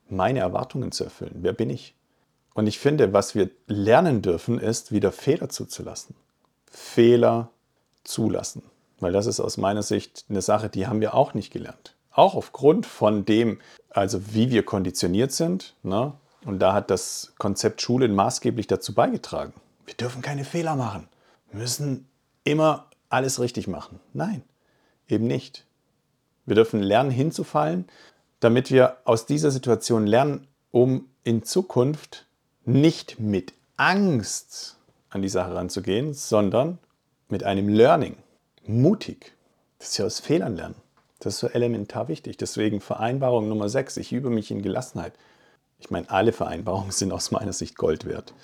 meine 0.09 0.41
Erwartungen 0.41 0.93
zu 0.93 1.05
erfüllen. 1.05 1.37
Wer 1.41 1.53
bin 1.53 1.71
ich? 1.71 1.95
Und 2.55 2.67
ich 2.67 2.79
finde, 2.79 3.13
was 3.13 3.35
wir 3.35 3.51
lernen 3.67 4.21
dürfen, 4.21 4.59
ist, 4.59 4.91
wieder 4.91 5.13
Fehler 5.13 5.49
zuzulassen. 5.49 6.17
Fehler 6.71 7.51
zulassen. 8.05 8.63
Weil 9.01 9.13
das 9.13 9.27
ist 9.27 9.39
aus 9.41 9.57
meiner 9.59 9.83
Sicht 9.83 10.25
eine 10.29 10.43
Sache, 10.43 10.69
die 10.69 10.87
haben 10.87 11.01
wir 11.01 11.15
auch 11.15 11.35
nicht 11.35 11.53
gelernt. 11.53 11.95
Auch 12.11 12.35
aufgrund 12.35 12.85
von 12.85 13.25
dem, 13.25 13.61
also 13.91 14.35
wie 14.35 14.51
wir 14.51 14.65
konditioniert 14.65 15.31
sind. 15.31 15.77
Ne? 15.83 16.13
Und 16.45 16.59
da 16.59 16.73
hat 16.73 16.91
das 16.91 17.33
Konzept 17.39 17.81
Schule 17.81 18.09
maßgeblich 18.09 18.67
dazu 18.67 18.93
beigetragen. 18.93 19.53
Wir 19.89 19.95
dürfen 19.95 20.21
keine 20.21 20.45
Fehler 20.45 20.77
machen. 20.77 21.09
Wir 21.51 21.61
müssen 21.61 22.07
immer 22.45 22.91
alles 23.09 23.41
richtig 23.41 23.69
machen. 23.69 24.01
Nein, 24.13 24.43
eben 25.09 25.27
nicht. 25.27 25.65
Wir 26.45 26.57
dürfen 26.57 26.83
lernen 26.83 27.11
hinzufallen, 27.11 27.87
damit 28.39 28.71
wir 28.71 28.99
aus 29.07 29.25
dieser 29.25 29.51
Situation 29.51 30.07
lernen, 30.07 30.47
um 30.73 31.09
in 31.25 31.43
Zukunft 31.43 32.27
nicht 32.67 33.19
mit 33.19 33.55
Angst 33.79 34.77
an 35.09 35.23
die 35.23 35.31
Sache 35.31 35.55
ranzugehen, 35.55 36.13
sondern 36.13 36.79
mit 37.31 37.45
einem 37.45 37.71
Learning. 37.71 38.19
Mutig. 38.67 39.33
Das 39.79 39.89
ist 39.89 39.97
ja 39.97 40.05
aus 40.05 40.21
Fehlern 40.21 40.55
lernen. 40.55 40.75
Das 41.19 41.33
ist 41.33 41.41
so 41.41 41.49
elementar 41.49 42.09
wichtig. 42.09 42.37
Deswegen 42.37 42.83
Vereinbarung 42.83 43.49
Nummer 43.49 43.71
6. 43.71 43.97
Ich 43.97 44.13
übe 44.13 44.29
mich 44.29 44.51
in 44.51 44.61
Gelassenheit. 44.61 45.15
Ich 45.79 45.91
meine, 45.91 46.11
alle 46.11 46.35
Vereinbarungen 46.35 46.91
sind 46.91 47.11
aus 47.11 47.31
meiner 47.31 47.55
Sicht 47.55 47.79
Gold 47.79 48.05
wert. 48.05 48.35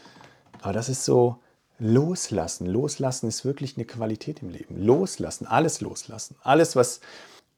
Aber 0.64 0.72
das 0.72 0.88
ist 0.88 1.04
so 1.04 1.36
loslassen. 1.78 2.66
Loslassen 2.66 3.28
ist 3.28 3.44
wirklich 3.44 3.76
eine 3.76 3.84
Qualität 3.84 4.40
im 4.40 4.48
Leben. 4.48 4.82
Loslassen, 4.82 5.46
alles 5.46 5.82
loslassen. 5.82 6.36
Alles, 6.42 6.74
was, 6.74 7.00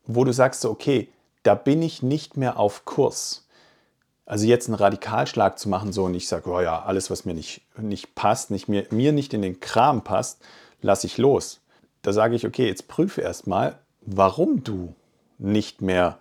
wo 0.06 0.24
du 0.24 0.32
sagst, 0.32 0.62
so, 0.62 0.70
okay, 0.70 1.08
da 1.44 1.54
bin 1.54 1.82
ich 1.82 2.02
nicht 2.02 2.36
mehr 2.36 2.58
auf 2.58 2.84
Kurs. 2.84 3.46
Also 4.24 4.44
jetzt 4.46 4.66
einen 4.66 4.74
Radikalschlag 4.74 5.56
zu 5.56 5.68
machen, 5.68 5.92
so 5.92 6.02
und 6.02 6.14
ich 6.14 6.26
sage, 6.26 6.50
oh 6.50 6.60
ja, 6.60 6.82
alles, 6.82 7.08
was 7.08 7.24
mir 7.24 7.34
nicht, 7.34 7.60
nicht 7.76 8.16
passt, 8.16 8.50
nicht 8.50 8.66
mir, 8.66 8.88
mir 8.90 9.12
nicht 9.12 9.32
in 9.34 9.42
den 9.42 9.60
Kram 9.60 10.02
passt, 10.02 10.40
lasse 10.82 11.06
ich 11.06 11.16
los. 11.16 11.60
Da 12.02 12.12
sage 12.12 12.34
ich, 12.34 12.44
okay, 12.44 12.66
jetzt 12.66 12.88
prüfe 12.88 13.20
erstmal, 13.20 13.78
warum 14.00 14.64
du 14.64 14.96
nicht 15.38 15.80
mehr 15.80 16.18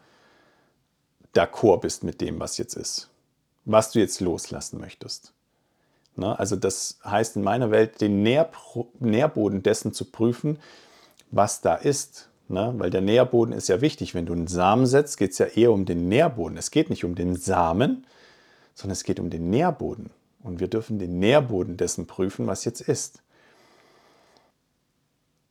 d'accord 1.33 1.79
bist 1.79 2.03
mit 2.03 2.21
dem, 2.21 2.39
was 2.39 2.59
jetzt 2.59 2.75
ist. 2.75 3.09
Was 3.63 3.89
du 3.89 3.97
jetzt 3.97 4.19
loslassen 4.19 4.79
möchtest. 4.79 5.34
Na, 6.15 6.35
also 6.35 6.55
das 6.55 6.99
heißt 7.03 7.35
in 7.35 7.43
meiner 7.43 7.71
Welt, 7.71 7.99
den 7.99 8.23
Nährboden 8.23 9.63
dessen 9.63 9.93
zu 9.93 10.05
prüfen, 10.05 10.59
was 11.31 11.61
da 11.61 11.75
ist. 11.75 12.29
Ne? 12.47 12.73
Weil 12.77 12.89
der 12.89 13.01
Nährboden 13.01 13.53
ist 13.53 13.67
ja 13.67 13.81
wichtig. 13.81 14.13
Wenn 14.13 14.25
du 14.25 14.33
einen 14.33 14.47
Samen 14.47 14.85
setzt, 14.85 15.17
geht 15.17 15.31
es 15.31 15.39
ja 15.39 15.47
eher 15.47 15.71
um 15.71 15.85
den 15.85 16.07
Nährboden. 16.07 16.57
Es 16.57 16.71
geht 16.71 16.89
nicht 16.89 17.03
um 17.03 17.15
den 17.15 17.35
Samen, 17.35 18.05
sondern 18.73 18.93
es 18.93 19.03
geht 19.03 19.19
um 19.19 19.29
den 19.29 19.49
Nährboden. 19.49 20.09
Und 20.41 20.59
wir 20.59 20.67
dürfen 20.67 20.99
den 20.99 21.19
Nährboden 21.19 21.75
dessen 21.75 22.07
prüfen, 22.07 22.47
was 22.47 22.65
jetzt 22.65 22.81
ist. 22.81 23.21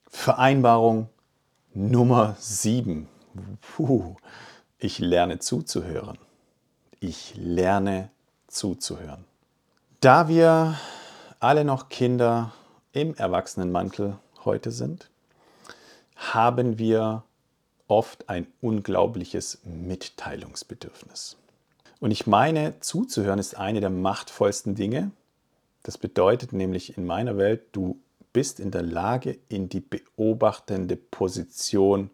Vereinbarung 0.09 1.09
Nummer 1.75 2.37
7. 2.39 3.09
Puh, 3.61 4.15
ich 4.79 5.01
lerne 5.01 5.41
zuzuhören. 5.41 6.19
Ich 7.01 7.35
lerne 7.37 8.11
zuzuhören. 8.47 9.25
Da 10.05 10.29
wir 10.29 10.79
alle 11.41 11.65
noch 11.65 11.89
Kinder 11.89 12.53
im 12.93 13.15
Erwachsenenmantel 13.15 14.19
heute 14.45 14.71
sind, 14.71 15.09
haben 16.15 16.79
wir 16.79 17.23
oft 17.89 18.29
ein 18.29 18.47
unglaubliches 18.61 19.61
Mitteilungsbedürfnis. 19.65 21.39
Und 22.01 22.11
ich 22.11 22.27
meine, 22.27 22.79
zuzuhören 22.81 23.39
ist 23.39 23.57
eine 23.57 23.81
der 23.81 23.89
machtvollsten 23.89 24.75
Dinge. 24.75 25.11
Das 25.85 25.97
bedeutet 25.97 26.53
nämlich 26.53 26.99
in 26.99 27.07
meiner 27.07 27.39
Welt, 27.39 27.63
du 27.73 27.99
bist 28.35 28.61
in 28.61 28.73
der 28.73 28.83
Lage, 28.83 29.39
in 29.49 29.71
die 29.71 29.81
beobachtende 29.81 30.97
Position, 30.97 32.11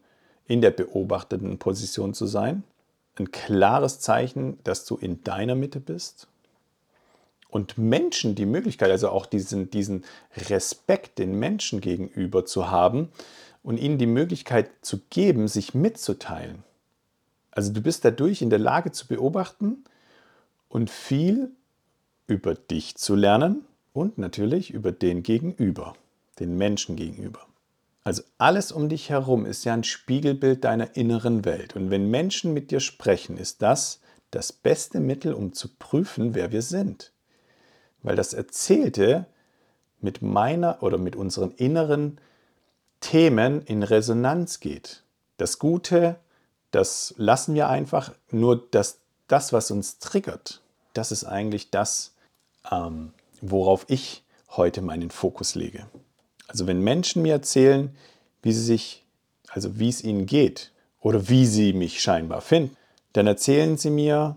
in 0.46 0.60
der 0.60 0.70
beobachtenden 0.70 1.58
Position 1.58 2.14
zu 2.14 2.26
sein. 2.26 2.62
Ein 3.18 3.32
klares 3.32 3.98
Zeichen, 3.98 4.62
dass 4.62 4.84
du 4.84 4.96
in 4.96 5.24
deiner 5.24 5.56
Mitte 5.56 5.80
bist. 5.80 6.28
Und 7.50 7.78
Menschen 7.78 8.34
die 8.34 8.46
Möglichkeit, 8.46 8.90
also 8.90 9.08
auch 9.08 9.26
diesen, 9.26 9.70
diesen 9.70 10.04
Respekt 10.48 11.18
den 11.18 11.38
Menschen 11.38 11.80
gegenüber 11.80 12.44
zu 12.44 12.70
haben, 12.70 13.10
und 13.62 13.78
ihnen 13.78 13.98
die 13.98 14.06
Möglichkeit 14.06 14.70
zu 14.82 15.00
geben, 15.10 15.48
sich 15.48 15.74
mitzuteilen. 15.74 16.64
Also 17.50 17.72
du 17.72 17.80
bist 17.80 18.04
dadurch 18.04 18.42
in 18.42 18.50
der 18.50 18.58
Lage 18.58 18.92
zu 18.92 19.06
beobachten 19.06 19.84
und 20.68 20.88
viel 20.88 21.50
über 22.26 22.54
dich 22.54 22.96
zu 22.96 23.14
lernen 23.14 23.64
und 23.92 24.18
natürlich 24.18 24.70
über 24.70 24.92
den 24.92 25.22
Gegenüber, 25.22 25.94
den 26.38 26.56
Menschen 26.56 26.96
gegenüber. 26.96 27.40
Also 28.02 28.22
alles 28.38 28.72
um 28.72 28.88
dich 28.88 29.10
herum 29.10 29.44
ist 29.44 29.64
ja 29.64 29.74
ein 29.74 29.84
Spiegelbild 29.84 30.64
deiner 30.64 30.96
inneren 30.96 31.44
Welt. 31.44 31.76
Und 31.76 31.90
wenn 31.90 32.10
Menschen 32.10 32.54
mit 32.54 32.70
dir 32.70 32.80
sprechen, 32.80 33.36
ist 33.36 33.60
das 33.62 34.00
das 34.30 34.52
beste 34.52 35.00
Mittel, 35.00 35.34
um 35.34 35.52
zu 35.52 35.68
prüfen, 35.68 36.34
wer 36.34 36.52
wir 36.52 36.62
sind. 36.62 37.12
Weil 38.02 38.16
das 38.16 38.32
Erzählte 38.32 39.26
mit 40.00 40.22
meiner 40.22 40.82
oder 40.82 40.98
mit 40.98 41.16
unseren 41.16 41.52
inneren 41.52 42.18
Themen 43.00 43.62
in 43.62 43.82
Resonanz 43.82 44.60
geht. 44.60 45.02
Das 45.36 45.58
Gute, 45.58 46.16
das 46.70 47.14
lassen 47.16 47.54
wir 47.54 47.68
einfach, 47.68 48.12
nur 48.30 48.68
das, 48.70 48.98
das 49.26 49.52
was 49.52 49.70
uns 49.70 49.98
triggert, 49.98 50.60
das 50.92 51.12
ist 51.12 51.24
eigentlich 51.24 51.70
das, 51.70 52.14
ähm, 52.70 53.12
worauf 53.40 53.84
ich 53.88 54.22
heute 54.50 54.82
meinen 54.82 55.10
Fokus 55.10 55.54
lege. 55.54 55.86
Also 56.48 56.66
wenn 56.66 56.80
Menschen 56.80 57.22
mir 57.22 57.34
erzählen, 57.34 57.96
wie 58.42 58.52
sie 58.52 58.64
sich, 58.64 59.04
also 59.48 59.78
wie 59.78 59.88
es 59.88 60.02
ihnen 60.02 60.26
geht 60.26 60.72
oder 61.00 61.28
wie 61.28 61.46
sie 61.46 61.72
mich 61.72 62.02
scheinbar 62.02 62.40
finden, 62.40 62.76
dann 63.12 63.26
erzählen 63.26 63.76
sie 63.76 63.90
mir 63.90 64.36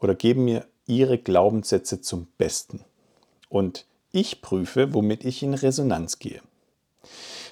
oder 0.00 0.14
geben 0.14 0.44
mir 0.44 0.66
ihre 0.86 1.18
Glaubenssätze 1.18 2.00
zum 2.00 2.26
Besten. 2.38 2.84
Und 3.52 3.84
ich 4.12 4.40
prüfe, 4.40 4.94
womit 4.94 5.26
ich 5.26 5.42
in 5.42 5.52
Resonanz 5.52 6.18
gehe. 6.18 6.40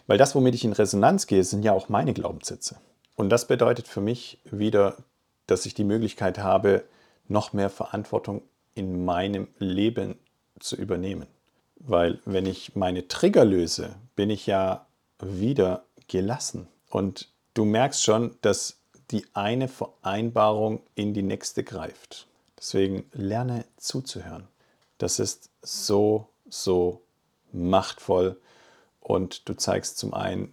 Weil 0.07 0.17
das, 0.17 0.35
womit 0.35 0.55
ich 0.55 0.65
in 0.65 0.73
Resonanz 0.73 1.27
gehe, 1.27 1.45
sind 1.45 1.63
ja 1.63 1.75
auch 1.75 1.91
meine 1.91 2.15
Glaubenssätze. 2.15 2.77
Und 3.17 3.29
das 3.29 3.47
bedeutet 3.47 3.87
für 3.87 4.01
mich 4.01 4.39
wieder, 4.51 4.97
dass 5.47 5.67
ich 5.67 5.75
die 5.75 5.85
Möglichkeit 5.85 6.39
habe, 6.39 6.85
noch 7.29 7.53
mehr 7.53 7.69
Verantwortung 7.69 8.41
in 8.75 9.05
meinem 9.05 9.49
Leben 9.59 10.19
zu 10.59 10.75
übernehmen. 10.75 11.27
Weil 11.77 12.19
wenn 12.25 12.47
ich 12.47 12.75
meine 12.77 13.07
Trigger 13.07 13.45
löse, 13.45 13.95
bin 14.17 14.31
ich 14.31 14.47
ja 14.47 14.87
wieder 15.21 15.85
gelassen. 16.09 16.67
Und 16.89 17.29
du 17.53 17.67
merkst 17.67 18.03
schon, 18.03 18.37
dass 18.41 18.79
die 19.11 19.27
eine 19.35 19.69
Vereinbarung 19.69 20.81
in 20.95 21.13
die 21.13 21.23
nächste 21.23 21.63
greift. 21.63 22.27
Deswegen 22.57 23.05
lerne 23.13 23.67
zuzuhören. 23.77 24.49
Das 25.01 25.19
ist 25.19 25.49
so, 25.63 26.29
so 26.51 27.01
machtvoll 27.53 28.39
und 29.01 29.49
du 29.49 29.55
zeigst 29.55 29.97
zum 29.97 30.13
einen 30.13 30.53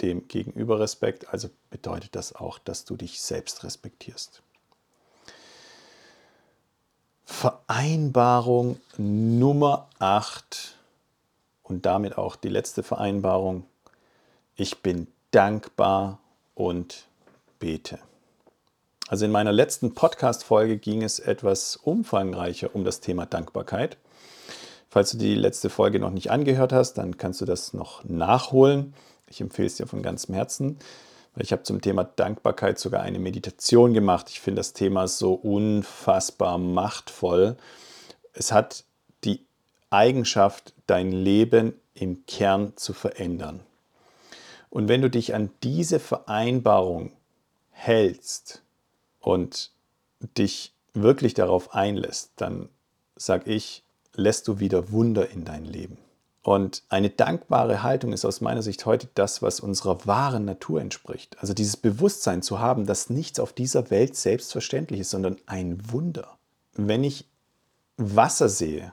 dem 0.00 0.28
Gegenüber 0.28 0.80
Respekt, 0.80 1.28
also 1.28 1.50
bedeutet 1.68 2.16
das 2.16 2.34
auch, 2.34 2.58
dass 2.58 2.86
du 2.86 2.96
dich 2.96 3.20
selbst 3.20 3.64
respektierst. 3.64 4.42
Vereinbarung 7.26 8.80
Nummer 8.96 9.90
8 9.98 10.78
und 11.62 11.84
damit 11.84 12.16
auch 12.16 12.36
die 12.36 12.48
letzte 12.48 12.82
Vereinbarung. 12.82 13.66
Ich 14.56 14.80
bin 14.80 15.06
dankbar 15.32 16.18
und 16.54 17.08
bete. 17.58 17.98
Also 19.08 19.24
in 19.24 19.30
meiner 19.30 19.52
letzten 19.52 19.94
Podcast-Folge 19.94 20.78
ging 20.78 21.02
es 21.02 21.18
etwas 21.18 21.76
umfangreicher 21.76 22.74
um 22.74 22.84
das 22.84 23.00
Thema 23.00 23.26
Dankbarkeit. 23.26 23.96
Falls 24.88 25.10
du 25.12 25.18
die 25.18 25.34
letzte 25.34 25.70
Folge 25.70 25.98
noch 25.98 26.10
nicht 26.10 26.30
angehört 26.30 26.72
hast, 26.72 26.94
dann 26.94 27.16
kannst 27.16 27.40
du 27.40 27.44
das 27.44 27.72
noch 27.72 28.04
nachholen. 28.04 28.94
Ich 29.26 29.40
empfehle 29.40 29.66
es 29.66 29.76
dir 29.76 29.86
von 29.86 30.02
ganzem 30.02 30.34
Herzen, 30.34 30.78
ich 31.38 31.52
habe 31.52 31.62
zum 31.62 31.80
Thema 31.80 32.04
Dankbarkeit 32.04 32.78
sogar 32.78 33.02
eine 33.02 33.18
Meditation 33.18 33.94
gemacht. 33.94 34.26
Ich 34.28 34.40
finde 34.40 34.60
das 34.60 34.74
Thema 34.74 35.08
so 35.08 35.32
unfassbar 35.32 36.58
machtvoll. 36.58 37.56
Es 38.34 38.52
hat 38.52 38.84
die 39.24 39.46
Eigenschaft, 39.88 40.74
dein 40.86 41.10
Leben 41.10 41.74
im 41.94 42.26
Kern 42.26 42.74
zu 42.76 42.92
verändern. 42.92 43.60
Und 44.68 44.88
wenn 44.88 45.00
du 45.00 45.08
dich 45.08 45.34
an 45.34 45.50
diese 45.62 46.00
Vereinbarung 46.00 47.12
hältst 47.70 48.61
und 49.22 49.70
dich 50.36 50.74
wirklich 50.92 51.32
darauf 51.32 51.74
einlässt, 51.74 52.32
dann 52.36 52.68
sage 53.16 53.50
ich, 53.50 53.84
lässt 54.14 54.46
du 54.48 54.58
wieder 54.58 54.92
Wunder 54.92 55.30
in 55.30 55.44
dein 55.44 55.64
Leben. 55.64 55.96
Und 56.42 56.82
eine 56.88 57.08
dankbare 57.08 57.84
Haltung 57.84 58.12
ist 58.12 58.24
aus 58.24 58.40
meiner 58.40 58.62
Sicht 58.62 58.84
heute 58.84 59.08
das, 59.14 59.42
was 59.42 59.60
unserer 59.60 60.06
wahren 60.06 60.44
Natur 60.44 60.80
entspricht. 60.80 61.38
Also 61.38 61.54
dieses 61.54 61.76
Bewusstsein 61.76 62.42
zu 62.42 62.58
haben, 62.58 62.84
dass 62.84 63.10
nichts 63.10 63.38
auf 63.38 63.52
dieser 63.52 63.90
Welt 63.90 64.16
selbstverständlich 64.16 65.00
ist, 65.00 65.10
sondern 65.10 65.36
ein 65.46 65.92
Wunder. 65.92 66.36
Wenn 66.74 67.04
ich 67.04 67.28
Wasser 67.96 68.48
sehe, 68.48 68.92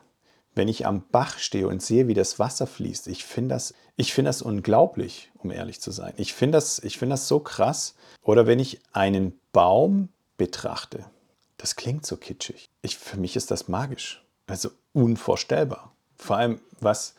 wenn 0.53 0.67
ich 0.67 0.85
am 0.85 1.03
Bach 1.11 1.39
stehe 1.39 1.67
und 1.67 1.81
sehe, 1.81 2.07
wie 2.07 2.13
das 2.13 2.37
Wasser 2.37 2.67
fließt, 2.67 3.07
ich 3.07 3.25
finde 3.25 3.55
das, 3.55 3.73
find 3.97 4.27
das 4.27 4.43
unglaublich, 4.43 5.31
um 5.39 5.49
ehrlich 5.49 5.81
zu 5.81 5.89
sein. 5.91 6.13
Ich 6.17 6.33
finde 6.33 6.57
das, 6.57 6.79
find 6.79 7.11
das 7.11 7.27
so 7.27 7.39
krass. 7.39 7.95
Oder 8.21 8.45
wenn 8.45 8.59
ich 8.59 8.79
einen 8.93 9.39
Baum 9.53 10.09
betrachte, 10.39 11.05
das 11.57 11.75
klingt 11.75 12.07
so 12.07 12.17
kitschig. 12.17 12.69
Ich, 12.81 12.97
für 12.97 13.17
mich 13.17 13.35
ist 13.35 13.51
das 13.51 13.67
magisch. 13.67 14.25
Also 14.47 14.71
unvorstellbar. 14.93 15.91
Vor 16.17 16.37
allem, 16.37 16.61
was 16.79 17.13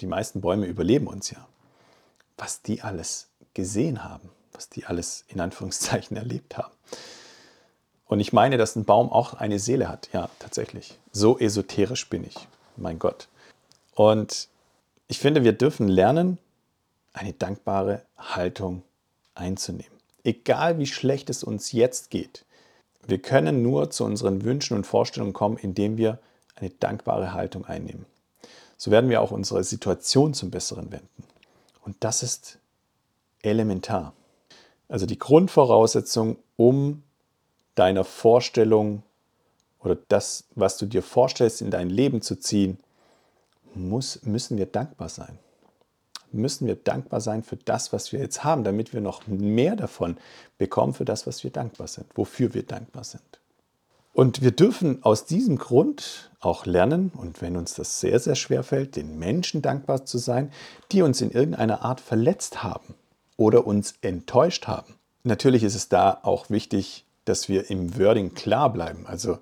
die 0.00 0.06
meisten 0.06 0.42
Bäume 0.42 0.66
überleben 0.66 1.06
uns 1.06 1.30
ja. 1.30 1.46
Was 2.36 2.60
die 2.60 2.82
alles 2.82 3.28
gesehen 3.54 4.04
haben, 4.04 4.28
was 4.52 4.68
die 4.68 4.84
alles 4.84 5.24
in 5.28 5.40
Anführungszeichen 5.40 6.16
erlebt 6.18 6.58
haben. 6.58 6.74
Und 8.06 8.18
ich 8.18 8.32
meine, 8.32 8.58
dass 8.58 8.74
ein 8.74 8.84
Baum 8.84 9.10
auch 9.12 9.34
eine 9.34 9.60
Seele 9.60 9.88
hat. 9.88 10.10
Ja, 10.12 10.28
tatsächlich. 10.40 10.98
So 11.12 11.38
esoterisch 11.38 12.10
bin 12.10 12.24
ich. 12.24 12.36
Mein 12.76 12.98
Gott. 12.98 13.28
Und 13.94 14.48
ich 15.06 15.20
finde, 15.20 15.44
wir 15.44 15.52
dürfen 15.52 15.86
lernen, 15.86 16.38
eine 17.12 17.32
dankbare 17.32 18.02
Haltung 18.18 18.82
einzunehmen. 19.34 19.99
Egal 20.24 20.78
wie 20.78 20.86
schlecht 20.86 21.30
es 21.30 21.42
uns 21.42 21.72
jetzt 21.72 22.10
geht, 22.10 22.44
Wir 23.06 23.20
können 23.20 23.62
nur 23.62 23.90
zu 23.90 24.04
unseren 24.04 24.44
Wünschen 24.44 24.76
und 24.76 24.86
Vorstellungen 24.86 25.32
kommen, 25.32 25.56
indem 25.56 25.96
wir 25.96 26.18
eine 26.54 26.70
dankbare 26.70 27.32
Haltung 27.32 27.64
einnehmen. 27.64 28.06
So 28.76 28.90
werden 28.90 29.10
wir 29.10 29.20
auch 29.20 29.30
unsere 29.30 29.64
Situation 29.64 30.34
zum 30.34 30.50
Besseren 30.50 30.92
wenden. 30.92 31.24
Und 31.82 31.96
das 32.00 32.22
ist 32.22 32.58
elementar. 33.42 34.12
Also 34.88 35.06
die 35.06 35.18
Grundvoraussetzung, 35.18 36.36
um 36.56 37.02
deiner 37.74 38.04
Vorstellung 38.04 39.02
oder 39.80 39.96
das, 40.08 40.44
was 40.54 40.76
du 40.76 40.86
dir 40.86 41.02
vorstellst, 41.02 41.62
in 41.62 41.70
dein 41.70 41.88
Leben 41.88 42.22
zu 42.22 42.36
ziehen, 42.36 42.78
muss, 43.74 44.22
müssen 44.22 44.58
wir 44.58 44.66
dankbar 44.66 45.08
sein. 45.08 45.38
Müssen 46.32 46.66
wir 46.66 46.76
dankbar 46.76 47.20
sein 47.20 47.42
für 47.42 47.56
das, 47.56 47.92
was 47.92 48.12
wir 48.12 48.20
jetzt 48.20 48.44
haben, 48.44 48.64
damit 48.64 48.92
wir 48.92 49.00
noch 49.00 49.26
mehr 49.26 49.76
davon 49.76 50.16
bekommen 50.58 50.94
für 50.94 51.04
das, 51.04 51.26
was 51.26 51.42
wir 51.44 51.50
dankbar 51.50 51.88
sind, 51.88 52.06
wofür 52.14 52.54
wir 52.54 52.62
dankbar 52.62 53.04
sind. 53.04 53.40
Und 54.12 54.42
wir 54.42 54.50
dürfen 54.50 55.02
aus 55.02 55.24
diesem 55.24 55.56
Grund 55.56 56.30
auch 56.40 56.66
lernen, 56.66 57.12
und 57.16 57.40
wenn 57.40 57.56
uns 57.56 57.74
das 57.74 58.00
sehr, 58.00 58.18
sehr 58.18 58.34
schwer 58.34 58.62
fällt, 58.62 58.96
den 58.96 59.18
Menschen 59.18 59.62
dankbar 59.62 60.04
zu 60.04 60.18
sein, 60.18 60.50
die 60.92 61.02
uns 61.02 61.20
in 61.20 61.30
irgendeiner 61.30 61.84
Art 61.84 62.00
verletzt 62.00 62.62
haben 62.62 62.94
oder 63.36 63.66
uns 63.66 63.94
enttäuscht 64.02 64.66
haben. 64.66 64.96
Natürlich 65.22 65.62
ist 65.62 65.74
es 65.74 65.88
da 65.88 66.18
auch 66.22 66.50
wichtig, 66.50 67.04
dass 67.24 67.48
wir 67.48 67.70
im 67.70 67.98
Wording 67.98 68.34
klar 68.34 68.72
bleiben. 68.72 69.06
Also 69.06 69.38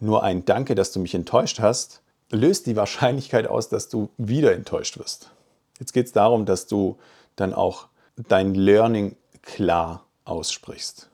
nur 0.00 0.22
ein 0.22 0.44
Danke, 0.44 0.74
dass 0.74 0.92
du 0.92 1.00
mich 1.00 1.14
enttäuscht 1.14 1.60
hast, 1.60 2.02
löst 2.30 2.66
die 2.66 2.76
Wahrscheinlichkeit 2.76 3.46
aus, 3.46 3.68
dass 3.68 3.88
du 3.88 4.10
wieder 4.18 4.54
enttäuscht 4.54 4.98
wirst. 4.98 5.30
Jetzt 5.78 5.92
geht 5.92 6.06
es 6.06 6.12
darum, 6.12 6.46
dass 6.46 6.66
du 6.66 6.98
dann 7.36 7.52
auch 7.52 7.88
dein 8.28 8.54
Learning 8.54 9.16
klar 9.42 10.04
aussprichst. 10.24 11.08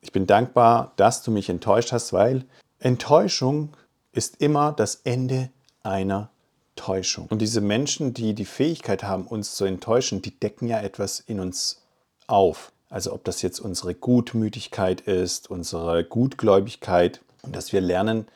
Ich 0.00 0.12
bin 0.12 0.26
dankbar, 0.26 0.92
dass 0.96 1.22
du 1.22 1.30
mich 1.30 1.48
enttäuscht 1.48 1.92
hast, 1.92 2.12
weil 2.12 2.44
Enttäuschung 2.78 3.76
ist 4.12 4.40
immer 4.40 4.72
das 4.72 4.96
Ende 5.04 5.50
einer 5.82 6.30
Täuschung. 6.76 7.26
Und 7.28 7.40
diese 7.40 7.60
Menschen, 7.60 8.14
die 8.14 8.34
die 8.34 8.44
Fähigkeit 8.44 9.02
haben, 9.02 9.26
uns 9.26 9.54
zu 9.54 9.64
enttäuschen, 9.64 10.22
die 10.22 10.38
decken 10.38 10.68
ja 10.68 10.80
etwas 10.80 11.20
in 11.20 11.40
uns 11.40 11.82
auf. 12.26 12.70
Also 12.88 13.12
ob 13.12 13.24
das 13.24 13.42
jetzt 13.42 13.58
unsere 13.58 13.94
Gutmütigkeit 13.94 15.00
ist, 15.00 15.50
unsere 15.50 16.04
Gutgläubigkeit 16.04 17.20
und 17.42 17.56
dass 17.56 17.72
wir 17.72 17.80
lernen, 17.80 18.28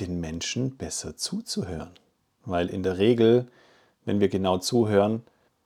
den 0.00 0.20
Menschen 0.20 0.76
besser 0.76 1.16
zuzuhören. 1.16 1.90
Weil 2.44 2.68
in 2.68 2.82
der 2.82 2.98
Regel, 2.98 3.46
wenn 4.04 4.20
wir 4.20 4.28
genau 4.28 4.58
zuhören, 4.58 5.22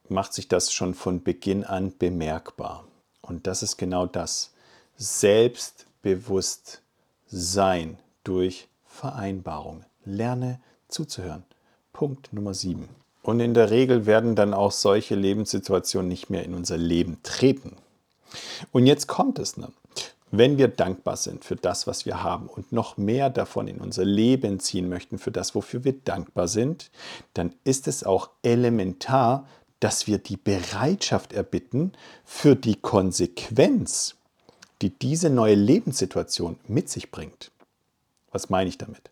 macht 0.09 0.32
sich 0.32 0.49
das 0.49 0.72
schon 0.72 0.95
von 0.95 1.22
Beginn 1.22 1.64
an 1.64 1.93
bemerkbar. 1.99 2.84
Und 3.22 3.47
das 3.47 3.62
ist 3.62 3.76
genau 3.76 4.07
das. 4.07 4.53
Selbstbewusst 4.97 6.82
sein 7.26 7.99
durch 8.24 8.68
Vereinbarung. 8.84 9.84
Lerne 10.05 10.61
zuzuhören. 10.89 11.45
Punkt 11.93 12.32
Nummer 12.32 12.55
7. 12.55 12.89
Und 13.22 13.41
in 13.41 13.55
der 13.55 13.70
Regel 13.70 14.07
werden 14.07 14.37
dann 14.37 14.55
auch 14.55 14.70
solche 14.70 15.16
Lebenssituationen 15.16 16.09
nicht 16.09 16.30
mehr 16.30 16.45
in 16.45 16.55
unser 16.55 16.76
Leben 16.76 17.18
treten. 17.24 17.76
Und 18.70 18.87
jetzt 18.87 19.09
kommt 19.09 19.39
es. 19.39 19.57
Ne? 19.57 19.68
Wenn 20.39 20.59
wir 20.59 20.68
dankbar 20.68 21.16
sind 21.16 21.47
für 21.47 21.57
das, 21.57 21.87
was 21.87 22.05
wir 22.05 22.22
haben 22.22 22.49
und 22.49 22.70
noch 22.70 22.99
mehr 22.99 23.30
davon 23.30 23.68
in 23.68 23.78
unser 23.78 24.05
Leben 24.05 24.61
ziehen 24.61 24.87
möchten, 24.87 25.18
für 25.18 25.30
das, 25.30 25.55
wofür 25.55 25.82
wir 25.82 25.95
dankbar 25.95 26.47
sind, 26.47 26.91
dann 27.32 27.55
ist 27.64 27.89
es 27.89 28.05
auch 28.05 28.28
elementar, 28.43 29.49
dass 29.80 30.07
wir 30.07 30.18
die 30.18 30.37
Bereitschaft 30.37 31.32
erbitten 31.32 31.93
für 32.26 32.55
die 32.55 32.74
Konsequenz, 32.74 34.16
die 34.82 34.91
diese 34.91 35.30
neue 35.30 35.55
Lebenssituation 35.55 36.59
mit 36.68 36.91
sich 36.91 37.11
bringt. 37.11 37.51
Was 38.30 38.51
meine 38.51 38.68
ich 38.68 38.76
damit? 38.76 39.11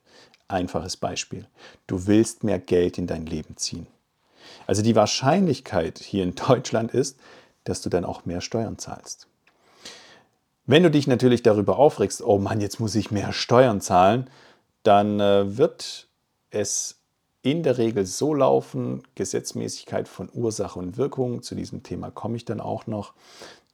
Einfaches 0.49 0.99
Beispiel. 0.99 1.47
Du 1.87 2.07
willst 2.07 2.45
mehr 2.45 2.59
Geld 2.59 2.99
in 2.99 3.07
dein 3.07 3.25
Leben 3.25 3.57
ziehen. 3.57 3.87
Also 4.67 4.83
die 4.83 4.95
Wahrscheinlichkeit 4.95 6.01
hier 6.01 6.23
in 6.23 6.35
Deutschland 6.35 6.93
ist, 6.93 7.19
dass 7.65 7.81
du 7.81 7.89
dann 7.89 8.05
auch 8.05 8.27
mehr 8.27 8.43
Steuern 8.43 8.77
zahlst. 8.77 9.27
Wenn 10.67 10.83
du 10.83 10.91
dich 10.91 11.07
natürlich 11.07 11.43
darüber 11.43 11.79
aufregst, 11.79 12.23
oh 12.23 12.39
Mann, 12.39 12.61
jetzt 12.61 12.81
muss 12.81 12.95
ich 12.95 13.11
mehr 13.11 13.33
Steuern 13.33 13.83
zahlen, 13.83 14.31
dann 14.83 15.21
äh, 15.21 15.59
wird 15.59 16.09
es 16.51 17.01
in 17.43 17.63
der 17.63 17.77
Regel 17.77 18.07
so 18.07 18.33
laufen, 18.33 19.03
Gesetzmäßigkeit 19.15 20.09
von 20.09 20.31
Ursache 20.33 20.79
und 20.79 20.97
Wirkung, 20.97 21.43
zu 21.43 21.55
diesem 21.55 21.83
Thema 21.83 22.11
komme 22.11 22.37
ich 22.37 22.47
dann 22.47 22.61
auch 22.61 22.87
noch, 22.87 23.13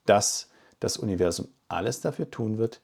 dass 0.05 0.49
das 0.81 0.97
Universum 0.97 1.47
alles 1.69 2.01
dafür 2.01 2.29
tun 2.29 2.57
wird, 2.57 2.81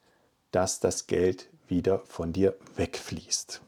dass 0.52 0.80
das 0.80 1.08
Geld 1.08 1.50
wieder 1.68 2.00
von 2.06 2.32
dir 2.32 2.56
wegfließt. 2.78 3.62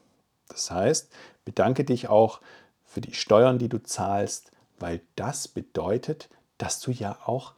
Das 0.48 0.72
heißt, 0.72 1.10
bedanke 1.44 1.84
dich 1.84 2.08
auch 2.08 2.40
für 2.86 3.02
die 3.02 3.14
Steuern, 3.14 3.60
die 3.60 3.68
du 3.68 3.84
zahlst, 3.84 4.52
weil 4.80 5.02
das 5.18 5.50
bedeutet, 5.50 6.30
dass 6.58 6.80
du 6.80 6.92
ja 6.92 7.18
auch 7.26 7.54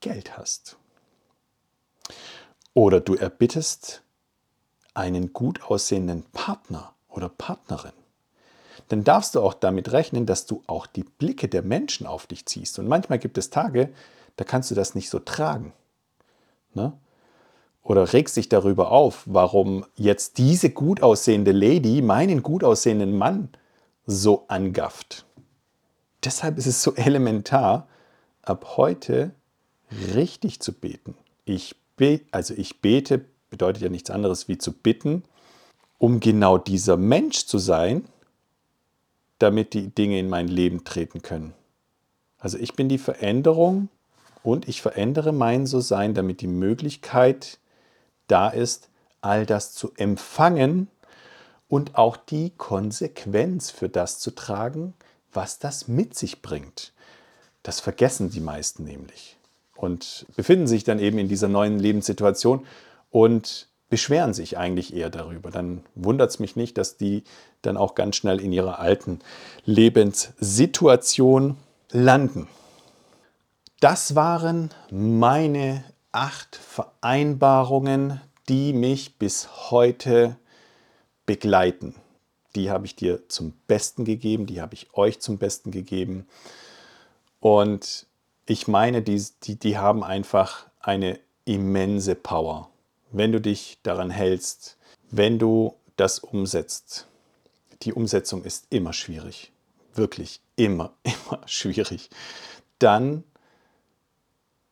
Geld 0.00 0.38
hast. 0.38 0.76
Oder 2.74 3.00
du 3.00 3.14
erbittest 3.14 4.02
einen 4.94 5.32
gut 5.32 5.62
aussehenden 5.62 6.24
Partner 6.32 6.94
oder 7.08 7.28
Partnerin. 7.28 7.92
Dann 8.88 9.04
darfst 9.04 9.34
du 9.34 9.40
auch 9.40 9.54
damit 9.54 9.92
rechnen, 9.92 10.26
dass 10.26 10.46
du 10.46 10.62
auch 10.66 10.86
die 10.86 11.04
Blicke 11.04 11.48
der 11.48 11.62
Menschen 11.62 12.06
auf 12.06 12.26
dich 12.26 12.46
ziehst. 12.46 12.78
Und 12.78 12.88
manchmal 12.88 13.18
gibt 13.18 13.38
es 13.38 13.50
Tage, 13.50 13.90
da 14.36 14.44
kannst 14.44 14.70
du 14.70 14.74
das 14.74 14.94
nicht 14.94 15.10
so 15.10 15.18
tragen. 15.18 15.72
Ne? 16.74 16.92
Oder 17.82 18.12
regst 18.12 18.36
dich 18.36 18.48
darüber 18.48 18.90
auf, 18.90 19.22
warum 19.26 19.84
jetzt 19.94 20.38
diese 20.38 20.70
gut 20.70 21.02
aussehende 21.02 21.52
Lady 21.52 22.02
meinen 22.02 22.42
gut 22.42 22.64
aussehenden 22.64 23.16
Mann 23.16 23.50
so 24.06 24.44
angafft. 24.48 25.24
Deshalb 26.24 26.58
ist 26.58 26.66
es 26.66 26.82
so 26.82 26.94
elementar, 26.96 27.88
ab 28.42 28.76
heute 28.76 29.32
richtig 30.14 30.60
zu 30.60 30.72
beten. 30.72 31.16
Ich 31.44 31.76
also 32.30 32.54
ich 32.54 32.80
bete 32.80 33.24
bedeutet 33.50 33.84
ja 33.84 33.88
nichts 33.88 34.10
anderes 34.10 34.48
wie 34.48 34.58
zu 34.58 34.72
bitten, 34.72 35.22
um 35.98 36.18
genau 36.18 36.58
dieser 36.58 36.96
Mensch 36.96 37.46
zu 37.46 37.58
sein, 37.58 38.04
damit 39.38 39.74
die 39.74 39.94
Dinge 39.94 40.18
in 40.18 40.28
mein 40.28 40.48
Leben 40.48 40.84
treten 40.84 41.22
können. 41.22 41.54
Also 42.38 42.58
ich 42.58 42.74
bin 42.74 42.88
die 42.88 42.98
Veränderung 42.98 43.88
und 44.42 44.68
ich 44.68 44.82
verändere 44.82 45.32
mein 45.32 45.66
So-Sein, 45.66 46.14
damit 46.14 46.40
die 46.40 46.48
Möglichkeit 46.48 47.58
da 48.26 48.48
ist, 48.48 48.88
all 49.20 49.46
das 49.46 49.72
zu 49.72 49.92
empfangen 49.96 50.88
und 51.68 51.96
auch 51.96 52.16
die 52.16 52.50
Konsequenz 52.50 53.70
für 53.70 53.88
das 53.88 54.18
zu 54.18 54.32
tragen, 54.32 54.94
was 55.32 55.60
das 55.60 55.88
mit 55.88 56.16
sich 56.16 56.42
bringt. 56.42 56.92
Das 57.62 57.80
vergessen 57.80 58.30
die 58.30 58.40
meisten 58.40 58.84
nämlich 58.84 59.33
und 59.76 60.26
befinden 60.36 60.66
sich 60.66 60.84
dann 60.84 60.98
eben 60.98 61.18
in 61.18 61.28
dieser 61.28 61.48
neuen 61.48 61.78
Lebenssituation 61.78 62.66
und 63.10 63.68
beschweren 63.90 64.34
sich 64.34 64.58
eigentlich 64.58 64.94
eher 64.94 65.10
darüber. 65.10 65.50
Dann 65.50 65.84
wundert 65.94 66.30
es 66.30 66.38
mich 66.38 66.56
nicht, 66.56 66.78
dass 66.78 66.96
die 66.96 67.22
dann 67.62 67.76
auch 67.76 67.94
ganz 67.94 68.16
schnell 68.16 68.40
in 68.40 68.52
ihrer 68.52 68.78
alten 68.78 69.20
Lebenssituation 69.64 71.56
landen. 71.90 72.48
Das 73.80 74.14
waren 74.14 74.70
meine 74.90 75.84
acht 76.10 76.56
Vereinbarungen, 76.56 78.20
die 78.48 78.72
mich 78.72 79.18
bis 79.18 79.70
heute 79.70 80.36
begleiten. 81.26 81.94
Die 82.56 82.70
habe 82.70 82.86
ich 82.86 82.96
dir 82.96 83.28
zum 83.28 83.52
Besten 83.66 84.04
gegeben, 84.04 84.46
die 84.46 84.60
habe 84.60 84.74
ich 84.74 84.94
euch 84.94 85.20
zum 85.20 85.38
Besten 85.38 85.70
gegeben. 85.70 86.26
Und 87.40 88.06
ich 88.46 88.68
meine, 88.68 89.02
die, 89.02 89.24
die, 89.42 89.56
die 89.56 89.78
haben 89.78 90.02
einfach 90.04 90.66
eine 90.80 91.18
immense 91.44 92.14
Power, 92.14 92.70
wenn 93.10 93.32
du 93.32 93.40
dich 93.40 93.78
daran 93.82 94.10
hältst, 94.10 94.76
wenn 95.10 95.38
du 95.38 95.74
das 95.96 96.18
umsetzt. 96.18 97.06
Die 97.82 97.92
Umsetzung 97.92 98.44
ist 98.44 98.66
immer 98.70 98.92
schwierig, 98.92 99.52
wirklich 99.94 100.40
immer, 100.56 100.94
immer 101.02 101.40
schwierig. 101.46 102.10
Dann 102.78 103.24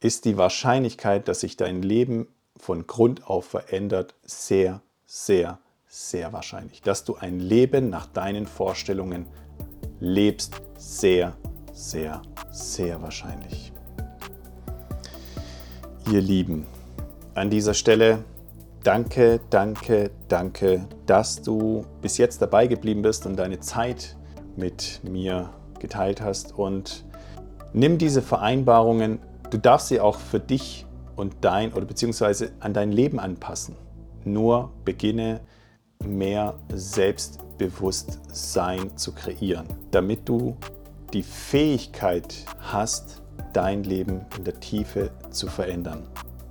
ist 0.00 0.24
die 0.24 0.36
Wahrscheinlichkeit, 0.36 1.28
dass 1.28 1.40
sich 1.40 1.56
dein 1.56 1.82
Leben 1.82 2.28
von 2.56 2.86
Grund 2.86 3.26
auf 3.26 3.46
verändert, 3.46 4.14
sehr, 4.24 4.82
sehr, 5.06 5.58
sehr 5.88 6.32
wahrscheinlich. 6.32 6.82
Dass 6.82 7.04
du 7.04 7.16
ein 7.16 7.38
Leben 7.38 7.88
nach 7.88 8.06
deinen 8.06 8.46
Vorstellungen 8.46 9.26
lebst, 10.00 10.60
sehr, 10.76 11.36
sehr, 11.72 12.22
sehr 12.52 13.02
wahrscheinlich. 13.02 13.72
Ihr 16.10 16.20
Lieben, 16.20 16.66
an 17.34 17.50
dieser 17.50 17.74
Stelle 17.74 18.24
danke, 18.84 19.40
danke, 19.50 20.12
danke, 20.28 20.86
dass 21.06 21.42
du 21.42 21.84
bis 22.00 22.18
jetzt 22.18 22.40
dabei 22.42 22.66
geblieben 22.66 23.02
bist 23.02 23.26
und 23.26 23.36
deine 23.36 23.60
Zeit 23.60 24.16
mit 24.56 25.00
mir 25.02 25.50
geteilt 25.78 26.20
hast. 26.20 26.58
Und 26.58 27.04
nimm 27.72 27.98
diese 27.98 28.22
Vereinbarungen, 28.22 29.20
du 29.50 29.58
darfst 29.58 29.88
sie 29.88 30.00
auch 30.00 30.18
für 30.18 30.40
dich 30.40 30.86
und 31.16 31.34
dein 31.40 31.72
oder 31.72 31.86
beziehungsweise 31.86 32.52
an 32.60 32.74
dein 32.74 32.92
Leben 32.92 33.18
anpassen. 33.18 33.74
Nur 34.24 34.70
beginne 34.84 35.40
mehr 36.04 36.54
Selbstbewusstsein 36.72 38.96
zu 38.96 39.12
kreieren, 39.12 39.66
damit 39.90 40.28
du 40.28 40.56
die 41.12 41.22
Fähigkeit 41.22 42.34
hast, 42.60 43.22
dein 43.52 43.84
Leben 43.84 44.22
in 44.36 44.44
der 44.44 44.60
Tiefe 44.60 45.10
zu 45.30 45.46
verändern. 45.46 46.06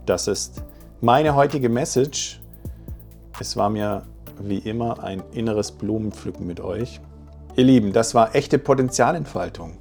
Das 0.06 0.28
ist 0.28 0.64
meine 1.02 1.36
heutige 1.36 1.70
Message. 1.70 2.42
Es 3.40 3.58
war 3.58 3.70
mir 3.70 4.04
wie 4.40 4.60
immer 4.60 5.04
ein 5.04 5.24
inneres 5.34 5.72
Blumenpflücken 5.72 6.46
mit 6.46 6.60
euch. 6.60 7.00
Ihr 7.56 7.64
Lieben, 7.64 7.92
das 7.92 8.14
war 8.14 8.36
echte 8.36 8.60
Potenzialentfaltung. 8.60 9.74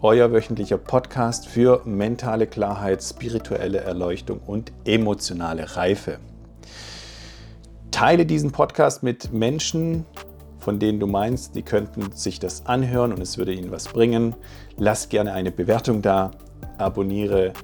Euer 0.00 0.30
wöchentlicher 0.30 0.78
Podcast 0.78 1.48
für 1.48 1.82
mentale 1.84 2.46
Klarheit, 2.46 3.02
spirituelle 3.02 3.78
Erleuchtung 3.78 4.40
und 4.46 4.72
emotionale 4.84 5.76
Reife. 5.76 6.18
Teile 7.90 8.24
diesen 8.26 8.52
Podcast 8.52 9.02
mit 9.02 9.32
Menschen, 9.32 10.04
von 10.68 10.78
denen 10.78 11.00
du 11.00 11.06
meinst, 11.06 11.54
die 11.54 11.62
könnten 11.62 12.12
sich 12.12 12.40
das 12.40 12.66
anhören 12.66 13.14
und 13.14 13.22
es 13.22 13.38
würde 13.38 13.54
ihnen 13.54 13.70
was 13.70 13.88
bringen. 13.88 14.34
Lass 14.76 15.08
gerne 15.08 15.32
eine 15.32 15.50
Bewertung 15.50 16.02
da, 16.02 16.32
abonniere 16.76 17.54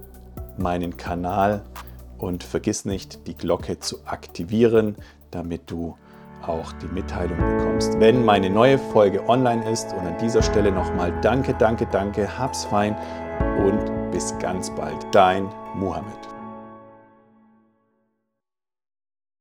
meinen 0.56 0.96
Kanal 0.96 1.60
und 2.16 2.42
vergiss 2.42 2.86
nicht, 2.86 3.26
die 3.26 3.34
Glocke 3.34 3.78
zu 3.78 3.98
aktivieren, 4.06 4.96
damit 5.30 5.70
du 5.70 5.98
auch 6.46 6.72
die 6.80 6.86
Mitteilung 6.94 7.36
bekommst, 7.36 8.00
wenn 8.00 8.24
meine 8.24 8.48
neue 8.48 8.78
Folge 8.78 9.28
online 9.28 9.70
ist. 9.70 9.92
Und 9.92 10.06
an 10.06 10.16
dieser 10.18 10.42
Stelle 10.42 10.72
nochmal 10.72 11.12
danke, 11.20 11.52
danke, 11.58 11.86
danke, 11.92 12.38
hab's 12.38 12.64
fein 12.64 12.96
und 13.58 14.12
bis 14.12 14.34
ganz 14.38 14.74
bald. 14.74 14.96
Dein 15.12 15.46
Mohammed. 15.74 16.33